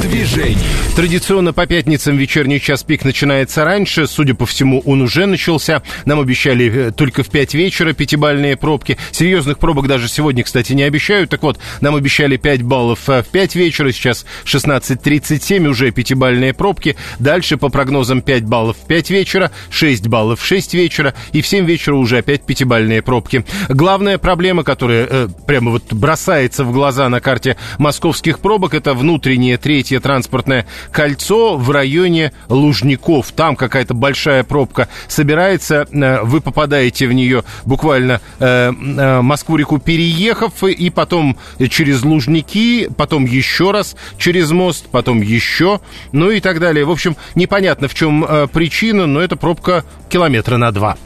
Движении. 0.00 0.58
Традиционно 0.96 1.52
по 1.52 1.66
пятницам 1.66 2.16
вечерний 2.16 2.60
час 2.60 2.82
пик 2.82 3.04
начинается 3.04 3.64
раньше. 3.64 4.08
Судя 4.08 4.34
по 4.34 4.46
всему, 4.46 4.82
он 4.84 5.00
уже 5.00 5.26
начался. 5.26 5.82
Нам 6.06 6.18
обещали 6.18 6.88
э, 6.88 6.90
только 6.90 7.22
в 7.22 7.28
5 7.28 7.54
вечера 7.54 7.92
пятибальные 7.92 8.56
пробки. 8.56 8.98
Серьезных 9.12 9.58
пробок 9.60 9.86
даже 9.86 10.08
сегодня, 10.08 10.42
кстати, 10.42 10.72
не 10.72 10.82
обещают. 10.82 11.30
Так 11.30 11.42
вот, 11.44 11.60
нам 11.80 11.94
обещали 11.94 12.36
5 12.36 12.62
баллов 12.62 13.08
э, 13.08 13.22
в 13.22 13.26
5 13.26 13.54
вечера. 13.54 13.92
Сейчас 13.92 14.26
16.37, 14.44 15.66
уже 15.68 15.92
пятибальные 15.92 16.52
пробки. 16.52 16.96
Дальше 17.20 17.56
по 17.56 17.68
прогнозам 17.68 18.20
5 18.20 18.44
баллов 18.44 18.76
в 18.76 18.86
5 18.86 19.10
вечера, 19.10 19.52
6 19.70 20.08
баллов 20.08 20.40
в 20.40 20.44
6 20.44 20.74
вечера. 20.74 21.14
И 21.30 21.42
в 21.42 21.46
7 21.46 21.64
вечера 21.64 21.94
уже 21.94 22.18
опять 22.18 22.42
пятибальные 22.42 23.02
пробки. 23.02 23.44
Главная 23.68 24.18
проблема, 24.18 24.64
которая 24.64 25.06
э, 25.08 25.28
прямо 25.46 25.70
вот 25.70 25.92
бросается 25.92 26.64
в 26.64 26.72
глаза 26.72 27.08
на 27.08 27.20
карте 27.20 27.56
московских 27.78 28.40
пробок, 28.40 28.74
это 28.74 28.94
внутреннее 28.94 29.58
третье 29.88 30.00
транспортное 30.00 30.66
кольцо 30.92 31.56
в 31.56 31.70
районе 31.70 32.32
Лужников. 32.50 33.32
Там 33.32 33.56
какая-то 33.56 33.94
большая 33.94 34.44
пробка 34.44 34.88
собирается, 35.08 35.86
э, 35.90 36.20
вы 36.24 36.42
попадаете 36.42 37.06
в 37.06 37.12
нее 37.14 37.42
буквально 37.64 38.20
э, 38.38 38.70
э, 38.70 39.20
Москву-реку 39.22 39.78
переехав, 39.78 40.62
и 40.62 40.90
потом 40.90 41.38
через 41.70 42.02
Лужники, 42.02 42.90
потом 42.96 43.24
еще 43.24 43.70
раз 43.70 43.96
через 44.18 44.50
мост, 44.50 44.88
потом 44.90 45.22
еще, 45.22 45.80
ну 46.12 46.30
и 46.30 46.40
так 46.40 46.60
далее. 46.60 46.84
В 46.84 46.90
общем, 46.90 47.16
непонятно, 47.34 47.88
в 47.88 47.94
чем 47.94 48.26
причина, 48.52 49.06
но 49.06 49.20
это 49.20 49.36
пробка 49.36 49.84
километра 50.10 50.58
на 50.58 50.70
два. 50.70 50.98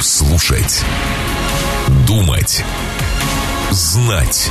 Слушать. 0.00 0.82
Думать. 2.06 2.64
Знать. 3.70 4.50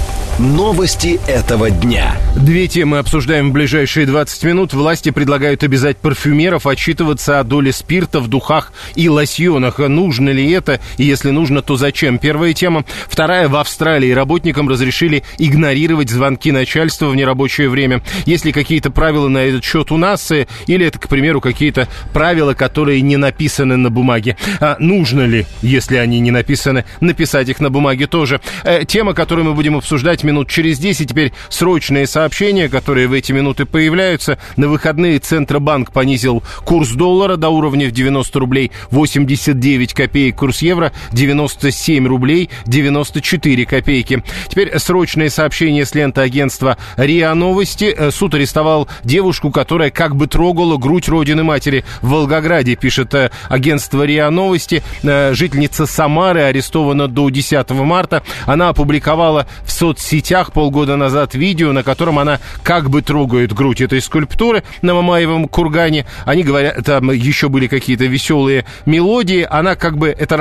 Новости 0.41 1.19
этого 1.27 1.69
дня. 1.69 2.15
Две 2.35 2.67
темы 2.67 2.97
обсуждаем 2.97 3.51
в 3.51 3.53
ближайшие 3.53 4.07
20 4.07 4.43
минут. 4.45 4.73
Власти 4.73 5.11
предлагают 5.11 5.63
обязать 5.63 5.97
парфюмеров 5.97 6.65
отчитываться 6.65 7.39
о 7.39 7.43
доле 7.43 7.71
спирта 7.71 8.19
в 8.19 8.27
духах 8.27 8.73
и 8.95 9.07
лосьонах. 9.07 9.77
Нужно 9.77 10.29
ли 10.29 10.49
это? 10.49 10.79
И 10.97 11.03
если 11.03 11.29
нужно, 11.29 11.61
то 11.61 11.75
зачем? 11.75 12.17
Первая 12.17 12.53
тема. 12.53 12.85
Вторая. 13.07 13.49
В 13.49 13.55
Австралии 13.55 14.09
работникам 14.09 14.67
разрешили 14.67 15.21
игнорировать 15.37 16.09
звонки 16.09 16.51
начальства 16.51 17.05
в 17.09 17.15
нерабочее 17.15 17.69
время. 17.69 18.01
Есть 18.25 18.43
ли 18.43 18.51
какие-то 18.51 18.89
правила 18.89 19.27
на 19.27 19.39
этот 19.43 19.63
счет 19.63 19.91
у 19.91 19.97
нас? 19.97 20.31
Или 20.65 20.87
это, 20.87 20.97
к 20.97 21.07
примеру, 21.07 21.39
какие-то 21.39 21.87
правила, 22.13 22.55
которые 22.55 23.01
не 23.01 23.17
написаны 23.17 23.77
на 23.77 23.91
бумаге? 23.91 24.37
А 24.59 24.77
нужно 24.79 25.27
ли, 25.27 25.45
если 25.61 25.97
они 25.97 26.19
не 26.19 26.31
написаны, 26.31 26.85
написать 26.99 27.47
их 27.49 27.59
на 27.59 27.69
бумаге 27.69 28.07
тоже? 28.07 28.41
Э, 28.63 28.85
тема, 28.85 29.13
которую 29.13 29.45
мы 29.45 29.53
будем 29.53 29.77
обсуждать 29.77 30.23
минут 30.31 30.49
через 30.49 30.79
10. 30.79 31.09
Теперь 31.09 31.33
срочные 31.49 32.07
сообщения, 32.07 32.69
которые 32.69 33.07
в 33.07 33.13
эти 33.13 33.31
минуты 33.33 33.65
появляются. 33.65 34.37
На 34.55 34.69
выходные 34.69 35.19
Центробанк 35.19 35.91
понизил 35.91 36.41
курс 36.63 36.91
доллара 36.91 37.35
до 37.35 37.49
уровня 37.49 37.87
в 37.87 37.91
90 37.91 38.39
рублей 38.39 38.71
89 38.91 39.93
копеек. 39.93 40.37
Курс 40.37 40.61
евро 40.61 40.93
97 41.11 42.07
рублей 42.07 42.49
94 42.65 43.65
копейки. 43.65 44.23
Теперь 44.47 44.77
срочные 44.79 45.29
сообщения 45.29 45.85
с 45.85 45.93
ленты 45.93 46.21
агентства 46.21 46.77
РИА 46.95 47.33
Новости. 47.33 47.93
Э, 47.95 48.11
суд 48.11 48.33
арестовал 48.33 48.87
девушку, 49.03 49.51
которая 49.51 49.91
как 49.91 50.15
бы 50.15 50.27
трогала 50.27 50.77
грудь 50.77 51.09
родины 51.09 51.43
матери 51.43 51.83
в 52.01 52.09
Волгограде, 52.09 52.75
пишет 52.75 53.13
э, 53.13 53.31
агентство 53.49 54.05
РИА 54.05 54.29
Новости. 54.29 54.81
Э, 55.03 55.33
жительница 55.33 55.85
Самары 55.85 56.43
арестована 56.43 57.09
до 57.09 57.29
10 57.29 57.69
марта. 57.71 58.23
Она 58.45 58.69
опубликовала 58.69 59.45
в 59.65 59.71
соцсетях 59.71 60.10
сетях 60.11 60.51
полгода 60.51 60.97
назад 60.97 61.35
видео, 61.35 61.71
на 61.71 61.83
котором 61.83 62.19
она 62.19 62.39
как 62.63 62.89
бы 62.89 63.01
трогает 63.01 63.53
грудь 63.53 63.79
этой 63.79 64.01
скульптуры 64.01 64.63
на 64.81 64.93
Мамаевом 64.93 65.47
кургане. 65.47 66.05
Они 66.25 66.43
говорят, 66.43 66.83
там 66.85 67.11
еще 67.11 67.47
были 67.47 67.67
какие-то 67.67 68.05
веселые 68.05 68.65
мелодии. 68.85 69.47
Она 69.49 69.75
как 69.75 69.97
бы, 69.97 70.09
это, 70.09 70.35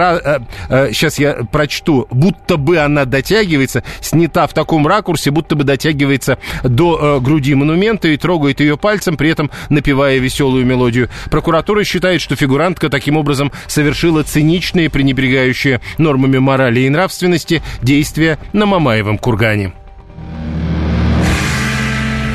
э, 0.68 0.88
э, 0.88 0.92
сейчас 0.92 1.20
я 1.20 1.44
прочту, 1.52 2.08
будто 2.10 2.56
бы 2.56 2.78
она 2.78 3.04
дотягивается, 3.04 3.84
снята 4.00 4.48
в 4.48 4.54
таком 4.54 4.86
ракурсе, 4.88 5.30
будто 5.30 5.54
бы 5.54 5.62
дотягивается 5.62 6.38
до 6.64 7.18
э, 7.18 7.20
груди 7.20 7.54
монумента 7.54 8.08
и 8.08 8.16
трогает 8.16 8.58
ее 8.58 8.76
пальцем, 8.76 9.16
при 9.16 9.30
этом 9.30 9.52
напевая 9.68 10.18
веселую 10.18 10.66
мелодию. 10.66 11.08
Прокуратура 11.30 11.84
считает, 11.84 12.20
что 12.20 12.34
фигурантка 12.34 12.88
таким 12.88 13.16
образом 13.16 13.52
совершила 13.68 14.24
циничные, 14.24 14.90
пренебрегающие 14.90 15.80
нормами 15.98 16.38
морали 16.38 16.80
и 16.80 16.88
нравственности 16.88 17.62
действия 17.82 18.38
на 18.52 18.66
Мамаевом 18.66 19.16
кургане. 19.16 19.59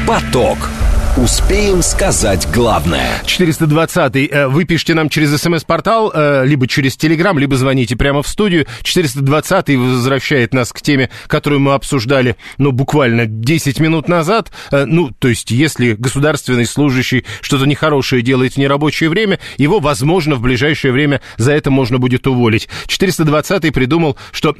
Поток. 0.06 0.85
Успеем 1.18 1.82
сказать 1.82 2.46
главное. 2.54 3.22
420-й. 3.24 4.26
Э, 4.26 4.48
вы 4.48 4.66
пишите 4.66 4.94
нам 4.96 5.08
через 5.08 5.34
смс-портал, 5.42 6.12
э, 6.14 6.46
либо 6.46 6.68
через 6.68 6.98
Телеграм, 6.98 7.40
либо 7.40 7.56
звоните 7.56 7.96
прямо 7.96 8.22
в 8.22 8.28
студию. 8.28 8.66
420-й 8.84 9.78
возвращает 9.78 10.54
нас 10.54 10.74
к 10.74 10.82
теме, 10.82 11.10
которую 11.28 11.62
мы 11.62 11.74
обсуждали, 11.74 12.36
ну, 12.58 12.74
буквально 12.74 13.28
10 13.28 13.80
минут 13.80 14.10
назад. 14.10 14.52
Э, 14.72 14.84
ну, 14.84 15.10
то 15.10 15.30
есть, 15.30 15.52
если 15.52 15.94
государственный 15.94 16.66
служащий 16.66 17.24
что-то 17.40 17.64
нехорошее 17.64 18.22
делает 18.22 18.56
в 18.56 18.58
нерабочее 18.58 19.10
время, 19.10 19.40
его, 19.56 19.80
возможно, 19.80 20.36
в 20.36 20.42
ближайшее 20.42 20.92
время 20.92 21.22
за 21.38 21.54
это 21.54 21.72
можно 21.72 21.98
будет 21.98 22.28
уволить. 22.28 22.68
420-й 22.88 23.72
придумал, 23.72 24.18
что... 24.34 24.54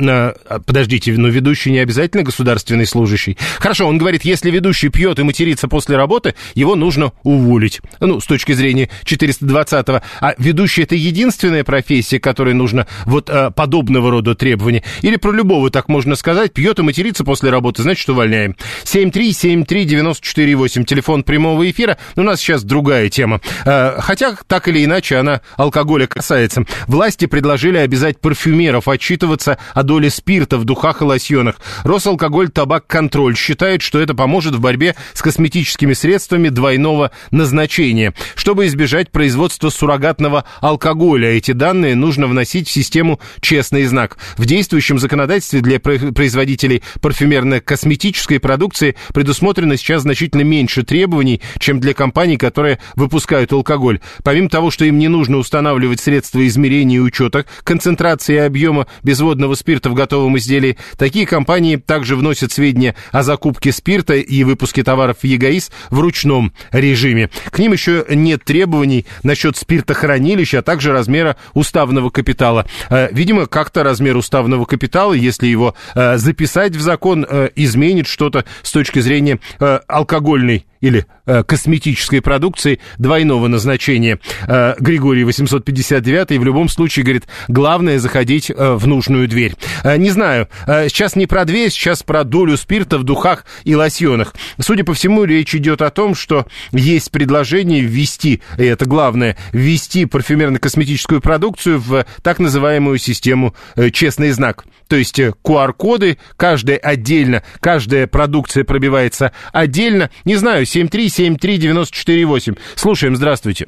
Подождите, 0.66 1.12
но 1.18 1.28
ведущий 1.28 1.72
не 1.72 1.80
обязательно 1.80 2.24
государственный 2.24 2.86
служащий. 2.86 3.38
Хорошо, 3.60 3.88
он 3.88 3.98
говорит, 3.98 4.24
если 4.24 4.52
ведущий 4.52 4.88
пьет 4.88 5.20
и 5.20 5.24
матерится 5.24 5.68
после 5.68 5.98
работы, 5.98 6.34
его 6.54 6.76
нужно 6.76 7.12
уволить. 7.24 7.82
Ну, 8.00 8.20
с 8.20 8.26
точки 8.26 8.54
зрения 8.54 8.90
420-го. 9.06 10.02
А 10.22 10.36
ведущий 10.38 10.84
это 10.84 10.96
единственная 10.96 11.64
профессия, 11.64 12.20
которой 12.20 12.54
нужно 12.54 12.88
вот 13.06 13.30
а, 13.30 13.52
подобного 13.52 14.12
рода 14.12 14.36
требования? 14.36 14.84
Или 15.02 15.18
про 15.18 15.32
любого 15.32 15.70
так 15.70 15.90
можно 15.90 16.16
сказать, 16.16 16.54
пьет 16.54 16.80
и 16.80 16.84
матерится 16.84 17.24
после 17.24 17.50
работы, 17.50 17.84
значит, 17.84 18.08
увольняем. 18.10 18.56
7373948, 18.84 20.86
телефон 20.86 21.24
прямого 21.24 21.70
эфира. 21.70 21.98
У 22.16 22.22
нас 22.22 22.40
сейчас 22.40 22.64
другая 22.64 23.10
тема. 23.10 23.42
А, 23.66 23.98
хотя, 24.00 24.36
так 24.48 24.68
или 24.68 24.84
иначе, 24.84 25.18
она 25.18 25.42
алкоголя 25.58 26.08
касается. 26.08 26.66
Власти 26.88 27.26
предложили 27.26 27.78
обязать 27.78 28.20
парфюмеров 28.20 28.88
отчитываться 28.88 29.58
о 29.74 29.84
доле 29.84 30.10
спирта 30.10 30.58
в 30.58 30.66
духах 30.66 31.02
и 31.02 31.06
лосьонах. 31.06 31.56
Росалкоголь 31.84 32.50
Табак 32.50 32.88
Контроль 32.88 33.36
считает, 33.36 33.82
что 33.82 34.00
это 34.00 34.14
поможет 34.14 34.56
в 34.56 34.60
борьбе 34.60 34.96
с 35.14 35.22
косметическими 35.22 35.94
средствами 35.94 36.35
средствами 36.36 36.50
двойного 36.50 37.12
назначения. 37.32 38.14
Чтобы 38.36 38.68
избежать 38.68 39.12
производства 39.12 39.70
суррогатного 39.70 40.44
алкоголя, 40.60 41.30
эти 41.30 41.52
данные 41.52 41.96
нужно 41.96 42.28
вносить 42.28 42.68
в 42.68 42.72
систему 42.72 43.20
«Честный 43.40 43.86
знак». 43.86 44.18
В 44.38 44.46
действующем 44.46 45.00
законодательстве 45.00 45.62
для 45.62 45.80
производителей 45.80 46.84
парфюмерно-косметической 47.00 48.40
продукции 48.40 48.96
предусмотрено 49.14 49.78
сейчас 49.78 50.02
значительно 50.02 50.42
меньше 50.42 50.84
требований, 50.84 51.42
чем 51.60 51.80
для 51.80 51.94
компаний, 51.94 52.38
которые 52.38 52.80
выпускают 52.96 53.54
алкоголь. 53.54 54.00
Помимо 54.24 54.50
того, 54.50 54.72
что 54.72 54.86
им 54.86 55.00
не 55.00 55.08
нужно 55.08 55.38
устанавливать 55.38 56.02
средства 56.02 56.46
измерения 56.46 56.98
и 56.98 57.00
учета 57.00 57.46
концентрации 57.64 58.36
и 58.36 58.40
объема 58.40 58.88
безводного 59.04 59.56
спирта 59.56 59.90
в 59.90 59.94
готовом 59.94 60.38
изделии, 60.38 60.78
такие 60.98 61.26
компании 61.26 61.78
также 61.78 62.16
вносят 62.16 62.52
сведения 62.52 62.96
о 63.12 63.24
закупке 63.24 63.72
спирта 63.72 64.16
и 64.16 64.44
выпуске 64.44 64.84
товаров 64.84 65.18
в 65.22 65.24
ЕГАИС 65.24 65.72
вручную 65.90 66.25
ручном 66.26 66.54
режиме. 66.72 67.30
К 67.52 67.60
ним 67.60 67.74
еще 67.74 68.06
нет 68.10 68.44
требований 68.44 69.06
насчет 69.24 69.58
спиртохранилища, 69.58 70.60
а 70.60 70.62
также 70.62 70.92
размера 70.92 71.38
уставного 71.54 72.10
капитала. 72.10 72.66
Э, 72.90 73.10
видимо, 73.12 73.46
как-то 73.46 73.84
размер 73.84 74.18
уставного 74.18 74.66
капитала, 74.66 75.14
если 75.14 75.48
его 75.48 75.76
э, 75.94 76.18
записать 76.18 76.76
в 76.76 76.82
закон, 76.82 77.26
э, 77.28 77.50
изменит 77.56 78.08
что-то 78.08 78.46
с 78.64 78.72
точки 78.72 79.00
зрения 79.00 79.40
алкогольной 79.88 80.66
или 80.82 81.06
э, 81.26 81.44
косметической 81.44 82.22
продукции 82.22 82.80
двойного 82.98 83.48
назначения. 83.48 84.20
Э, 84.48 84.76
Григорий 84.80 85.24
859 85.24 86.32
и 86.32 86.38
в 86.38 86.44
любом 86.44 86.70
случае 86.70 87.04
говорит, 87.04 87.26
главное 87.48 88.00
заходить 88.00 88.50
э, 88.50 88.74
в 88.74 88.88
нужную 88.88 89.28
дверь. 89.28 89.56
Э, 89.84 89.98
не 89.98 90.10
знаю, 90.10 90.48
э, 90.68 90.90
сейчас 90.90 91.16
не 91.16 91.28
про 91.28 91.46
дверь, 91.46 91.70
сейчас 91.70 92.04
про 92.04 92.24
долю 92.24 92.58
спирта 92.58 92.98
в 92.98 93.04
духах 93.04 93.46
и 93.64 93.76
лосьонах. 93.76 94.34
Судя 94.60 94.84
по 94.84 94.94
всему, 94.94 95.24
речь 95.24 95.56
идет 95.56 95.82
о 95.82 95.90
том, 95.90 96.16
что 96.16 96.46
есть 96.72 97.12
предложение 97.12 97.82
ввести, 97.82 98.42
и 98.58 98.64
это 98.64 98.86
главное, 98.86 99.38
ввести 99.52 100.06
парфюмерно-косметическую 100.06 101.22
продукцию 101.22 101.80
в 101.80 102.06
так 102.22 102.40
называемую 102.40 102.98
систему 102.98 103.56
э, 103.76 103.90
«Честный 103.90 104.32
знак». 104.32 104.66
То 104.88 104.96
есть 104.96 105.20
QR-коды, 105.20 106.12
э, 106.12 106.16
каждая 106.38 106.78
отдельно, 106.78 107.44
каждая 107.60 108.08
продукция 108.08 108.64
пробивается 108.64 109.32
отдельно. 109.52 110.10
Не 110.26 110.36
знаю, 110.36 110.66
7373948. 110.66 112.58
Слушаем, 112.76 113.16
здравствуйте. 113.16 113.68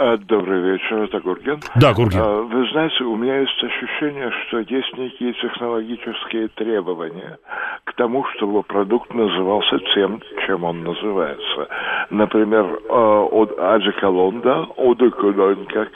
А, 0.00 0.16
добрый 0.16 0.60
вечер, 0.60 1.02
это 1.02 1.18
Гурген. 1.18 1.58
Да, 1.74 1.92
Гурген. 1.92 2.20
А, 2.22 2.42
вы 2.42 2.70
знаете, 2.70 3.02
у 3.02 3.16
меня 3.16 3.40
есть 3.40 3.64
ощущение, 3.64 4.30
что 4.46 4.60
есть 4.60 4.96
некие 4.96 5.32
технологические 5.32 6.46
требования 6.54 7.38
к 7.82 7.94
тому, 7.94 8.24
чтобы 8.36 8.62
продукт 8.62 9.12
назывался 9.12 9.76
тем, 9.96 10.22
чем 10.46 10.62
он 10.62 10.84
называется. 10.84 11.68
Например, 12.10 12.78
а, 12.88 13.24
от 13.24 13.56
да, 13.56 13.74
Одеколон, 13.74 14.40
как 15.66 15.88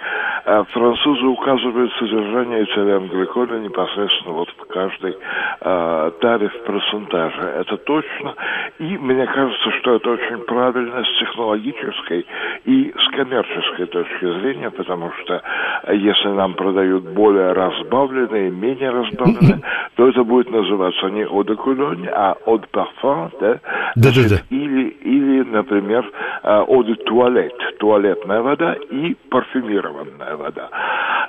французы 0.71 1.27
указывают 1.27 1.93
содержание 2.01 2.65
этиленгликоля 2.65 3.61
непосредственно 3.61 4.33
вот 4.33 4.49
в 4.49 4.67
каждой 4.67 5.17
таре 5.61 6.49
в 6.49 6.65
процентаже. 6.65 7.43
Это 7.61 7.77
точно. 7.77 8.35
И 8.81 8.99
мне 8.99 9.27
кажется, 9.27 9.71
что 9.79 9.95
это 9.95 10.11
очень 10.11 10.38
правильно 10.38 11.05
с 11.05 11.19
технологической 11.21 12.27
и 12.65 12.93
с 12.99 13.17
коммерческой 13.17 13.91
точки 13.92 14.40
зрения, 14.40 14.70
потому 14.70 15.12
что 15.12 15.42
э, 15.85 15.96
если 15.96 16.28
нам 16.28 16.55
продают 16.55 17.05
более 17.05 17.52
разбавленные, 17.52 18.50
менее 18.50 18.90
разбавленные, 18.90 19.61
то 19.96 20.09
это 20.09 20.24
будет 20.24 20.50
называться 20.50 21.07
не 21.09 21.22
eau 21.22 21.44
de 21.44 21.55
cologne, 21.55 22.09
а 22.09 22.37
eau 22.46 22.59
de 22.59 22.66
parfum, 22.72 23.31
да? 23.40 23.61
Да, 23.94 24.11
да, 24.14 24.28
да. 24.28 24.37
Или, 24.50 24.88
или, 24.88 25.42
например, 25.44 26.11
eau 26.42 26.83
de 26.83 26.94
туалет, 27.05 27.55
туалетная 27.78 28.40
вода 28.42 28.74
и 28.90 29.14
парфюмированная 29.31 30.37
вода. 30.37 30.68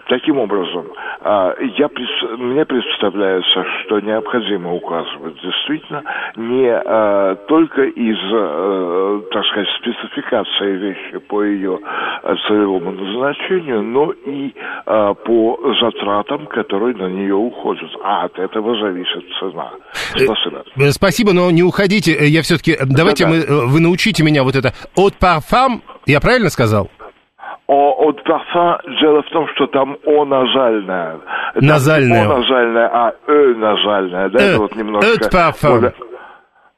Таким 0.08 0.39
образом, 0.39 0.88
э, 1.22 1.54
я, 1.78 1.89
мне 2.38 2.66
представляется, 2.66 3.66
что 3.84 4.00
необходимо 4.00 4.74
указывать 4.74 5.36
действительно 5.42 6.04
не 6.36 6.68
э, 6.68 7.36
только 7.48 7.84
из, 7.84 9.30
так 9.32 9.46
сказать, 9.46 9.70
спецификации 9.80 10.76
вещи 10.78 11.18
по 11.20 11.44
ее 11.44 11.80
целевому 12.48 12.92
назначению, 12.92 13.84
но 13.84 14.12
и 14.12 14.54
а, 14.86 15.13
по 15.13 15.60
затратам, 15.80 16.48
которые 16.48 16.96
на 16.96 17.08
нее 17.08 17.36
уходят. 17.36 17.89
А 18.04 18.26
от 18.26 18.38
этого 18.38 18.78
зависит 18.80 19.24
цена. 19.39 19.72
Спасибо. 20.16 20.63
Э, 20.76 20.92
спасибо, 20.92 21.34
но 21.34 21.52
не 21.52 21.63
уходите. 21.63 22.13
Э, 22.13 22.26
я 22.26 22.42
все-таки... 22.42 22.74
Э, 22.74 22.86
давайте 22.86 23.26
мы, 23.26 23.46
вы 23.68 23.80
научите 23.80 24.24
меня 24.24 24.44
вот 24.44 24.56
это. 24.56 24.74
От 24.96 25.16
парфам, 25.16 25.82
я 26.06 26.20
правильно 26.20 26.50
сказал? 26.50 26.89
О, 27.74 28.08
от 28.08 28.24
парфум, 28.24 28.80
дело 29.02 29.24
в 29.24 29.30
том, 29.30 29.48
что 29.56 29.66
там 29.66 29.98
О 30.06 30.26
назальная. 30.26 31.20
Назальная. 31.56 32.26
О 32.26 32.38
назальная, 32.38 32.88
а 32.88 33.14
Э 33.28 33.54
назальная. 33.56 34.30
Да, 34.30 34.40
э, 34.40 34.50
это 34.52 34.60
вот 34.60 34.76
немножко... 34.76 35.12
От 35.12 35.32
парфум. 35.32 35.86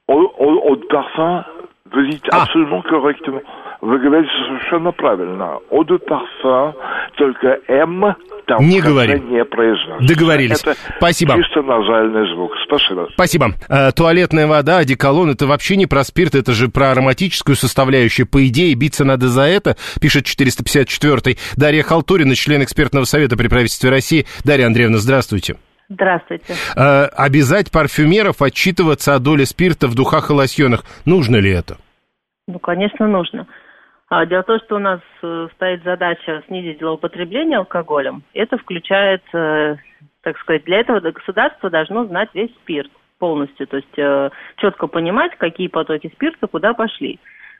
От 0.08 0.88
парфум, 0.88 1.44
вы 1.92 2.10
dites 2.10 2.28
а. 2.32 2.46
absolument 2.46 2.84
correctement. 2.90 3.42
Вы 3.82 4.00
говорите 4.00 4.30
совершенно 4.48 4.92
правильно. 4.92 5.60
Eau 5.70 5.84
de 5.84 6.00
parfum, 6.00 6.74
только 7.18 7.60
М 7.68 8.16
там 8.48 8.68
не 8.68 8.82
говорим. 8.82 9.30
не 9.30 9.44
произносится. 9.46 10.08
Договорились. 10.14 10.62
Это 10.62 10.76
Спасибо. 10.98 11.36
чисто 11.36 11.62
назальный 11.62 12.28
звук. 12.34 12.52
Спасибо. 12.66 13.08
Спасибо. 13.14 13.52
Э, 13.70 13.92
туалетная 13.92 14.48
вода, 14.48 14.78
одеколон, 14.80 15.32
это 15.32 15.46
вообще 15.46 15.76
не 15.76 15.86
про 15.86 16.04
спирт, 16.04 16.36
это 16.36 16.54
же 16.54 16.70
про 16.70 16.92
ароматическую 16.92 17.56
составляющую. 17.56 18.28
По 18.28 18.46
идее, 18.48 18.74
биться 18.76 19.04
надо 19.06 19.28
за 19.28 19.44
это, 19.44 19.76
пишет 20.02 20.26
454-й. 20.26 21.38
Дарья 21.56 21.84
Халтурина, 21.84 22.36
член 22.36 22.64
экспертного 22.64 23.06
совета 23.06 23.38
при 23.38 23.48
правительстве 23.48 23.90
России. 23.90 24.26
Дарья 24.44 24.68
Андреевна, 24.68 24.98
здравствуйте. 24.98 25.58
Здравствуйте. 25.90 26.54
Э, 26.76 27.06
обязать 27.16 27.72
парфюмеров 27.72 28.42
отчитываться 28.42 29.16
о 29.16 29.20
доле 29.20 29.46
спирта 29.46 29.88
в 29.88 29.96
духах 29.96 30.30
и 30.30 30.34
лосьонах. 30.34 30.84
Нужно 31.06 31.38
ли 31.38 31.52
это? 31.52 31.78
Ну, 32.48 32.60
конечно, 32.60 33.08
нужно. 33.08 33.48
А, 34.10 34.26
дело 34.26 34.44
в 34.44 34.46
том, 34.46 34.60
что 34.66 34.76
у 34.76 34.80
нас 34.80 35.02
э, 35.24 35.48
стоит 35.56 35.84
задача 35.84 36.44
снизить 36.48 36.80
злоупотребление 36.80 37.58
алкоголем. 37.58 38.24
Это 38.34 38.58
включает, 38.58 39.24
э, 39.34 39.78
так 40.22 40.38
сказать, 40.40 40.64
для 40.66 40.80
этого 40.80 41.00
государство 41.00 41.70
должно 41.70 42.06
знать 42.06 42.30
весь 42.34 42.52
спирт 42.62 42.92
полностью, 43.18 43.66
то 43.66 43.78
есть 43.78 43.98
э, 43.98 44.30
четко 44.58 44.88
понимать, 44.88 45.36
какие 45.38 45.68
потоки 45.68 46.12
спирта 46.14 46.48
куда 46.48 46.74
пошли. 46.74 47.20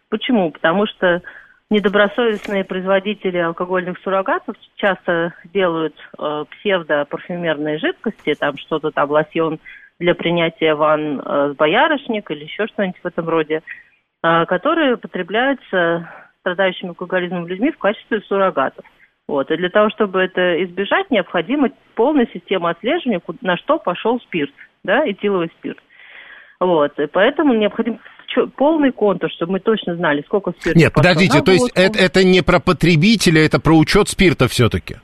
Почему? 0.10 0.52
Потому 0.52 0.86
что 0.86 1.24
недобросовестные 1.70 2.64
производители 2.64 3.38
алкогольных 3.38 3.98
суррогатов 4.00 4.56
часто 4.76 5.34
делают 5.54 5.96
э, 6.18 6.46
псевдо-парфюмерные 6.52 7.80
жидкости, 7.80 8.36
там 8.36 8.58
что-то 8.58 8.92
там, 8.92 9.10
лосьон 9.10 9.60
для 10.00 10.14
принятия 10.14 10.76
ванн 10.76 11.20
э, 11.20 11.54
боярышник 11.58 12.30
или 12.30 12.44
еще 12.44 12.68
что-нибудь 12.68 13.00
в 13.02 13.08
этом 13.08 13.28
роде, 13.28 13.64
э, 14.24 14.46
которые 14.46 14.98
потребляются 14.98 16.10
страдающими 16.42 16.90
алкоголизмом 16.90 17.48
людьми 17.48 17.72
в 17.72 17.78
качестве 17.80 18.22
суррогатов. 18.22 18.86
Вот. 19.28 19.50
И 19.50 19.58
для 19.58 19.70
того, 19.70 19.90
чтобы 19.90 20.22
это 20.22 20.64
избежать, 20.66 21.10
необходима 21.10 21.72
полная 21.96 22.28
система 22.32 22.70
отслеживания, 22.70 23.22
на 23.42 23.58
что 23.58 23.80
пошел 23.80 24.20
спирт, 24.20 24.54
да, 24.84 25.10
этиловый 25.10 25.50
спирт. 25.58 25.80
Вот. 26.60 27.00
И 27.00 27.08
поэтому 27.08 27.56
необходим 27.56 28.00
полный 28.56 28.92
контур, 28.92 29.30
чтобы 29.32 29.54
мы 29.54 29.60
точно 29.60 29.96
знали, 29.96 30.24
сколько 30.26 30.52
спирта 30.52 30.78
Нет, 30.78 30.94
подождите, 30.94 31.42
то 31.42 31.52
есть 31.52 31.72
это, 31.76 32.00
это 32.00 32.24
не 32.24 32.42
про 32.42 32.60
потребителя, 32.60 33.46
это 33.46 33.60
про 33.60 33.74
учет 33.74 34.10
спирта 34.10 34.48
все-таки? 34.48 34.98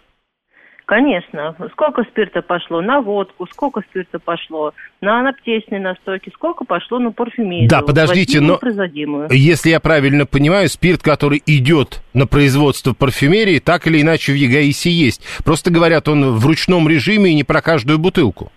Конечно. 0.92 1.56
Сколько 1.72 2.04
спирта 2.04 2.42
пошло 2.42 2.82
на 2.82 3.00
водку, 3.00 3.48
сколько 3.50 3.80
спирта 3.80 4.20
пошло 4.20 4.74
на 5.00 5.22
анаптечные 5.22 5.80
настойки, 5.80 6.30
сколько 6.34 6.66
пошло 6.66 7.00
на 7.00 7.14
парфюмерию. 7.14 7.70
Да, 7.70 7.82
подождите, 7.82 8.42
но 8.42 8.60
если 9.30 9.70
я 9.70 9.80
правильно 9.80 10.26
понимаю, 10.26 10.68
спирт, 10.68 11.02
который 11.02 11.42
идет 11.46 12.02
на 12.14 12.28
производство 12.28 12.94
парфюмерии, 12.94 13.60
так 13.60 13.88
или 13.88 14.02
иначе 14.02 14.34
в 14.34 14.36
ЕГАИСе 14.36 14.90
есть. 14.90 15.22
Просто 15.46 15.72
говорят, 15.72 16.10
он 16.10 16.36
в 16.36 16.46
ручном 16.46 16.90
режиме 16.90 17.32
и 17.32 17.36
не 17.36 17.46
про 17.46 17.62
каждую 17.62 17.98
бутылку. 17.98 18.52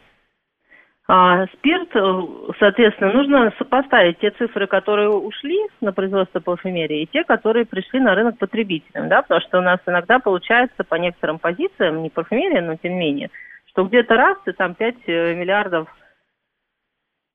А 1.06 1.46
спирт, 1.48 1.94
э, 1.94 2.22
соответственно, 2.58 3.12
нужно 3.12 3.52
сопоставить 3.58 4.18
те 4.20 4.30
цифры, 4.30 4.66
которые 4.66 5.10
ушли 5.10 5.58
на 5.82 5.92
производство 5.92 6.40
парфюмерии, 6.40 7.02
и 7.02 7.06
те, 7.06 7.24
которые 7.24 7.66
пришли 7.66 8.00
на 8.00 8.14
рынок 8.14 8.38
потребителям, 8.38 9.10
да, 9.10 9.20
потому 9.20 9.42
что 9.42 9.58
у 9.58 9.62
нас 9.62 9.80
иногда 9.86 10.18
получается 10.18 10.82
по 10.82 10.94
некоторым 10.94 11.38
позициям, 11.38 12.02
не 12.02 12.08
парфюмерия, 12.08 12.62
но 12.62 12.76
тем 12.76 12.92
не 12.92 13.00
менее, 13.00 13.30
что 13.66 13.84
где-то 13.84 14.14
раз 14.14 14.38
и 14.46 14.52
там 14.52 14.74
5 14.74 14.94
э, 15.06 15.34
миллиардов 15.34 15.88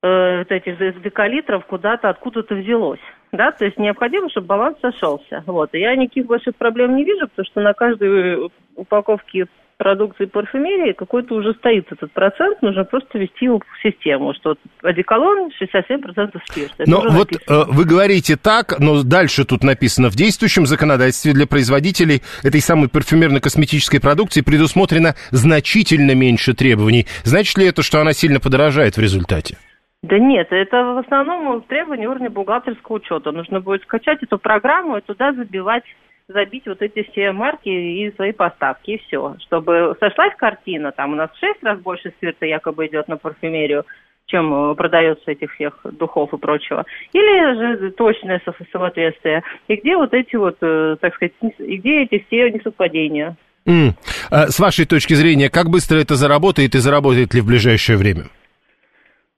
э, 0.02 0.40
вот 0.40 0.52
этих 0.52 1.04
декалитров 1.04 1.64
куда-то 1.68 2.10
откуда-то 2.10 2.56
взялось. 2.56 3.02
Да, 3.32 3.52
то 3.52 3.66
есть 3.66 3.78
необходимо, 3.78 4.32
чтобы 4.32 4.48
баланс 4.48 4.80
сошелся. 4.82 5.44
Вот. 5.46 5.76
И 5.76 5.80
я 5.80 5.96
никаких 5.96 6.26
больших 6.26 6.56
проблем 6.56 6.96
не 6.96 7.04
вижу, 7.04 7.28
потому 7.28 7.46
что 7.46 7.62
на 7.62 7.74
каждой 7.74 8.50
упаковке 8.76 9.46
продукции 9.80 10.26
парфюмерии 10.26 10.92
какой-то 10.92 11.36
уже 11.36 11.54
стоит 11.54 11.92
этот 11.92 12.12
процент, 12.12 12.62
нужно 12.62 12.84
просто 12.84 13.18
ввести 13.18 13.46
его 13.46 13.60
в 13.60 13.82
систему, 13.82 14.34
что 14.36 14.56
одеколон 14.84 15.50
67% 15.60 16.40
спирта. 16.46 16.84
но 16.86 17.02
вот 17.10 17.32
э, 17.32 17.38
вы 17.48 17.86
говорите 17.86 18.36
так, 18.36 18.78
но 18.78 19.04
дальше 19.04 19.46
тут 19.46 19.64
написано, 19.64 20.10
в 20.10 20.16
действующем 20.16 20.66
законодательстве 20.66 21.34
для 21.34 21.48
производителей 21.48 22.22
этой 22.44 22.60
самой 22.60 22.90
парфюмерно-косметической 22.90 24.02
продукции 24.02 24.42
предусмотрено 24.42 25.16
значительно 25.32 26.14
меньше 26.14 26.54
требований. 26.54 27.08
Значит 27.24 27.58
ли 27.58 27.66
это, 27.66 27.82
что 27.82 28.02
она 28.02 28.12
сильно 28.12 28.42
подорожает 28.42 28.98
в 28.98 29.02
результате? 29.02 29.58
Да 30.04 30.20
нет, 30.20 30.48
это 30.52 30.78
в 30.78 30.98
основном 30.98 31.62
требования 31.64 32.08
уровня 32.10 32.30
бухгалтерского 32.30 32.98
учета. 32.98 33.32
Нужно 33.32 33.62
будет 33.62 33.84
скачать 33.84 34.22
эту 34.24 34.38
программу 34.38 34.98
и 34.98 35.02
туда 35.02 35.34
забивать 35.34 35.84
забить 36.30 36.68
вот 36.68 36.82
эти 36.82 37.04
все 37.12 37.32
марки 37.32 37.70
и 37.70 38.16
свои 38.16 38.32
поставки, 38.32 38.92
и 38.92 38.98
все. 39.00 39.36
Чтобы 39.40 39.96
сошлась 40.00 40.34
картина, 40.38 40.92
там 40.92 41.14
у 41.14 41.16
нас 41.16 41.32
в 41.32 41.40
шесть 41.40 41.62
раз 41.64 41.80
больше 41.80 42.12
спирта 42.12 42.46
якобы 42.46 42.88
идет 42.88 43.08
на 43.08 43.18
парфюмерию, 43.18 43.86
чем 44.28 44.76
продается 44.76 45.32
этих 45.32 45.52
всех 45.54 45.80
духов 45.92 46.32
и 46.34 46.38
прочего. 46.38 46.86
Или 47.14 47.80
же 47.80 47.92
точное 47.92 48.42
соответствие. 48.72 49.44
И 49.68 49.76
где 49.76 49.98
вот 49.98 50.14
эти 50.14 50.36
вот, 50.36 50.60
так 50.60 51.16
сказать, 51.16 51.34
и 51.58 51.78
где 51.78 52.04
эти 52.04 52.24
все 52.28 52.52
несовпадения? 52.52 53.36
Mm. 53.68 53.94
С 54.30 54.60
вашей 54.60 54.86
точки 54.86 55.16
зрения, 55.16 55.50
как 55.50 55.70
быстро 55.70 55.98
это 55.98 56.16
заработает 56.16 56.76
и 56.76 56.80
заработает 56.80 57.34
ли 57.34 57.42
в 57.42 57.48
ближайшее 57.48 57.98
время? 57.98 58.26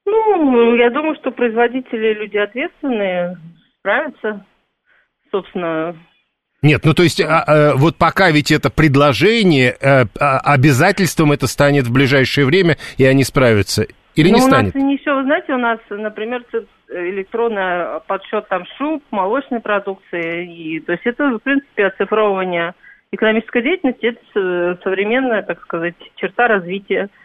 Ну, 0.06 0.75
я 0.75 0.89
думаю, 0.89 1.15
что 1.15 1.32
производители 1.32 2.13
люди 2.13 2.37
ответственные, 2.37 3.37
справятся. 3.79 4.46
Собственно, 5.31 5.96
нет, 6.62 6.82
ну 6.86 6.94
то 6.94 7.04
есть 7.04 7.20
а, 7.20 7.44
а, 7.46 7.76
вот 7.76 7.98
пока 7.98 8.30
ведь 8.30 8.52
это 8.52 8.70
предложение, 8.70 9.76
а, 9.82 10.04
а, 10.20 10.54
обязательством 10.54 11.32
это 11.32 11.48
станет 11.48 11.86
в 11.86 11.94
ближайшее 11.94 12.46
время, 12.46 12.78
и 12.98 13.06
они 13.06 13.24
справятся. 13.24 13.88
Или 14.16 14.30
ну, 14.30 14.36
не 14.36 14.42
станет? 14.42 14.76
У 14.76 14.78
нас 14.78 14.88
не 14.88 14.98
все, 14.98 15.16
вы 15.16 15.24
знаете, 15.24 15.54
у 15.54 15.58
нас, 15.58 15.80
например, 15.90 16.44
электронный 16.90 18.02
подсчет 18.06 18.48
там 18.50 18.66
шуб, 18.78 19.02
молочной 19.10 19.62
продукции. 19.62 20.54
И, 20.54 20.80
то 20.82 20.92
есть 20.92 21.06
это, 21.06 21.30
в 21.30 21.40
принципе, 21.40 21.88
оцифровывание 21.88 22.74
экономической 23.14 23.62
деятельности, 23.64 24.08
это 24.08 24.80
современная, 24.84 25.42
так 25.44 25.62
сказать, 25.62 25.96
черта 26.18 26.48
развития 26.48 27.04
Э, 27.04 27.21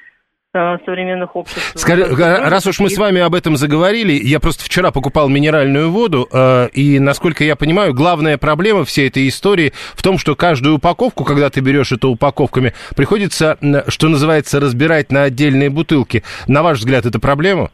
современных 0.84 1.36
обществ. 1.36 1.72
Скажи, 1.74 2.04
раз 2.04 2.66
уж 2.66 2.80
мы 2.80 2.90
с 2.90 2.98
вами 2.98 3.20
об 3.20 3.34
этом 3.34 3.56
заговорили, 3.56 4.12
я 4.12 4.40
просто 4.40 4.64
вчера 4.64 4.90
покупал 4.90 5.28
минеральную 5.28 5.90
воду, 5.90 6.28
э, 6.32 6.68
и, 6.72 6.98
насколько 6.98 7.44
я 7.44 7.56
понимаю, 7.56 7.94
главная 7.94 8.38
проблема 8.38 8.84
всей 8.84 9.08
этой 9.08 9.28
истории 9.28 9.72
в 9.94 10.02
том, 10.02 10.18
что 10.18 10.34
каждую 10.34 10.76
упаковку, 10.76 11.24
когда 11.24 11.50
ты 11.50 11.60
берешь 11.60 11.92
это 11.92 12.08
упаковками, 12.08 12.72
приходится, 12.96 13.58
что 13.88 14.08
называется, 14.08 14.60
разбирать 14.60 15.12
на 15.12 15.24
отдельные 15.24 15.70
бутылки. 15.70 16.22
На 16.48 16.62
ваш 16.62 16.78
взгляд, 16.78 17.06
это 17.06 17.20
проблема? 17.20 17.70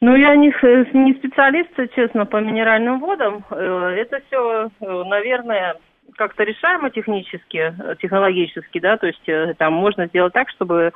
Ну, 0.00 0.16
я 0.16 0.36
не, 0.36 0.52
не 0.92 1.14
специалист, 1.14 1.70
честно, 1.94 2.26
по 2.26 2.38
минеральным 2.38 3.00
водам. 3.00 3.44
Э, 3.50 3.96
это 3.98 4.20
все, 4.26 4.70
наверное, 4.80 5.76
как-то 6.16 6.44
решаемо 6.44 6.90
технически, 6.90 7.74
технологически, 8.00 8.78
да, 8.78 8.96
то 8.96 9.06
есть 9.06 9.58
там 9.58 9.72
можно 9.72 10.06
сделать 10.06 10.32
так, 10.32 10.48
чтобы 10.50 10.92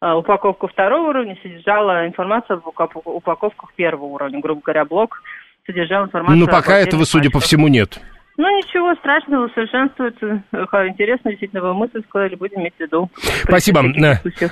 а, 0.00 0.16
упаковка 0.16 0.68
второго 0.68 1.08
уровня 1.08 1.36
содержала 1.42 2.06
информацию 2.06 2.62
об 2.64 2.96
упаковках 3.04 3.72
первого 3.74 4.04
уровня. 4.04 4.40
Грубо 4.40 4.60
говоря, 4.62 4.84
блок 4.84 5.22
содержал 5.66 6.04
информацию... 6.04 6.38
Ну, 6.38 6.46
пока 6.46 6.78
этого, 6.78 7.04
судя 7.04 7.30
по 7.30 7.40
всему, 7.40 7.68
нет. 7.68 8.00
Ну, 8.40 8.46
ничего 8.56 8.94
страшного, 8.94 9.50
совершенствуется. 9.52 10.44
Интересно, 10.52 11.30
действительно, 11.32 11.60
вы 11.60 11.74
мысль 11.74 12.04
сказали, 12.08 12.36
будем 12.36 12.60
иметь 12.60 12.74
в 12.78 12.80
виду. 12.80 13.10
Спасибо. 13.42 13.82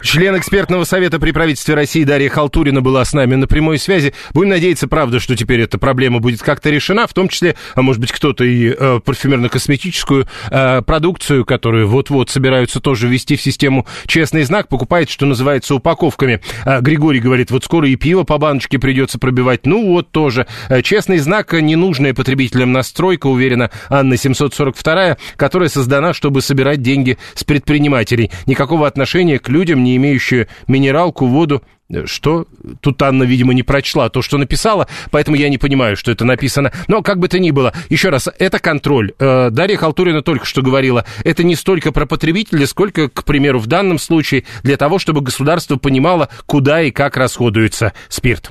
Член 0.02 0.36
экспертного 0.36 0.82
совета 0.82 1.20
при 1.20 1.30
правительстве 1.30 1.76
России 1.76 2.02
Дарья 2.02 2.28
Халтурина 2.28 2.82
была 2.82 3.04
с 3.04 3.12
нами 3.12 3.36
на 3.36 3.46
прямой 3.46 3.78
связи. 3.78 4.12
Будем 4.34 4.48
надеяться, 4.50 4.88
правда, 4.88 5.20
что 5.20 5.36
теперь 5.36 5.60
эта 5.60 5.78
проблема 5.78 6.18
будет 6.18 6.42
как-то 6.42 6.68
решена, 6.70 7.06
в 7.06 7.14
том 7.14 7.28
числе, 7.28 7.54
а 7.76 7.82
может 7.82 8.00
быть, 8.00 8.10
кто-то 8.10 8.42
и 8.42 8.74
э, 8.76 8.98
парфюмерно-косметическую 9.04 10.26
э, 10.50 10.82
продукцию, 10.82 11.44
которую 11.44 11.86
вот-вот 11.86 12.28
собираются 12.28 12.80
тоже 12.80 13.06
ввести 13.06 13.36
в 13.36 13.40
систему 13.40 13.86
«Честный 14.08 14.42
знак», 14.42 14.66
покупает, 14.66 15.10
что 15.10 15.26
называется, 15.26 15.76
упаковками. 15.76 16.40
Григорий 16.80 17.20
говорит, 17.20 17.52
вот 17.52 17.62
скоро 17.62 17.88
и 17.88 17.94
пиво 17.94 18.24
по 18.24 18.38
баночке 18.38 18.80
придется 18.80 19.20
пробивать. 19.20 19.64
Ну, 19.64 19.92
вот 19.92 20.10
тоже. 20.10 20.48
Э, 20.68 20.82
«Честный 20.82 21.18
знак»— 21.18 21.52
ненужная 21.60 22.14
потребителям 22.14 22.72
настройка, 22.72 23.28
уверена 23.28 23.70
Анна 23.88 24.16
742, 24.16 25.16
которая 25.36 25.68
создана, 25.68 26.12
чтобы 26.14 26.42
собирать 26.42 26.82
деньги 26.82 27.18
с 27.34 27.44
предпринимателей. 27.44 28.30
Никакого 28.46 28.86
отношения 28.86 29.38
к 29.38 29.48
людям, 29.48 29.82
не 29.82 29.96
имеющие 29.96 30.48
минералку, 30.66 31.26
воду, 31.26 31.62
что? 32.06 32.46
Тут 32.80 33.00
Анна, 33.02 33.22
видимо, 33.22 33.54
не 33.54 33.62
прочла 33.62 34.08
то, 34.08 34.20
что 34.20 34.38
написала, 34.38 34.88
поэтому 35.10 35.36
я 35.36 35.48
не 35.48 35.58
понимаю, 35.58 35.96
что 35.96 36.10
это 36.10 36.24
написано. 36.24 36.72
Но 36.88 37.02
как 37.02 37.18
бы 37.18 37.28
то 37.28 37.38
ни 37.38 37.52
было, 37.52 37.72
еще 37.88 38.08
раз, 38.08 38.28
это 38.38 38.58
контроль. 38.58 39.12
Э, 39.18 39.50
Дарья 39.50 39.76
Халтурина 39.76 40.22
только 40.22 40.46
что 40.46 40.62
говорила, 40.62 41.04
это 41.24 41.44
не 41.44 41.54
столько 41.54 41.92
про 41.92 42.06
потребителя, 42.06 42.66
сколько, 42.66 43.08
к 43.08 43.24
примеру, 43.24 43.60
в 43.60 43.66
данном 43.68 43.98
случае 43.98 44.44
для 44.62 44.76
того, 44.76 44.98
чтобы 44.98 45.20
государство 45.20 45.76
понимало, 45.76 46.28
куда 46.46 46.82
и 46.82 46.90
как 46.90 47.16
расходуется 47.16 47.92
спирт. 48.08 48.50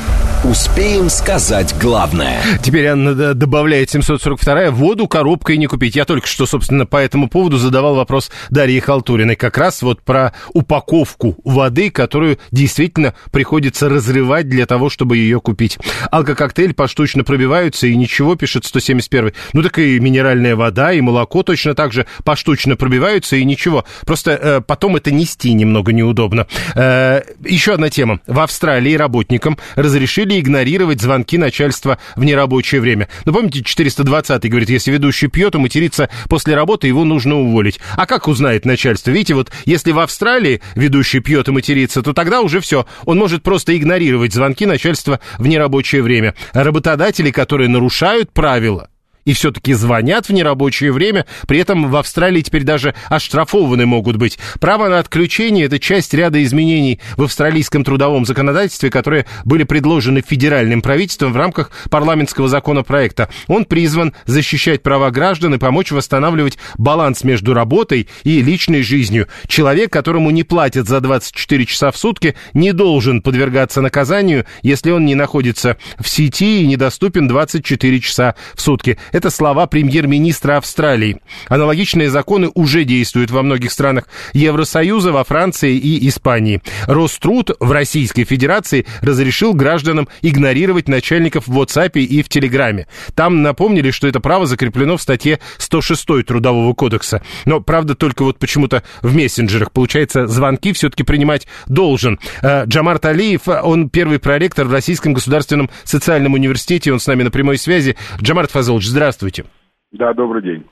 Успеем 0.43 1.11
сказать 1.11 1.75
главное. 1.79 2.41
Теперь 2.63 2.87
Анна 2.87 3.35
добавляет 3.35 3.91
742 3.91 4.71
воду 4.71 5.07
коробкой 5.07 5.57
не 5.57 5.67
купить. 5.67 5.95
Я 5.95 6.03
только 6.03 6.25
что, 6.25 6.47
собственно, 6.47 6.87
по 6.87 6.97
этому 6.97 7.29
поводу 7.29 7.59
задавал 7.59 7.93
вопрос 7.93 8.31
Дарье 8.49 8.81
Халтуриной. 8.81 9.35
Как 9.35 9.59
раз 9.59 9.83
вот 9.83 10.01
про 10.01 10.33
упаковку 10.51 11.37
воды, 11.43 11.91
которую 11.91 12.39
действительно 12.49 13.13
приходится 13.31 13.87
разрывать 13.87 14.49
для 14.49 14.65
того, 14.65 14.89
чтобы 14.89 15.17
ее 15.17 15.39
купить. 15.39 15.77
Алкококтейль 16.09 16.73
поштучно 16.73 17.23
пробиваются, 17.23 17.85
и 17.85 17.95
ничего, 17.95 18.35
пишет 18.35 18.65
171. 18.65 19.33
Ну 19.53 19.61
так 19.61 19.77
и 19.77 19.99
минеральная 19.99 20.55
вода, 20.55 20.91
и 20.91 21.01
молоко 21.01 21.43
точно 21.43 21.75
так 21.75 21.93
же 21.93 22.07
поштучно 22.23 22.75
пробиваются, 22.75 23.35
и 23.35 23.45
ничего. 23.45 23.85
Просто 24.07 24.31
э, 24.31 24.61
потом 24.61 24.95
это 24.95 25.11
нести 25.11 25.53
немного 25.53 25.93
неудобно. 25.93 26.47
Э, 26.73 27.21
еще 27.45 27.73
одна 27.73 27.91
тема. 27.91 28.21
В 28.25 28.39
Австралии 28.39 28.95
работникам 28.95 29.59
разрешили 29.75 30.30
или 30.31 30.39
игнорировать 30.39 31.01
звонки 31.01 31.37
начальства 31.37 31.97
в 32.15 32.23
нерабочее 32.23 32.81
время. 32.81 33.09
Ну, 33.25 33.33
помните, 33.33 33.63
420 33.63 34.49
говорит, 34.49 34.69
если 34.69 34.91
ведущий 34.91 35.27
пьет, 35.27 35.51
то 35.51 35.59
материться 35.59 36.09
после 36.29 36.55
работы 36.55 36.87
его 36.87 37.03
нужно 37.03 37.35
уволить. 37.35 37.79
А 37.97 38.05
как 38.05 38.27
узнает 38.27 38.65
начальство? 38.65 39.11
Видите, 39.11 39.33
вот 39.33 39.51
если 39.65 39.91
в 39.91 39.99
Австралии 39.99 40.61
ведущий 40.75 41.19
пьет 41.19 41.49
и 41.49 41.51
матерится, 41.51 42.01
то 42.01 42.13
тогда 42.13 42.41
уже 42.41 42.61
все. 42.61 42.85
Он 43.05 43.17
может 43.17 43.43
просто 43.43 43.77
игнорировать 43.77 44.33
звонки 44.33 44.65
начальства 44.65 45.19
в 45.37 45.47
нерабочее 45.47 46.01
время. 46.01 46.35
Работодатели, 46.53 47.31
которые 47.31 47.69
нарушают 47.69 48.31
правила, 48.31 48.89
и 49.25 49.33
все-таки 49.33 49.73
звонят 49.73 50.27
в 50.27 50.33
нерабочее 50.33 50.91
время, 50.91 51.25
при 51.47 51.59
этом 51.59 51.89
в 51.89 51.95
Австралии 51.95 52.41
теперь 52.41 52.63
даже 52.63 52.95
оштрафованы 53.09 53.85
могут 53.85 54.17
быть. 54.17 54.39
Право 54.59 54.89
на 54.89 54.99
отключение– 54.99 55.65
это 55.67 55.79
часть 55.79 56.13
ряда 56.13 56.41
изменений 56.43 56.99
в 57.17 57.23
австралийском 57.23 57.83
трудовом 57.83 58.25
законодательстве, 58.25 58.89
которые 58.89 59.25
были 59.45 59.63
предложены 59.63 60.21
федеральным 60.21 60.81
правительством 60.81 61.33
в 61.33 61.37
рамках 61.37 61.71
парламентского 61.89 62.47
законопроекта. 62.47 63.29
Он 63.47 63.65
призван 63.65 64.13
защищать 64.25 64.83
права 64.83 65.11
граждан 65.11 65.55
и 65.55 65.57
помочь 65.57 65.91
восстанавливать 65.91 66.57
баланс 66.77 67.23
между 67.23 67.53
работой 67.53 68.07
и 68.23 68.41
личной 68.41 68.81
жизнью. 68.81 69.27
Человек, 69.47 69.91
которому 69.91 70.31
не 70.31 70.43
платят 70.43 70.87
за 70.87 70.99
24 71.01 71.65
часа 71.65 71.91
в 71.91 71.97
сутки, 71.97 72.35
не 72.53 72.73
должен 72.73 73.21
подвергаться 73.21 73.81
наказанию, 73.81 74.45
если 74.61 74.91
он 74.91 75.05
не 75.05 75.15
находится 75.15 75.77
в 75.99 76.09
сети 76.09 76.63
и 76.63 76.67
недоступен 76.67 77.27
24 77.27 77.99
часа 77.99 78.35
в 78.55 78.61
сутки. 78.61 78.97
Слова 79.29 79.67
премьер-министра 79.67 80.57
Австралии. 80.57 81.21
Аналогичные 81.47 82.09
законы 82.09 82.49
уже 82.55 82.83
действуют 82.83 83.31
во 83.31 83.43
многих 83.43 83.71
странах 83.71 84.05
Евросоюза, 84.33 85.11
во 85.11 85.23
Франции 85.23 85.75
и 85.75 86.07
Испании. 86.07 86.61
Роструд 86.87 87.51
в 87.59 87.71
Российской 87.71 88.23
Федерации 88.23 88.85
разрешил 89.01 89.53
гражданам 89.53 90.07
игнорировать 90.21 90.87
начальников 90.87 91.47
в 91.47 91.59
WhatsApp 91.59 91.99
и 91.99 92.23
в 92.23 92.29
Телеграме. 92.29 92.87
Там 93.15 93.41
напомнили, 93.41 93.91
что 93.91 94.07
это 94.07 94.19
право 94.19 94.45
закреплено 94.45 94.97
в 94.97 95.01
статье 95.01 95.39
106 95.57 96.25
Трудового 96.25 96.73
кодекса. 96.73 97.21
Но, 97.45 97.59
правда, 97.59 97.95
только 97.95 98.23
вот 98.23 98.39
почему-то 98.39 98.83
в 99.01 99.15
мессенджерах, 99.15 99.71
получается, 99.71 100.27
звонки 100.27 100.73
все-таки 100.73 101.03
принимать 101.03 101.47
должен. 101.67 102.19
Э, 102.41 102.65
Джамар 102.65 102.99
Талиев, 102.99 103.47
он 103.47 103.89
первый 103.89 104.19
проректор 104.19 104.65
в 104.65 104.73
Российском 104.73 105.13
государственном 105.13 105.69
социальном 105.83 106.33
университете, 106.33 106.91
он 106.91 106.99
с 106.99 107.07
нами 107.07 107.23
на 107.23 107.31
прямой 107.31 107.57
связи. 107.57 107.95
Джамар 108.21 108.47
Фазолович, 108.47 108.87
здравствуйте 108.87 109.00
здравствуйте. 109.01 109.45
Да, 109.91 110.13
добрый 110.13 110.43
день. 110.43 110.63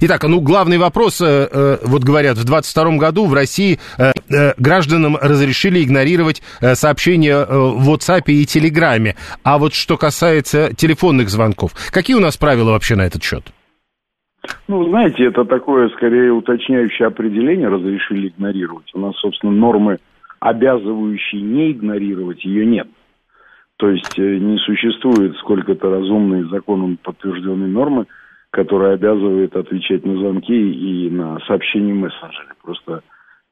Итак, 0.00 0.22
ну, 0.22 0.40
главный 0.40 0.78
вопрос, 0.78 1.20
э, 1.20 1.48
э, 1.50 1.76
вот 1.84 2.04
говорят, 2.04 2.36
в 2.36 2.46
2022 2.46 2.98
году 2.98 3.26
в 3.26 3.34
России 3.34 3.80
э, 3.98 4.12
гражданам 4.56 5.16
разрешили 5.20 5.82
игнорировать 5.82 6.42
сообщения 6.74 7.44
в 7.44 7.90
WhatsApp 7.90 8.22
и 8.28 8.46
Телеграме. 8.46 9.16
А 9.42 9.58
вот 9.58 9.74
что 9.74 9.96
касается 9.96 10.72
телефонных 10.76 11.28
звонков, 11.28 11.72
какие 11.90 12.14
у 12.14 12.20
нас 12.20 12.36
правила 12.36 12.70
вообще 12.70 12.94
на 12.94 13.02
этот 13.02 13.24
счет? 13.24 13.42
Ну, 14.68 14.88
знаете, 14.88 15.24
это 15.24 15.44
такое, 15.44 15.88
скорее, 15.88 16.30
уточняющее 16.30 17.08
определение 17.08 17.66
разрешили 17.66 18.28
игнорировать. 18.28 18.94
У 18.94 19.00
нас, 19.00 19.16
собственно, 19.16 19.50
нормы, 19.50 19.98
обязывающие 20.38 21.42
не 21.42 21.72
игнорировать, 21.72 22.44
ее 22.44 22.64
нет. 22.64 22.86
То 23.76 23.90
есть 23.90 24.18
э, 24.18 24.38
не 24.38 24.58
существует 24.58 25.36
сколько-то 25.36 25.90
разумной 25.90 26.48
законом 26.48 26.98
подтвержденной 27.02 27.68
нормы, 27.68 28.06
которая 28.50 28.94
обязывает 28.94 29.54
отвечать 29.54 30.04
на 30.06 30.16
звонки 30.16 30.54
и 30.54 31.10
на 31.10 31.38
сообщения 31.40 31.92
в. 31.92 32.54
Просто 32.62 33.02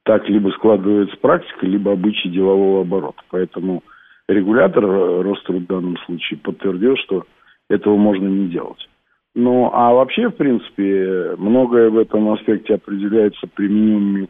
так 0.03 0.27
либо 0.29 0.49
складывается 0.49 1.15
практика, 1.17 1.65
либо 1.65 1.91
обычай 1.91 2.29
делового 2.29 2.81
оборота. 2.81 3.21
Поэтому 3.29 3.83
регулятор 4.27 4.83
э, 4.85 5.21
Роструд 5.21 5.63
в 5.63 5.67
данном 5.67 5.97
случае 6.05 6.39
подтвердил, 6.39 6.95
что 6.97 7.25
этого 7.69 7.95
можно 7.95 8.27
не 8.27 8.47
делать. 8.47 8.87
Ну, 9.35 9.69
а 9.73 9.93
вообще, 9.93 10.29
в 10.29 10.35
принципе, 10.35 11.35
многое 11.37 11.89
в 11.89 11.97
этом 11.97 12.31
аспекте 12.31 12.75
определяется 12.75 13.47
применимыми 13.53 14.29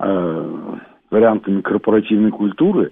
э, 0.00 0.78
вариантами 1.10 1.60
корпоративной 1.60 2.32
культуры. 2.32 2.90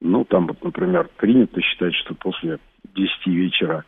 Ну, 0.00 0.24
там 0.24 0.46
вот, 0.46 0.62
например, 0.62 1.08
принято 1.16 1.60
считать, 1.60 1.94
что 1.94 2.14
после 2.14 2.58
10 2.94 3.26
вечера 3.26 3.84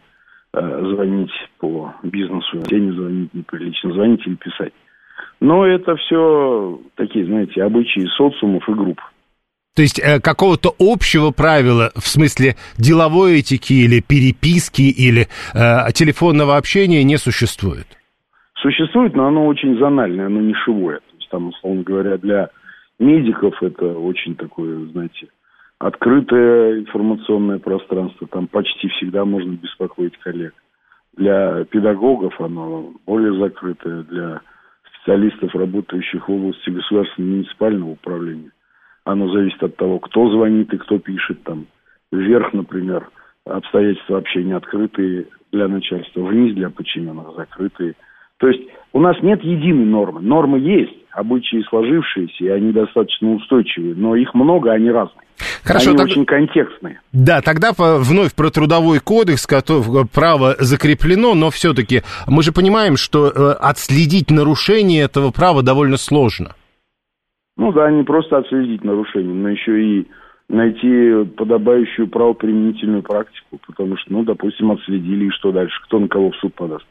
э, 0.54 0.60
звонить 0.60 1.32
по 1.58 1.94
бизнесу, 2.02 2.60
в 2.60 2.68
день 2.68 2.92
звонить 2.92 3.32
неприлично, 3.34 3.92
звонить 3.92 4.26
или 4.26 4.34
писать. 4.34 4.72
Но 5.40 5.66
это 5.66 5.96
все 5.96 6.80
такие, 6.96 7.26
знаете, 7.26 7.62
обычаи 7.62 8.06
социумов 8.16 8.68
и 8.68 8.72
групп. 8.72 9.00
То 9.74 9.80
есть 9.80 9.98
э, 9.98 10.20
какого-то 10.20 10.74
общего 10.78 11.30
правила 11.30 11.90
в 11.94 12.06
смысле 12.06 12.56
деловой 12.76 13.38
этики 13.38 13.72
или 13.72 14.00
переписки 14.00 14.82
или 14.82 15.28
э, 15.54 15.92
телефонного 15.94 16.58
общения 16.58 17.02
не 17.04 17.16
существует? 17.16 17.86
Существует, 18.60 19.14
но 19.16 19.28
оно 19.28 19.46
очень 19.46 19.78
зональное, 19.78 20.26
оно 20.26 20.42
нишевое. 20.42 20.98
То 20.98 21.16
есть 21.16 21.30
там, 21.30 21.48
условно 21.48 21.82
говоря, 21.82 22.18
для 22.18 22.50
медиков 22.98 23.60
это 23.62 23.86
очень 23.98 24.36
такое, 24.36 24.86
знаете, 24.92 25.28
открытое 25.86 26.80
информационное 26.80 27.58
пространство. 27.58 28.26
Там 28.28 28.46
почти 28.46 28.88
всегда 28.88 29.24
можно 29.24 29.52
беспокоить 29.52 30.16
коллег. 30.18 30.54
Для 31.16 31.64
педагогов 31.64 32.40
оно 32.40 32.94
более 33.04 33.38
закрытое, 33.38 34.02
для 34.04 34.40
специалистов, 34.94 35.54
работающих 35.54 36.28
в 36.28 36.32
области 36.32 36.70
государственного 36.70 37.32
муниципального 37.32 37.90
управления 37.90 38.52
оно 39.04 39.32
зависит 39.32 39.62
от 39.62 39.76
того, 39.76 39.98
кто 39.98 40.30
звонит 40.30 40.72
и 40.72 40.78
кто 40.78 40.98
пишет 40.98 41.42
там. 41.42 41.66
Вверх, 42.12 42.52
например, 42.52 43.08
обстоятельства 43.44 44.14
вообще 44.14 44.44
не 44.44 44.52
открытые 44.52 45.26
для 45.50 45.68
начальства, 45.68 46.20
вниз 46.20 46.54
для 46.54 46.70
подчиненных 46.70 47.34
закрытые. 47.36 47.94
То 48.42 48.48
есть 48.48 48.60
у 48.92 48.98
нас 48.98 49.16
нет 49.22 49.40
единой 49.44 49.84
нормы. 49.84 50.20
Нормы 50.20 50.58
есть, 50.58 50.92
обычаи 51.12 51.62
сложившиеся, 51.68 52.44
и 52.44 52.48
они 52.48 52.72
достаточно 52.72 53.34
устойчивые, 53.34 53.94
но 53.94 54.16
их 54.16 54.34
много, 54.34 54.72
они 54.72 54.90
разные. 54.90 55.22
Хорошо, 55.62 55.90
Они 55.90 55.98
так... 55.98 56.06
очень 56.06 56.24
контекстные. 56.24 57.00
Да, 57.12 57.40
тогда 57.40 57.70
вновь 57.76 58.34
про 58.34 58.50
трудовой 58.50 58.98
кодекс, 58.98 59.46
право 60.12 60.56
закреплено, 60.58 61.34
но 61.34 61.50
все-таки 61.50 62.02
мы 62.26 62.42
же 62.42 62.50
понимаем, 62.52 62.96
что 62.96 63.28
э, 63.28 63.52
отследить 63.60 64.32
нарушение 64.32 65.04
этого 65.04 65.30
права 65.30 65.62
довольно 65.62 65.96
сложно. 65.96 66.56
Ну 67.56 67.72
да, 67.72 67.92
не 67.92 68.02
просто 68.02 68.38
отследить 68.38 68.82
нарушение, 68.82 69.34
но 69.34 69.50
еще 69.50 69.84
и 69.84 70.08
найти 70.48 71.30
подобающую 71.36 72.08
правоприменительную 72.08 73.02
практику, 73.02 73.60
потому 73.68 73.96
что, 73.98 74.12
ну, 74.12 74.24
допустим, 74.24 74.72
отследили, 74.72 75.26
и 75.26 75.30
что 75.30 75.52
дальше, 75.52 75.76
кто 75.84 76.00
на 76.00 76.08
кого 76.08 76.32
в 76.32 76.36
суд 76.36 76.52
подаст. 76.54 76.84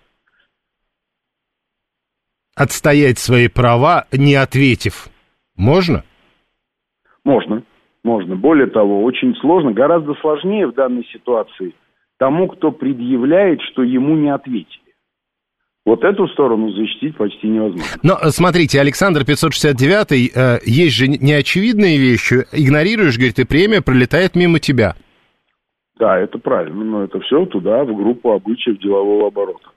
Отстоять 2.61 3.17
свои 3.17 3.47
права, 3.47 4.05
не 4.11 4.35
ответив, 4.35 5.09
можно? 5.57 6.03
Можно, 7.25 7.63
можно. 8.03 8.35
Более 8.35 8.67
того, 8.67 9.03
очень 9.03 9.33
сложно, 9.37 9.71
гораздо 9.71 10.13
сложнее 10.21 10.67
в 10.67 10.75
данной 10.75 11.03
ситуации 11.11 11.73
тому, 12.19 12.47
кто 12.49 12.71
предъявляет, 12.71 13.61
что 13.61 13.81
ему 13.81 14.15
не 14.15 14.29
ответили. 14.29 14.93
Вот 15.87 16.03
эту 16.03 16.27
сторону 16.27 16.69
защитить 16.69 17.17
почти 17.17 17.47
невозможно. 17.47 17.97
Но 18.03 18.17
смотрите, 18.29 18.79
Александр 18.79 19.25
569, 19.25 20.11
э, 20.11 20.59
есть 20.63 20.95
же 20.95 21.07
неочевидные 21.07 21.97
вещи. 21.97 22.45
Игнорируешь, 22.51 23.17
говорит, 23.17 23.39
и 23.39 23.43
премия 23.43 23.81
пролетает 23.81 24.35
мимо 24.35 24.59
тебя. 24.59 24.93
Да, 25.97 26.19
это 26.19 26.37
правильно, 26.37 26.83
но 26.83 27.03
это 27.05 27.19
все 27.21 27.43
туда, 27.47 27.83
в 27.85 27.95
группу 27.95 28.33
обычаев 28.33 28.77
делового 28.77 29.29
оборота. 29.29 29.70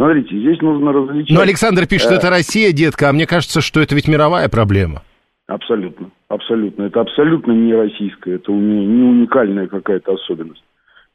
Смотрите, 0.00 0.34
здесь 0.34 0.62
нужно 0.62 0.94
различать... 0.94 1.36
Но 1.36 1.42
Александр 1.42 1.86
пишет, 1.86 2.12
э... 2.12 2.14
это 2.14 2.30
Россия, 2.30 2.72
детка, 2.72 3.10
а 3.10 3.12
мне 3.12 3.26
кажется, 3.26 3.60
что 3.60 3.82
это 3.82 3.94
ведь 3.94 4.08
мировая 4.08 4.48
проблема. 4.48 5.02
Абсолютно, 5.46 6.08
абсолютно. 6.28 6.84
Это 6.84 7.02
абсолютно 7.02 7.52
не 7.52 7.74
российская, 7.74 8.36
это 8.36 8.50
не 8.50 9.02
уникальная 9.02 9.66
какая-то 9.66 10.14
особенность. 10.14 10.64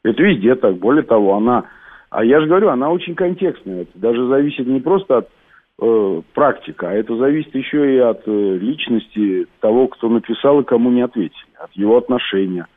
Это 0.04 0.22
везде 0.22 0.54
так. 0.54 0.76
Более 0.76 1.02
того, 1.02 1.34
она 1.34 1.64
а 2.10 2.24
я 2.24 2.40
же 2.40 2.46
говорю, 2.46 2.68
она 2.68 2.90
очень 2.90 3.16
контекстная. 3.16 3.82
Это 3.82 3.90
даже 3.96 4.28
зависит 4.28 4.68
не 4.68 4.78
просто 4.78 5.18
от 5.18 5.28
э, 5.82 6.22
практика, 6.32 6.90
а 6.90 6.92
это 6.92 7.16
зависит 7.16 7.56
еще 7.56 7.96
и 7.96 7.98
от 7.98 8.22
э, 8.26 8.58
личности 8.58 9.48
того, 9.58 9.88
кто 9.88 10.08
написал 10.08 10.60
и 10.60 10.64
кому 10.64 10.90
не 10.92 11.02
ответили, 11.02 11.48
от 11.58 11.72
его 11.72 11.96
отношения, 11.96 12.68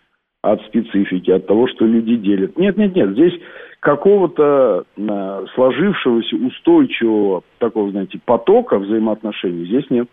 от 0.42 0.62
специфики, 0.66 1.32
от 1.32 1.48
того, 1.48 1.68
что 1.68 1.86
люди 1.86 2.16
делят. 2.16 2.58
Нет, 2.58 2.78
нет, 2.78 2.96
нет, 2.96 3.12
здесь 3.12 3.34
какого-то 3.80 4.86
э, 4.98 5.46
сложившегося 5.56 6.36
устойчивого 6.36 7.44
такого, 7.60 7.92
знаете, 7.92 8.20
потока 8.26 8.80
взаимоотношений 8.80 9.66
здесь 9.66 9.90
нет. 9.90 10.08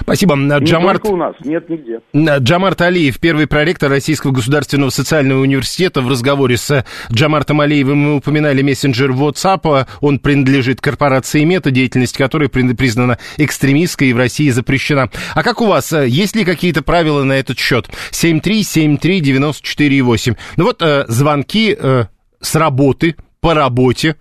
Спасибо. 0.00 0.36
Джамарт... 0.58 1.04
у 1.06 1.16
нас, 1.16 1.34
нет 1.44 1.68
нигде. 1.68 2.00
Джамарт 2.14 2.80
Алиев, 2.80 3.20
первый 3.20 3.46
проректор 3.46 3.90
Российского 3.90 4.32
государственного 4.32 4.90
социального 4.90 5.40
университета. 5.40 6.00
В 6.00 6.08
разговоре 6.08 6.56
с 6.56 6.84
Джамартом 7.12 7.60
Алиевым 7.60 7.98
мы 7.98 8.16
упоминали 8.16 8.62
мессенджер 8.62 9.10
WhatsApp. 9.10 9.86
Он 10.00 10.18
принадлежит 10.18 10.80
корпорации 10.80 11.44
Мета, 11.44 11.70
деятельность 11.70 12.16
которой 12.16 12.48
признана 12.48 13.18
экстремистской 13.36 14.08
и 14.08 14.12
в 14.12 14.16
России 14.16 14.50
запрещена. 14.50 15.10
А 15.34 15.42
как 15.42 15.60
у 15.60 15.66
вас? 15.66 15.92
Есть 15.92 16.36
ли 16.36 16.44
какие-то 16.44 16.82
правила 16.82 17.24
на 17.24 17.32
этот 17.34 17.58
счет? 17.58 17.88
7373948. 18.10 20.36
Ну 20.56 20.64
вот 20.64 20.82
э, 20.82 21.04
звонки 21.08 21.76
э, 21.78 22.04
с 22.40 22.54
работы, 22.54 23.16
по 23.40 23.54
работе, 23.54 24.16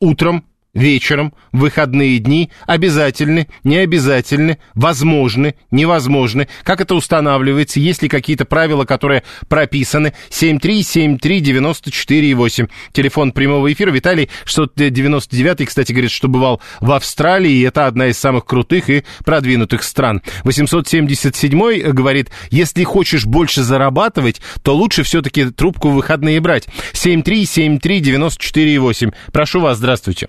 утром, 0.00 0.44
вечером, 0.74 1.32
в 1.52 1.60
выходные 1.60 2.18
дни 2.18 2.50
обязательны, 2.66 3.48
не 3.62 3.76
обязательны, 3.78 4.58
возможны, 4.74 5.54
невозможны. 5.70 6.48
Как 6.62 6.80
это 6.80 6.94
устанавливается? 6.94 7.80
Есть 7.80 8.02
ли 8.02 8.08
какие-то 8.08 8.44
правила, 8.44 8.84
которые 8.84 9.22
прописаны? 9.48 10.12
7373948. 10.30 12.68
Телефон 12.92 13.32
прямого 13.32 13.72
эфира. 13.72 13.90
Виталий 13.90 14.28
699, 14.44 15.68
кстати, 15.68 15.92
говорит, 15.92 16.10
что 16.10 16.28
бывал 16.28 16.60
в 16.80 16.92
Австралии, 16.92 17.52
и 17.52 17.62
это 17.62 17.86
одна 17.86 18.08
из 18.08 18.18
самых 18.18 18.44
крутых 18.44 18.90
и 18.90 19.04
продвинутых 19.24 19.82
стран. 19.82 20.20
877 20.42 21.92
говорит, 21.92 22.30
если 22.50 22.84
хочешь 22.84 23.24
больше 23.26 23.62
зарабатывать, 23.62 24.42
то 24.62 24.74
лучше 24.74 25.04
все-таки 25.04 25.44
трубку 25.46 25.88
в 25.90 25.94
выходные 25.94 26.40
брать. 26.40 26.66
7373948. 26.92 29.14
Прошу 29.32 29.60
вас, 29.60 29.78
здравствуйте. 29.78 30.28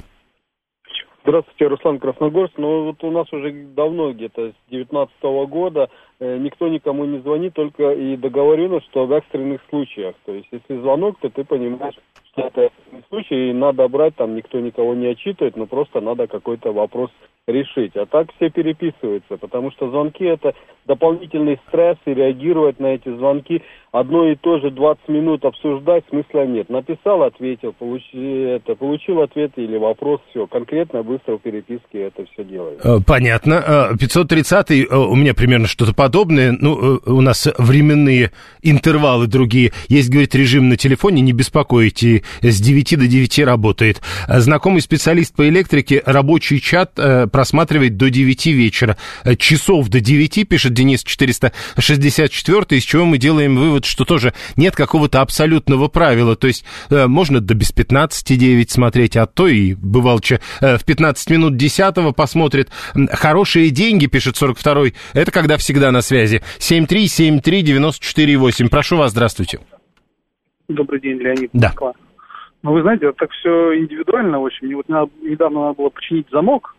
Здравствуйте, 1.28 1.66
Руслан 1.66 1.98
Красногорск. 1.98 2.54
Ну 2.58 2.84
вот 2.84 3.04
у 3.04 3.10
нас 3.10 3.34
уже 3.34 3.52
давно, 3.52 4.14
где-то 4.14 4.50
с 4.50 4.70
2019 4.70 5.24
года, 5.50 5.90
никто 6.20 6.68
никому 6.68 7.06
не 7.06 7.20
звонит, 7.20 7.54
только 7.54 7.92
и 7.92 8.16
договорено, 8.16 8.82
что 8.82 9.06
в 9.06 9.12
экстренных 9.12 9.62
случаях. 9.70 10.16
То 10.26 10.34
есть 10.34 10.48
если 10.52 10.80
звонок, 10.80 11.18
то 11.20 11.30
ты 11.30 11.44
понимаешь, 11.44 11.96
что 12.32 12.48
это 12.48 12.70
случай, 13.10 13.50
и 13.50 13.54
надо 13.54 13.88
брать, 13.88 14.16
там 14.16 14.36
никто 14.36 14.60
никого 14.60 14.94
не 14.94 15.08
отчитывает, 15.08 15.56
но 15.56 15.66
просто 15.66 16.02
надо 16.02 16.28
какой-то 16.28 16.72
вопрос 16.72 17.12
решить. 17.48 17.96
А 17.96 18.06
так 18.06 18.28
все 18.36 18.50
переписываются, 18.50 19.38
потому 19.38 19.72
что 19.72 19.90
звонки 19.90 20.24
это 20.24 20.54
дополнительный 20.86 21.60
стресс, 21.68 21.98
и 22.06 22.14
реагировать 22.14 22.80
на 22.80 22.88
эти 22.88 23.10
звонки 23.16 23.62
одно 23.92 24.30
и 24.30 24.36
то 24.36 24.60
же 24.60 24.72
20 24.72 25.08
минут 25.08 25.46
обсуждать 25.46 26.04
смысла 26.10 26.46
нет. 26.46 26.70
Написал, 26.70 27.24
ответил, 27.24 27.74
получи, 27.74 28.42
это, 28.42 28.76
получил 28.76 29.22
ответ 29.22 29.52
или 29.56 29.78
вопрос, 29.78 30.22
все. 30.30 30.48
Конкретно, 30.48 31.04
быстро 31.04 31.38
в 31.38 31.42
переписке 31.42 32.04
это 32.04 32.26
все 32.26 32.44
делает. 32.44 32.86
Э, 32.86 32.98
понятно. 33.06 33.96
530 34.00 34.72
э, 34.72 34.84
э, 34.84 34.96
у 34.96 35.16
меня 35.16 35.34
примерно 35.34 35.68
что-то 35.68 35.96
подобное. 36.06 36.52
Ну, 36.52 37.02
у 37.04 37.22
нас 37.22 37.48
временные 37.58 38.32
интервалы 38.62 39.26
другие. 39.26 39.74
Есть, 39.88 40.10
говорит, 40.10 40.36
режим 40.36 40.70
на 40.70 40.78
телефоне, 40.78 41.24
не 41.24 41.32
беспокойте, 41.32 42.22
с 42.44 42.62
9 42.62 43.00
до 43.00 43.08
9 43.08 43.40
работает. 43.40 44.04
Знакомый 44.28 44.82
специалист 44.82 45.34
по 45.34 45.50
электрике 45.50 46.04
рабочий 46.06 46.62
чат 46.62 46.94
просматривает 47.32 47.98
до 47.98 48.12
9 48.12 48.46
вечера. 48.46 48.98
Часов 49.40 49.88
до 49.90 50.00
9, 50.00 50.48
пишет 50.48 50.74
Денис 50.74 51.04
464, 51.04 52.78
из 52.78 52.84
чего 52.84 53.06
мы 53.06 53.18
делаем 53.18 53.56
вывод, 53.56 53.86
что 53.86 54.06
тоже 54.06 54.36
нет 54.58 54.76
какого-то 54.76 55.22
абсолютного 55.22 55.88
правила. 55.88 56.36
То 56.36 56.46
есть 56.46 56.66
э, 56.92 57.08
можно 57.08 57.42
до 57.42 57.56
без 57.56 57.72
15-9 57.72 58.70
смотреть, 58.70 59.18
а 59.18 59.26
то 59.26 59.48
и 59.48 59.74
бывал 59.74 60.20
че, 60.20 60.40
э, 60.62 60.78
в 60.78 60.84
15 60.84 61.32
минут 61.32 61.58
10 61.58 62.16
посмотрит. 62.16 62.70
Хорошие 63.12 63.72
деньги, 63.72 64.06
пишет 64.06 64.36
42-й, 64.40 64.94
это 65.14 65.32
когда 65.32 65.58
всегда 65.58 65.92
на 65.96 66.02
связи. 66.02 66.42
7373948. 66.60 68.70
Прошу 68.70 68.98
вас, 68.98 69.12
здравствуйте. 69.12 69.60
Добрый 70.68 71.00
день, 71.00 71.18
Леонид. 71.18 71.50
Да. 71.54 71.72
Ну, 72.64 72.74
вы 72.74 72.82
знаете, 72.82 73.14
так 73.14 73.32
все 73.32 73.78
индивидуально 73.78 74.40
очень. 74.40 74.68
Мне 74.68 74.76
вот 74.76 74.90
недавно 74.90 75.62
надо 75.62 75.76
было 75.76 75.90
починить 75.90 76.28
замок, 76.32 76.76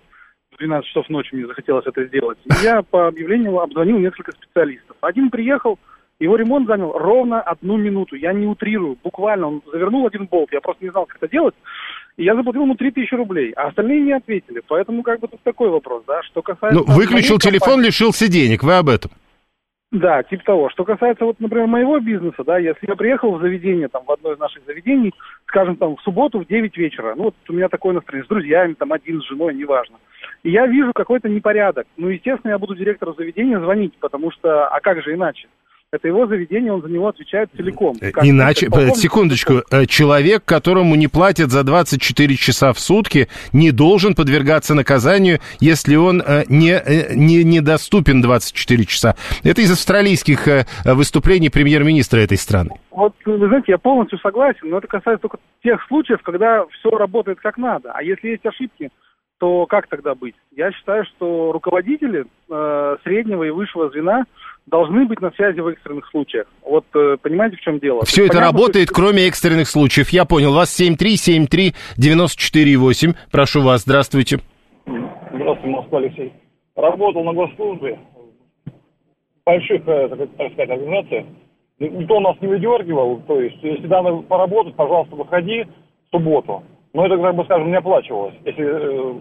в 0.56 0.58
12 0.58 0.88
часов 0.88 1.08
ночи 1.10 1.34
мне 1.34 1.46
захотелось 1.46 1.86
это 1.86 2.04
сделать. 2.06 2.38
И 2.44 2.64
я 2.64 2.82
по 2.82 3.08
объявлению 3.08 3.60
обзвонил 3.60 3.98
несколько 3.98 4.32
специалистов. 4.32 4.96
Один 5.00 5.30
приехал, 5.30 5.78
Его 6.18 6.36
ремонт 6.36 6.66
занял 6.66 6.92
ровно 6.92 7.42
одну 7.42 7.76
минуту. 7.76 8.16
Я 8.16 8.32
не 8.32 8.46
утрирую. 8.46 8.96
Буквально 9.04 9.48
он 9.48 9.62
завернул 9.70 10.06
один 10.06 10.26
болт. 10.26 10.50
Я 10.52 10.60
просто 10.60 10.84
не 10.84 10.90
знал, 10.90 11.06
как 11.06 11.18
это 11.18 11.30
делать. 11.30 11.54
И 12.16 12.24
я 12.24 12.34
заплатил 12.34 12.62
ему 12.62 12.74
3000 12.74 13.14
рублей, 13.14 13.52
а 13.52 13.68
остальные 13.68 14.00
не 14.00 14.12
ответили. 14.12 14.62
Поэтому 14.66 15.02
как 15.02 15.20
бы 15.20 15.28
тут 15.28 15.40
такой 15.42 15.68
вопрос, 15.68 16.02
да, 16.06 16.22
что 16.22 16.42
касается... 16.42 16.80
Ну, 16.80 16.94
выключил 16.94 17.38
телефон, 17.38 17.68
компании- 17.68 17.86
лишился 17.88 18.28
денег, 18.28 18.62
вы 18.62 18.74
об 18.74 18.88
этом. 18.88 19.10
Да, 19.92 20.22
типа 20.24 20.44
того. 20.44 20.68
Что 20.70 20.84
касается, 20.84 21.24
вот, 21.24 21.38
например, 21.38 21.68
моего 21.68 22.00
бизнеса, 22.00 22.42
да, 22.44 22.58
если 22.58 22.88
я 22.88 22.96
приехал 22.96 23.36
в 23.36 23.40
заведение, 23.40 23.88
там, 23.88 24.04
в 24.04 24.10
одно 24.10 24.32
из 24.32 24.38
наших 24.38 24.64
заведений, 24.66 25.12
скажем, 25.46 25.76
там, 25.76 25.96
в 25.96 26.02
субботу 26.02 26.40
в 26.40 26.46
9 26.46 26.76
вечера, 26.76 27.14
ну, 27.14 27.24
вот 27.24 27.34
у 27.48 27.52
меня 27.52 27.68
такое 27.68 27.94
настроение, 27.94 28.26
с 28.26 28.28
друзьями, 28.28 28.74
там, 28.74 28.92
один, 28.92 29.22
с 29.22 29.28
женой, 29.28 29.54
неважно, 29.54 29.96
и 30.42 30.50
я 30.50 30.66
вижу 30.66 30.92
какой-то 30.92 31.28
непорядок, 31.28 31.86
ну, 31.96 32.08
естественно, 32.08 32.50
я 32.52 32.58
буду 32.58 32.74
директору 32.74 33.14
заведения 33.14 33.60
звонить, 33.60 33.94
потому 34.00 34.32
что, 34.32 34.66
а 34.66 34.80
как 34.80 35.02
же 35.02 35.14
иначе? 35.14 35.46
Это 35.92 36.08
его 36.08 36.26
заведение, 36.26 36.72
он 36.72 36.82
за 36.82 36.88
него 36.88 37.06
отвечает 37.08 37.48
целиком. 37.56 37.96
Как- 38.00 38.24
Э, 38.24 38.28
Иначе, 38.28 38.66
как 38.66 38.74
полковник- 38.74 38.96
секундочку, 38.96 39.52
э, 39.70 39.86
человек, 39.86 40.44
которому 40.44 40.96
не 40.96 41.06
платят 41.06 41.50
за 41.50 41.62
24 41.62 42.34
часа 42.36 42.72
в 42.72 42.80
сутки, 42.80 43.28
не 43.52 43.70
должен 43.70 44.14
подвергаться 44.16 44.74
наказанию, 44.74 45.38
если 45.60 45.94
он 45.94 46.20
э, 46.26 46.42
не, 46.48 46.72
э, 46.72 47.14
не, 47.14 47.44
недоступен 47.44 48.20
24 48.20 48.84
часа. 48.84 49.14
Это 49.44 49.60
из 49.60 49.70
австралийских 49.70 50.48
э, 50.48 50.64
выступлений 50.84 51.50
премьер-министра 51.50 52.18
этой 52.18 52.36
страны. 52.36 52.70
Вот, 52.90 53.14
вы 53.24 53.46
знаете, 53.46 53.66
я 53.72 53.78
полностью 53.78 54.18
согласен, 54.18 54.68
но 54.68 54.78
это 54.78 54.88
касается 54.88 55.22
только 55.22 55.38
тех 55.62 55.80
случаев, 55.86 56.20
когда 56.22 56.64
все 56.80 56.90
работает 56.90 57.38
как 57.40 57.58
надо. 57.58 57.92
А 57.94 58.02
если 58.02 58.30
есть 58.30 58.44
ошибки, 58.44 58.90
то 59.38 59.66
как 59.66 59.86
тогда 59.86 60.14
быть? 60.16 60.34
Я 60.56 60.72
считаю, 60.72 61.04
что 61.04 61.52
руководители 61.52 62.24
э, 62.50 62.96
среднего 63.04 63.44
и 63.44 63.50
высшего 63.50 63.88
звена 63.90 64.24
должны 64.66 65.06
быть 65.06 65.20
на 65.20 65.30
связи 65.32 65.60
в 65.60 65.66
экстренных 65.68 66.06
случаях. 66.10 66.46
Вот 66.64 66.84
э, 66.94 67.16
понимаете, 67.22 67.56
в 67.56 67.60
чем 67.60 67.78
дело? 67.78 68.04
Все 68.04 68.22
есть 68.22 68.34
это 68.34 68.40
понятно, 68.40 68.58
работает, 68.58 68.86
что- 68.88 68.94
кроме 68.94 69.26
экстренных 69.28 69.68
случаев. 69.68 70.08
Я 70.10 70.24
понял. 70.24 70.52
Вас 70.52 70.70
7373948. 70.80 73.14
Прошу 73.30 73.62
вас, 73.62 73.82
здравствуйте. 73.82 74.38
Здравствуйте, 74.86 75.68
Москва, 75.68 75.98
Алексей. 75.98 76.32
Работал 76.74 77.22
на 77.24 77.32
госслужбе 77.32 77.98
в 78.66 78.70
больших, 79.44 79.82
э, 79.86 80.08
так 80.08 80.28
сказать, 80.52 80.70
организациях. 80.70 81.26
Никто 81.78 82.20
нас 82.20 82.36
не 82.40 82.48
выдергивал, 82.48 83.20
то 83.26 83.38
есть, 83.40 83.58
если 83.62 83.86
надо 83.86 84.16
поработать, 84.22 84.74
пожалуйста, 84.76 85.14
выходи 85.14 85.64
в 85.64 85.68
субботу. 86.10 86.62
Но 86.94 87.04
это, 87.06 87.18
как 87.18 87.34
бы, 87.36 87.44
скажем, 87.44 87.68
не 87.68 87.76
оплачивалось. 87.76 88.34
Если 88.46 88.64
э, 88.64 89.14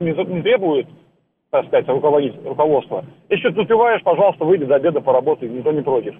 не 0.00 0.14
требует, 0.42 0.86
так 1.50 1.66
сказать, 1.66 1.88
руководитель, 1.88 2.40
руководство. 2.44 3.04
Если 3.28 3.50
ты 3.50 3.60
успеваешь, 3.60 4.02
пожалуйста, 4.02 4.44
выйди 4.44 4.64
до 4.64 4.76
обеда 4.76 5.00
поработай, 5.00 5.48
никто 5.48 5.72
не 5.72 5.82
против. 5.82 6.14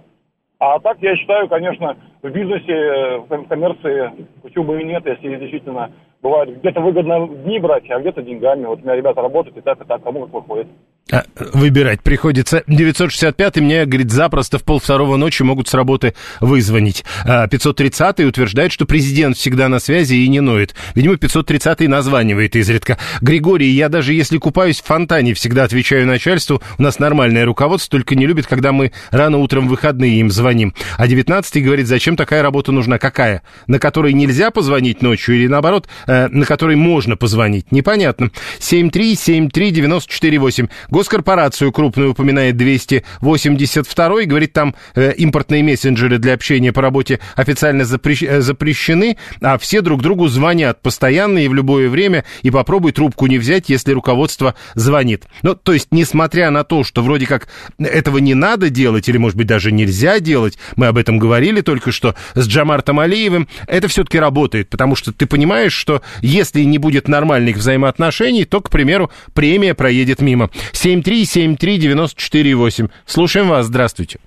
А 0.59 0.79
так, 0.81 0.99
я 1.01 1.17
считаю, 1.17 1.49
конечно, 1.49 1.97
в 2.23 2.31
бизнесе, 2.31 2.73
э, 2.73 3.19
в 3.19 3.27
ком- 3.29 3.47
коммерции, 3.47 4.27
почему 4.43 4.65
бы 4.65 4.81
и 4.81 4.85
нет, 4.85 5.03
если 5.07 5.37
действительно 5.37 5.91
бывает 6.23 6.59
где-то 6.61 6.81
выгодно 6.81 7.27
дни 7.45 7.59
брать, 7.59 7.85
а 7.91 7.99
где-то 8.01 8.23
деньгами. 8.23 8.67
Вот 8.67 8.81
у 8.81 8.83
меня 8.83 8.97
ребята 8.97 9.23
работают 9.23 9.57
и 9.57 9.61
так, 9.63 9.81
и 9.81 9.85
так, 9.87 10.03
кому 10.03 10.27
как 10.27 10.35
выходит. 10.35 10.67
А, 11.13 11.25
Выбирать 11.55 12.03
приходится. 12.03 12.63
965 12.67 13.57
мне, 13.61 13.85
говорит, 13.87 14.11
запросто 14.11 14.59
в 14.59 14.65
полвторого 14.65 15.17
ночи 15.17 15.43
могут 15.43 15.67
с 15.69 15.75
работы 15.75 16.15
вызвонить. 16.41 17.05
А 17.27 17.49
530 17.49 18.21
утверждает, 18.21 18.71
что 18.71 18.85
президент 18.87 19.37
всегда 19.37 19.69
на 19.69 19.81
связи 19.81 20.15
и 20.15 20.29
не 20.29 20.41
ноет. 20.41 20.75
Видимо, 20.95 21.17
530 21.17 21.89
названивает 21.89 22.55
изредка. 22.55 22.99
Григорий, 23.23 23.69
я 23.69 23.89
даже 23.89 24.13
если 24.13 24.39
купаюсь 24.39 24.81
в 24.81 24.85
фонтане, 24.85 25.35
всегда 25.35 25.65
отвечаю 25.65 26.07
начальству. 26.07 26.61
У 26.79 26.83
нас 26.83 26.99
нормальное 26.99 27.45
руководство, 27.45 27.99
только 27.99 28.15
не 28.15 28.27
любит, 28.27 28.47
когда 28.47 28.73
мы 28.73 28.93
рано 29.11 29.39
утром 29.39 29.67
в 29.67 29.71
выходные 29.71 30.21
им 30.21 30.31
звоним. 30.31 30.75
А 30.99 31.09
19 31.09 31.65
говорит, 31.65 31.87
зачем 31.87 32.10
такая 32.17 32.43
работа 32.43 32.73
нужна? 32.73 32.99
Какая? 32.99 33.43
На 33.67 33.79
которой 33.79 34.13
нельзя 34.13 34.51
позвонить 34.51 35.01
ночью 35.03 35.37
или 35.37 35.47
наоборот, 35.47 35.89
э, 36.07 36.29
на 36.29 36.45
которой 36.47 36.77
можно 36.77 37.17
позвонить? 37.17 37.73
Непонятно. 37.73 38.31
7373948. 38.59 40.69
Госкорпорацию 40.89 41.73
крупную 41.73 42.13
упоминает 42.13 42.57
282 42.57 44.25
говорит, 44.25 44.53
там 44.53 44.75
э, 44.95 45.13
импортные 45.15 45.63
мессенджеры 45.63 46.19
для 46.19 46.35
общения 46.35 46.73
по 46.73 46.83
работе 46.83 47.21
официально 47.37 47.83
запрещ- 47.83 48.27
э, 48.27 48.41
запрещены, 48.41 49.17
а 49.41 49.59
все 49.59 49.83
друг 49.83 50.03
другу 50.03 50.29
звонят 50.29 50.83
постоянно 50.83 51.39
и 51.39 51.49
в 51.49 51.55
любое 51.55 51.89
время, 51.89 52.25
и 52.43 52.51
попробуй 52.51 52.93
трубку 52.93 53.27
не 53.27 53.39
взять, 53.39 53.69
если 53.69 53.93
руководство 53.93 54.55
звонит. 54.75 55.25
Ну, 55.43 55.55
то 55.55 55.73
есть, 55.73 55.89
несмотря 55.91 56.51
на 56.51 56.65
то, 56.65 56.85
что 56.85 57.03
вроде 57.03 57.27
как 57.27 57.49
этого 57.79 58.19
не 58.19 58.35
надо 58.35 58.71
делать, 58.71 59.09
или, 59.09 59.19
может 59.19 59.37
быть, 59.37 59.47
даже 59.47 59.73
нельзя 59.73 60.21
делать, 60.21 60.59
мы 60.77 60.87
об 60.87 60.97
этом 60.97 61.19
говорили 61.19 61.61
только 61.61 61.93
что 61.93 62.00
с 62.35 62.49
Джамартом 62.49 62.99
Алиевым, 63.01 63.49
это 63.67 63.89
все-таки 63.89 64.19
работает, 64.19 64.69
потому 64.69 64.97
что 64.97 65.13
ты 65.13 65.27
понимаешь, 65.27 65.73
что 65.73 66.03
если 66.23 66.61
не 66.63 66.79
будет 66.79 67.09
нормальных 67.09 67.57
взаимоотношений, 67.57 68.45
то, 68.45 68.61
к 68.61 68.71
примеру, 68.71 69.11
премия 69.35 69.75
проедет 69.75 70.21
мимо. 70.21 70.51
7373948. 70.73 72.89
Слушаем 73.07 73.49
вас, 73.49 73.67
здравствуйте. 73.67 74.19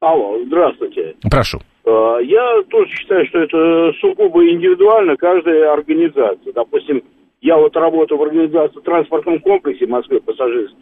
Алло, 0.00 0.38
здравствуйте. 0.46 1.14
Прошу. 1.30 1.60
Э, 1.84 2.18
Я 2.24 2.62
тоже 2.70 2.90
считаю, 2.90 3.26
что 3.26 3.38
это 3.40 3.92
сугубо 4.00 4.42
индивидуально 4.48 5.16
каждая 5.16 5.72
организация. 5.72 6.52
Допустим, 6.54 7.02
я 7.40 7.56
вот 7.56 7.74
работаю 7.76 8.18
в 8.18 8.22
организации 8.22 8.78
в 8.78 8.82
транспортном 8.82 9.40
комплексе 9.40 9.86
в 9.86 9.90
Москве 9.90 10.20
пассажирском. 10.20 10.78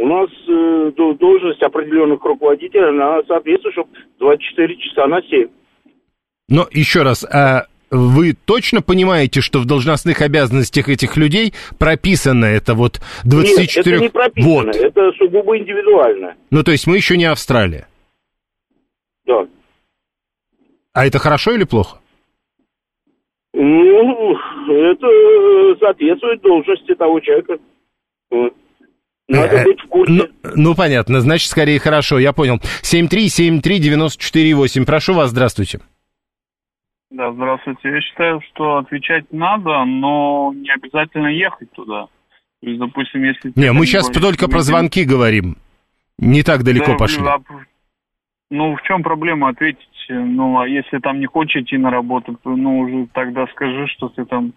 У 0.00 0.06
нас 0.06 0.30
э, 0.48 0.92
до- 0.96 1.12
должность 1.12 1.62
определенных 1.62 2.24
руководителей, 2.24 2.88
она 2.88 3.22
соответствует, 3.28 3.74
чтобы 3.74 3.90
24 4.18 4.76
часа 4.78 5.06
на 5.06 5.20
7. 5.20 5.48
Но 6.48 6.66
еще 6.70 7.02
раз, 7.02 7.22
а 7.22 7.66
вы 7.90 8.32
точно 8.32 8.80
понимаете, 8.80 9.42
что 9.42 9.58
в 9.58 9.66
должностных 9.66 10.22
обязанностях 10.22 10.88
этих 10.88 11.18
людей 11.18 11.52
прописано 11.78 12.46
это 12.46 12.72
вот 12.72 13.02
24... 13.24 13.58
Нет, 13.58 13.76
это 13.76 14.02
не 14.04 14.08
прописано, 14.08 14.54
Вот. 14.54 14.76
это 14.76 15.12
сугубо 15.18 15.58
индивидуально. 15.58 16.34
Ну, 16.50 16.62
то 16.62 16.72
есть 16.72 16.86
мы 16.86 16.96
еще 16.96 17.18
не 17.18 17.26
Австралия. 17.26 17.86
Да. 19.26 19.46
А 20.94 21.06
это 21.06 21.18
хорошо 21.18 21.52
или 21.52 21.64
плохо? 21.64 21.98
Ну, 23.52 24.34
это 24.66 25.06
э, 25.06 25.76
соответствует 25.78 26.40
должности 26.40 26.94
того 26.94 27.20
человека. 27.20 27.58
Вот. 28.30 28.54
Надо 29.30 29.56
Э, 29.58 29.64
быть 29.64 29.80
в 29.80 29.86
курсе. 29.88 30.12
Ну, 30.12 30.26
ну, 30.56 30.74
понятно, 30.74 31.20
значит, 31.20 31.48
скорее 31.50 31.78
хорошо, 31.78 32.18
я 32.18 32.32
понял. 32.32 32.58
7373948, 32.82 34.84
прошу 34.84 35.14
вас, 35.14 35.30
здравствуйте. 35.30 35.80
Да, 37.10 37.32
здравствуйте. 37.32 37.88
Я 37.88 38.00
считаю, 38.00 38.40
что 38.52 38.78
отвечать 38.78 39.24
надо, 39.32 39.84
но 39.84 40.52
не 40.54 40.70
обязательно 40.70 41.28
ехать 41.28 41.70
туда. 41.72 42.06
То 42.62 42.68
есть, 42.68 42.78
допустим, 42.78 43.24
если... 43.24 43.52
Не, 43.56 43.72
мы 43.72 43.86
сейчас 43.86 44.06
говоришь, 44.08 44.22
только 44.22 44.48
про 44.50 44.60
звонки 44.60 45.04
говорим. 45.04 45.56
Не 46.18 46.42
так 46.42 46.62
далеко 46.62 46.92
Да, 46.92 46.98
пошли. 46.98 47.24
а, 47.26 47.38
Ну, 48.50 48.76
в 48.76 48.82
чем 48.82 49.02
проблема 49.02 49.48
ответить? 49.48 49.86
Ну, 50.08 50.58
а 50.58 50.68
если 50.68 50.98
там 50.98 51.20
не 51.20 51.26
хочешь 51.26 51.62
идти 51.62 51.78
на 51.78 51.90
работу, 51.90 52.36
то, 52.42 52.50
ну, 52.56 52.80
уже 52.80 53.06
тогда 53.12 53.46
скажи, 53.48 53.86
что 53.88 54.08
ты 54.08 54.24
там 54.24 54.52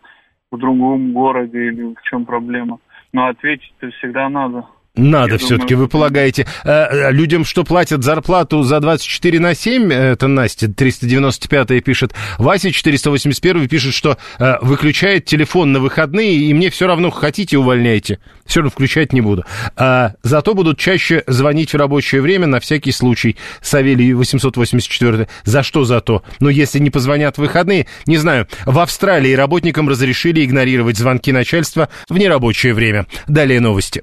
в 0.52 0.58
другом 0.58 1.14
городе 1.14 1.68
или 1.68 1.94
в 1.94 2.02
чем 2.04 2.26
проблема. 2.26 2.80
Но 3.14 3.28
ответить-то 3.28 3.92
всегда 3.92 4.28
надо. 4.28 4.68
Надо 4.96 5.40
все-таки, 5.40 5.74
вы 5.74 5.88
полагаете. 5.88 6.46
Э, 6.64 7.12
людям, 7.12 7.46
что 7.46 7.64
платят 7.64 8.04
зарплату 8.04 8.62
за 8.62 8.80
24 8.80 9.40
на 9.40 9.56
7, 9.56 9.92
э, 9.92 10.12
это 10.12 10.28
Настя 10.28 10.68
395 10.68 11.84
пишет, 11.84 12.14
Вася 12.38 12.72
481 12.72 13.68
пишет, 13.68 13.96
что 13.96 14.20
э, 14.38 14.58
выключает 14.62 15.26
телефон 15.26 15.72
на 15.72 15.80
выходные, 15.80 16.36
и 16.36 16.54
мне 16.54 16.70
все 16.70 16.86
равно 16.86 17.10
хотите, 17.10 17.58
увольняйте. 17.58 18.20
Все 18.46 18.60
равно 18.60 18.70
включать 18.70 19.14
не 19.14 19.22
буду. 19.22 19.46
А, 19.76 20.14
зато 20.22 20.54
будут 20.54 20.78
чаще 20.78 21.24
звонить 21.28 21.74
в 21.74 21.78
рабочее 21.78 22.22
время 22.22 22.46
на 22.46 22.60
всякий 22.60 22.92
случай. 22.92 23.38
Савелий 23.62 24.14
884. 24.14 25.28
За 25.44 25.64
что 25.64 25.86
зато? 25.86 26.24
Ну, 26.40 26.50
если 26.50 26.80
не 26.80 26.90
позвонят 26.90 27.38
в 27.38 27.42
выходные, 27.42 27.88
не 28.06 28.18
знаю. 28.18 28.48
В 28.66 28.78
Австралии 28.80 29.34
работникам 29.34 29.90
разрешили 29.90 30.46
игнорировать 30.46 30.98
звонки 30.98 31.32
начальства 31.32 31.90
в 32.10 32.18
нерабочее 32.18 32.74
время. 32.74 33.08
Далее 33.28 33.60
новости. 33.60 34.02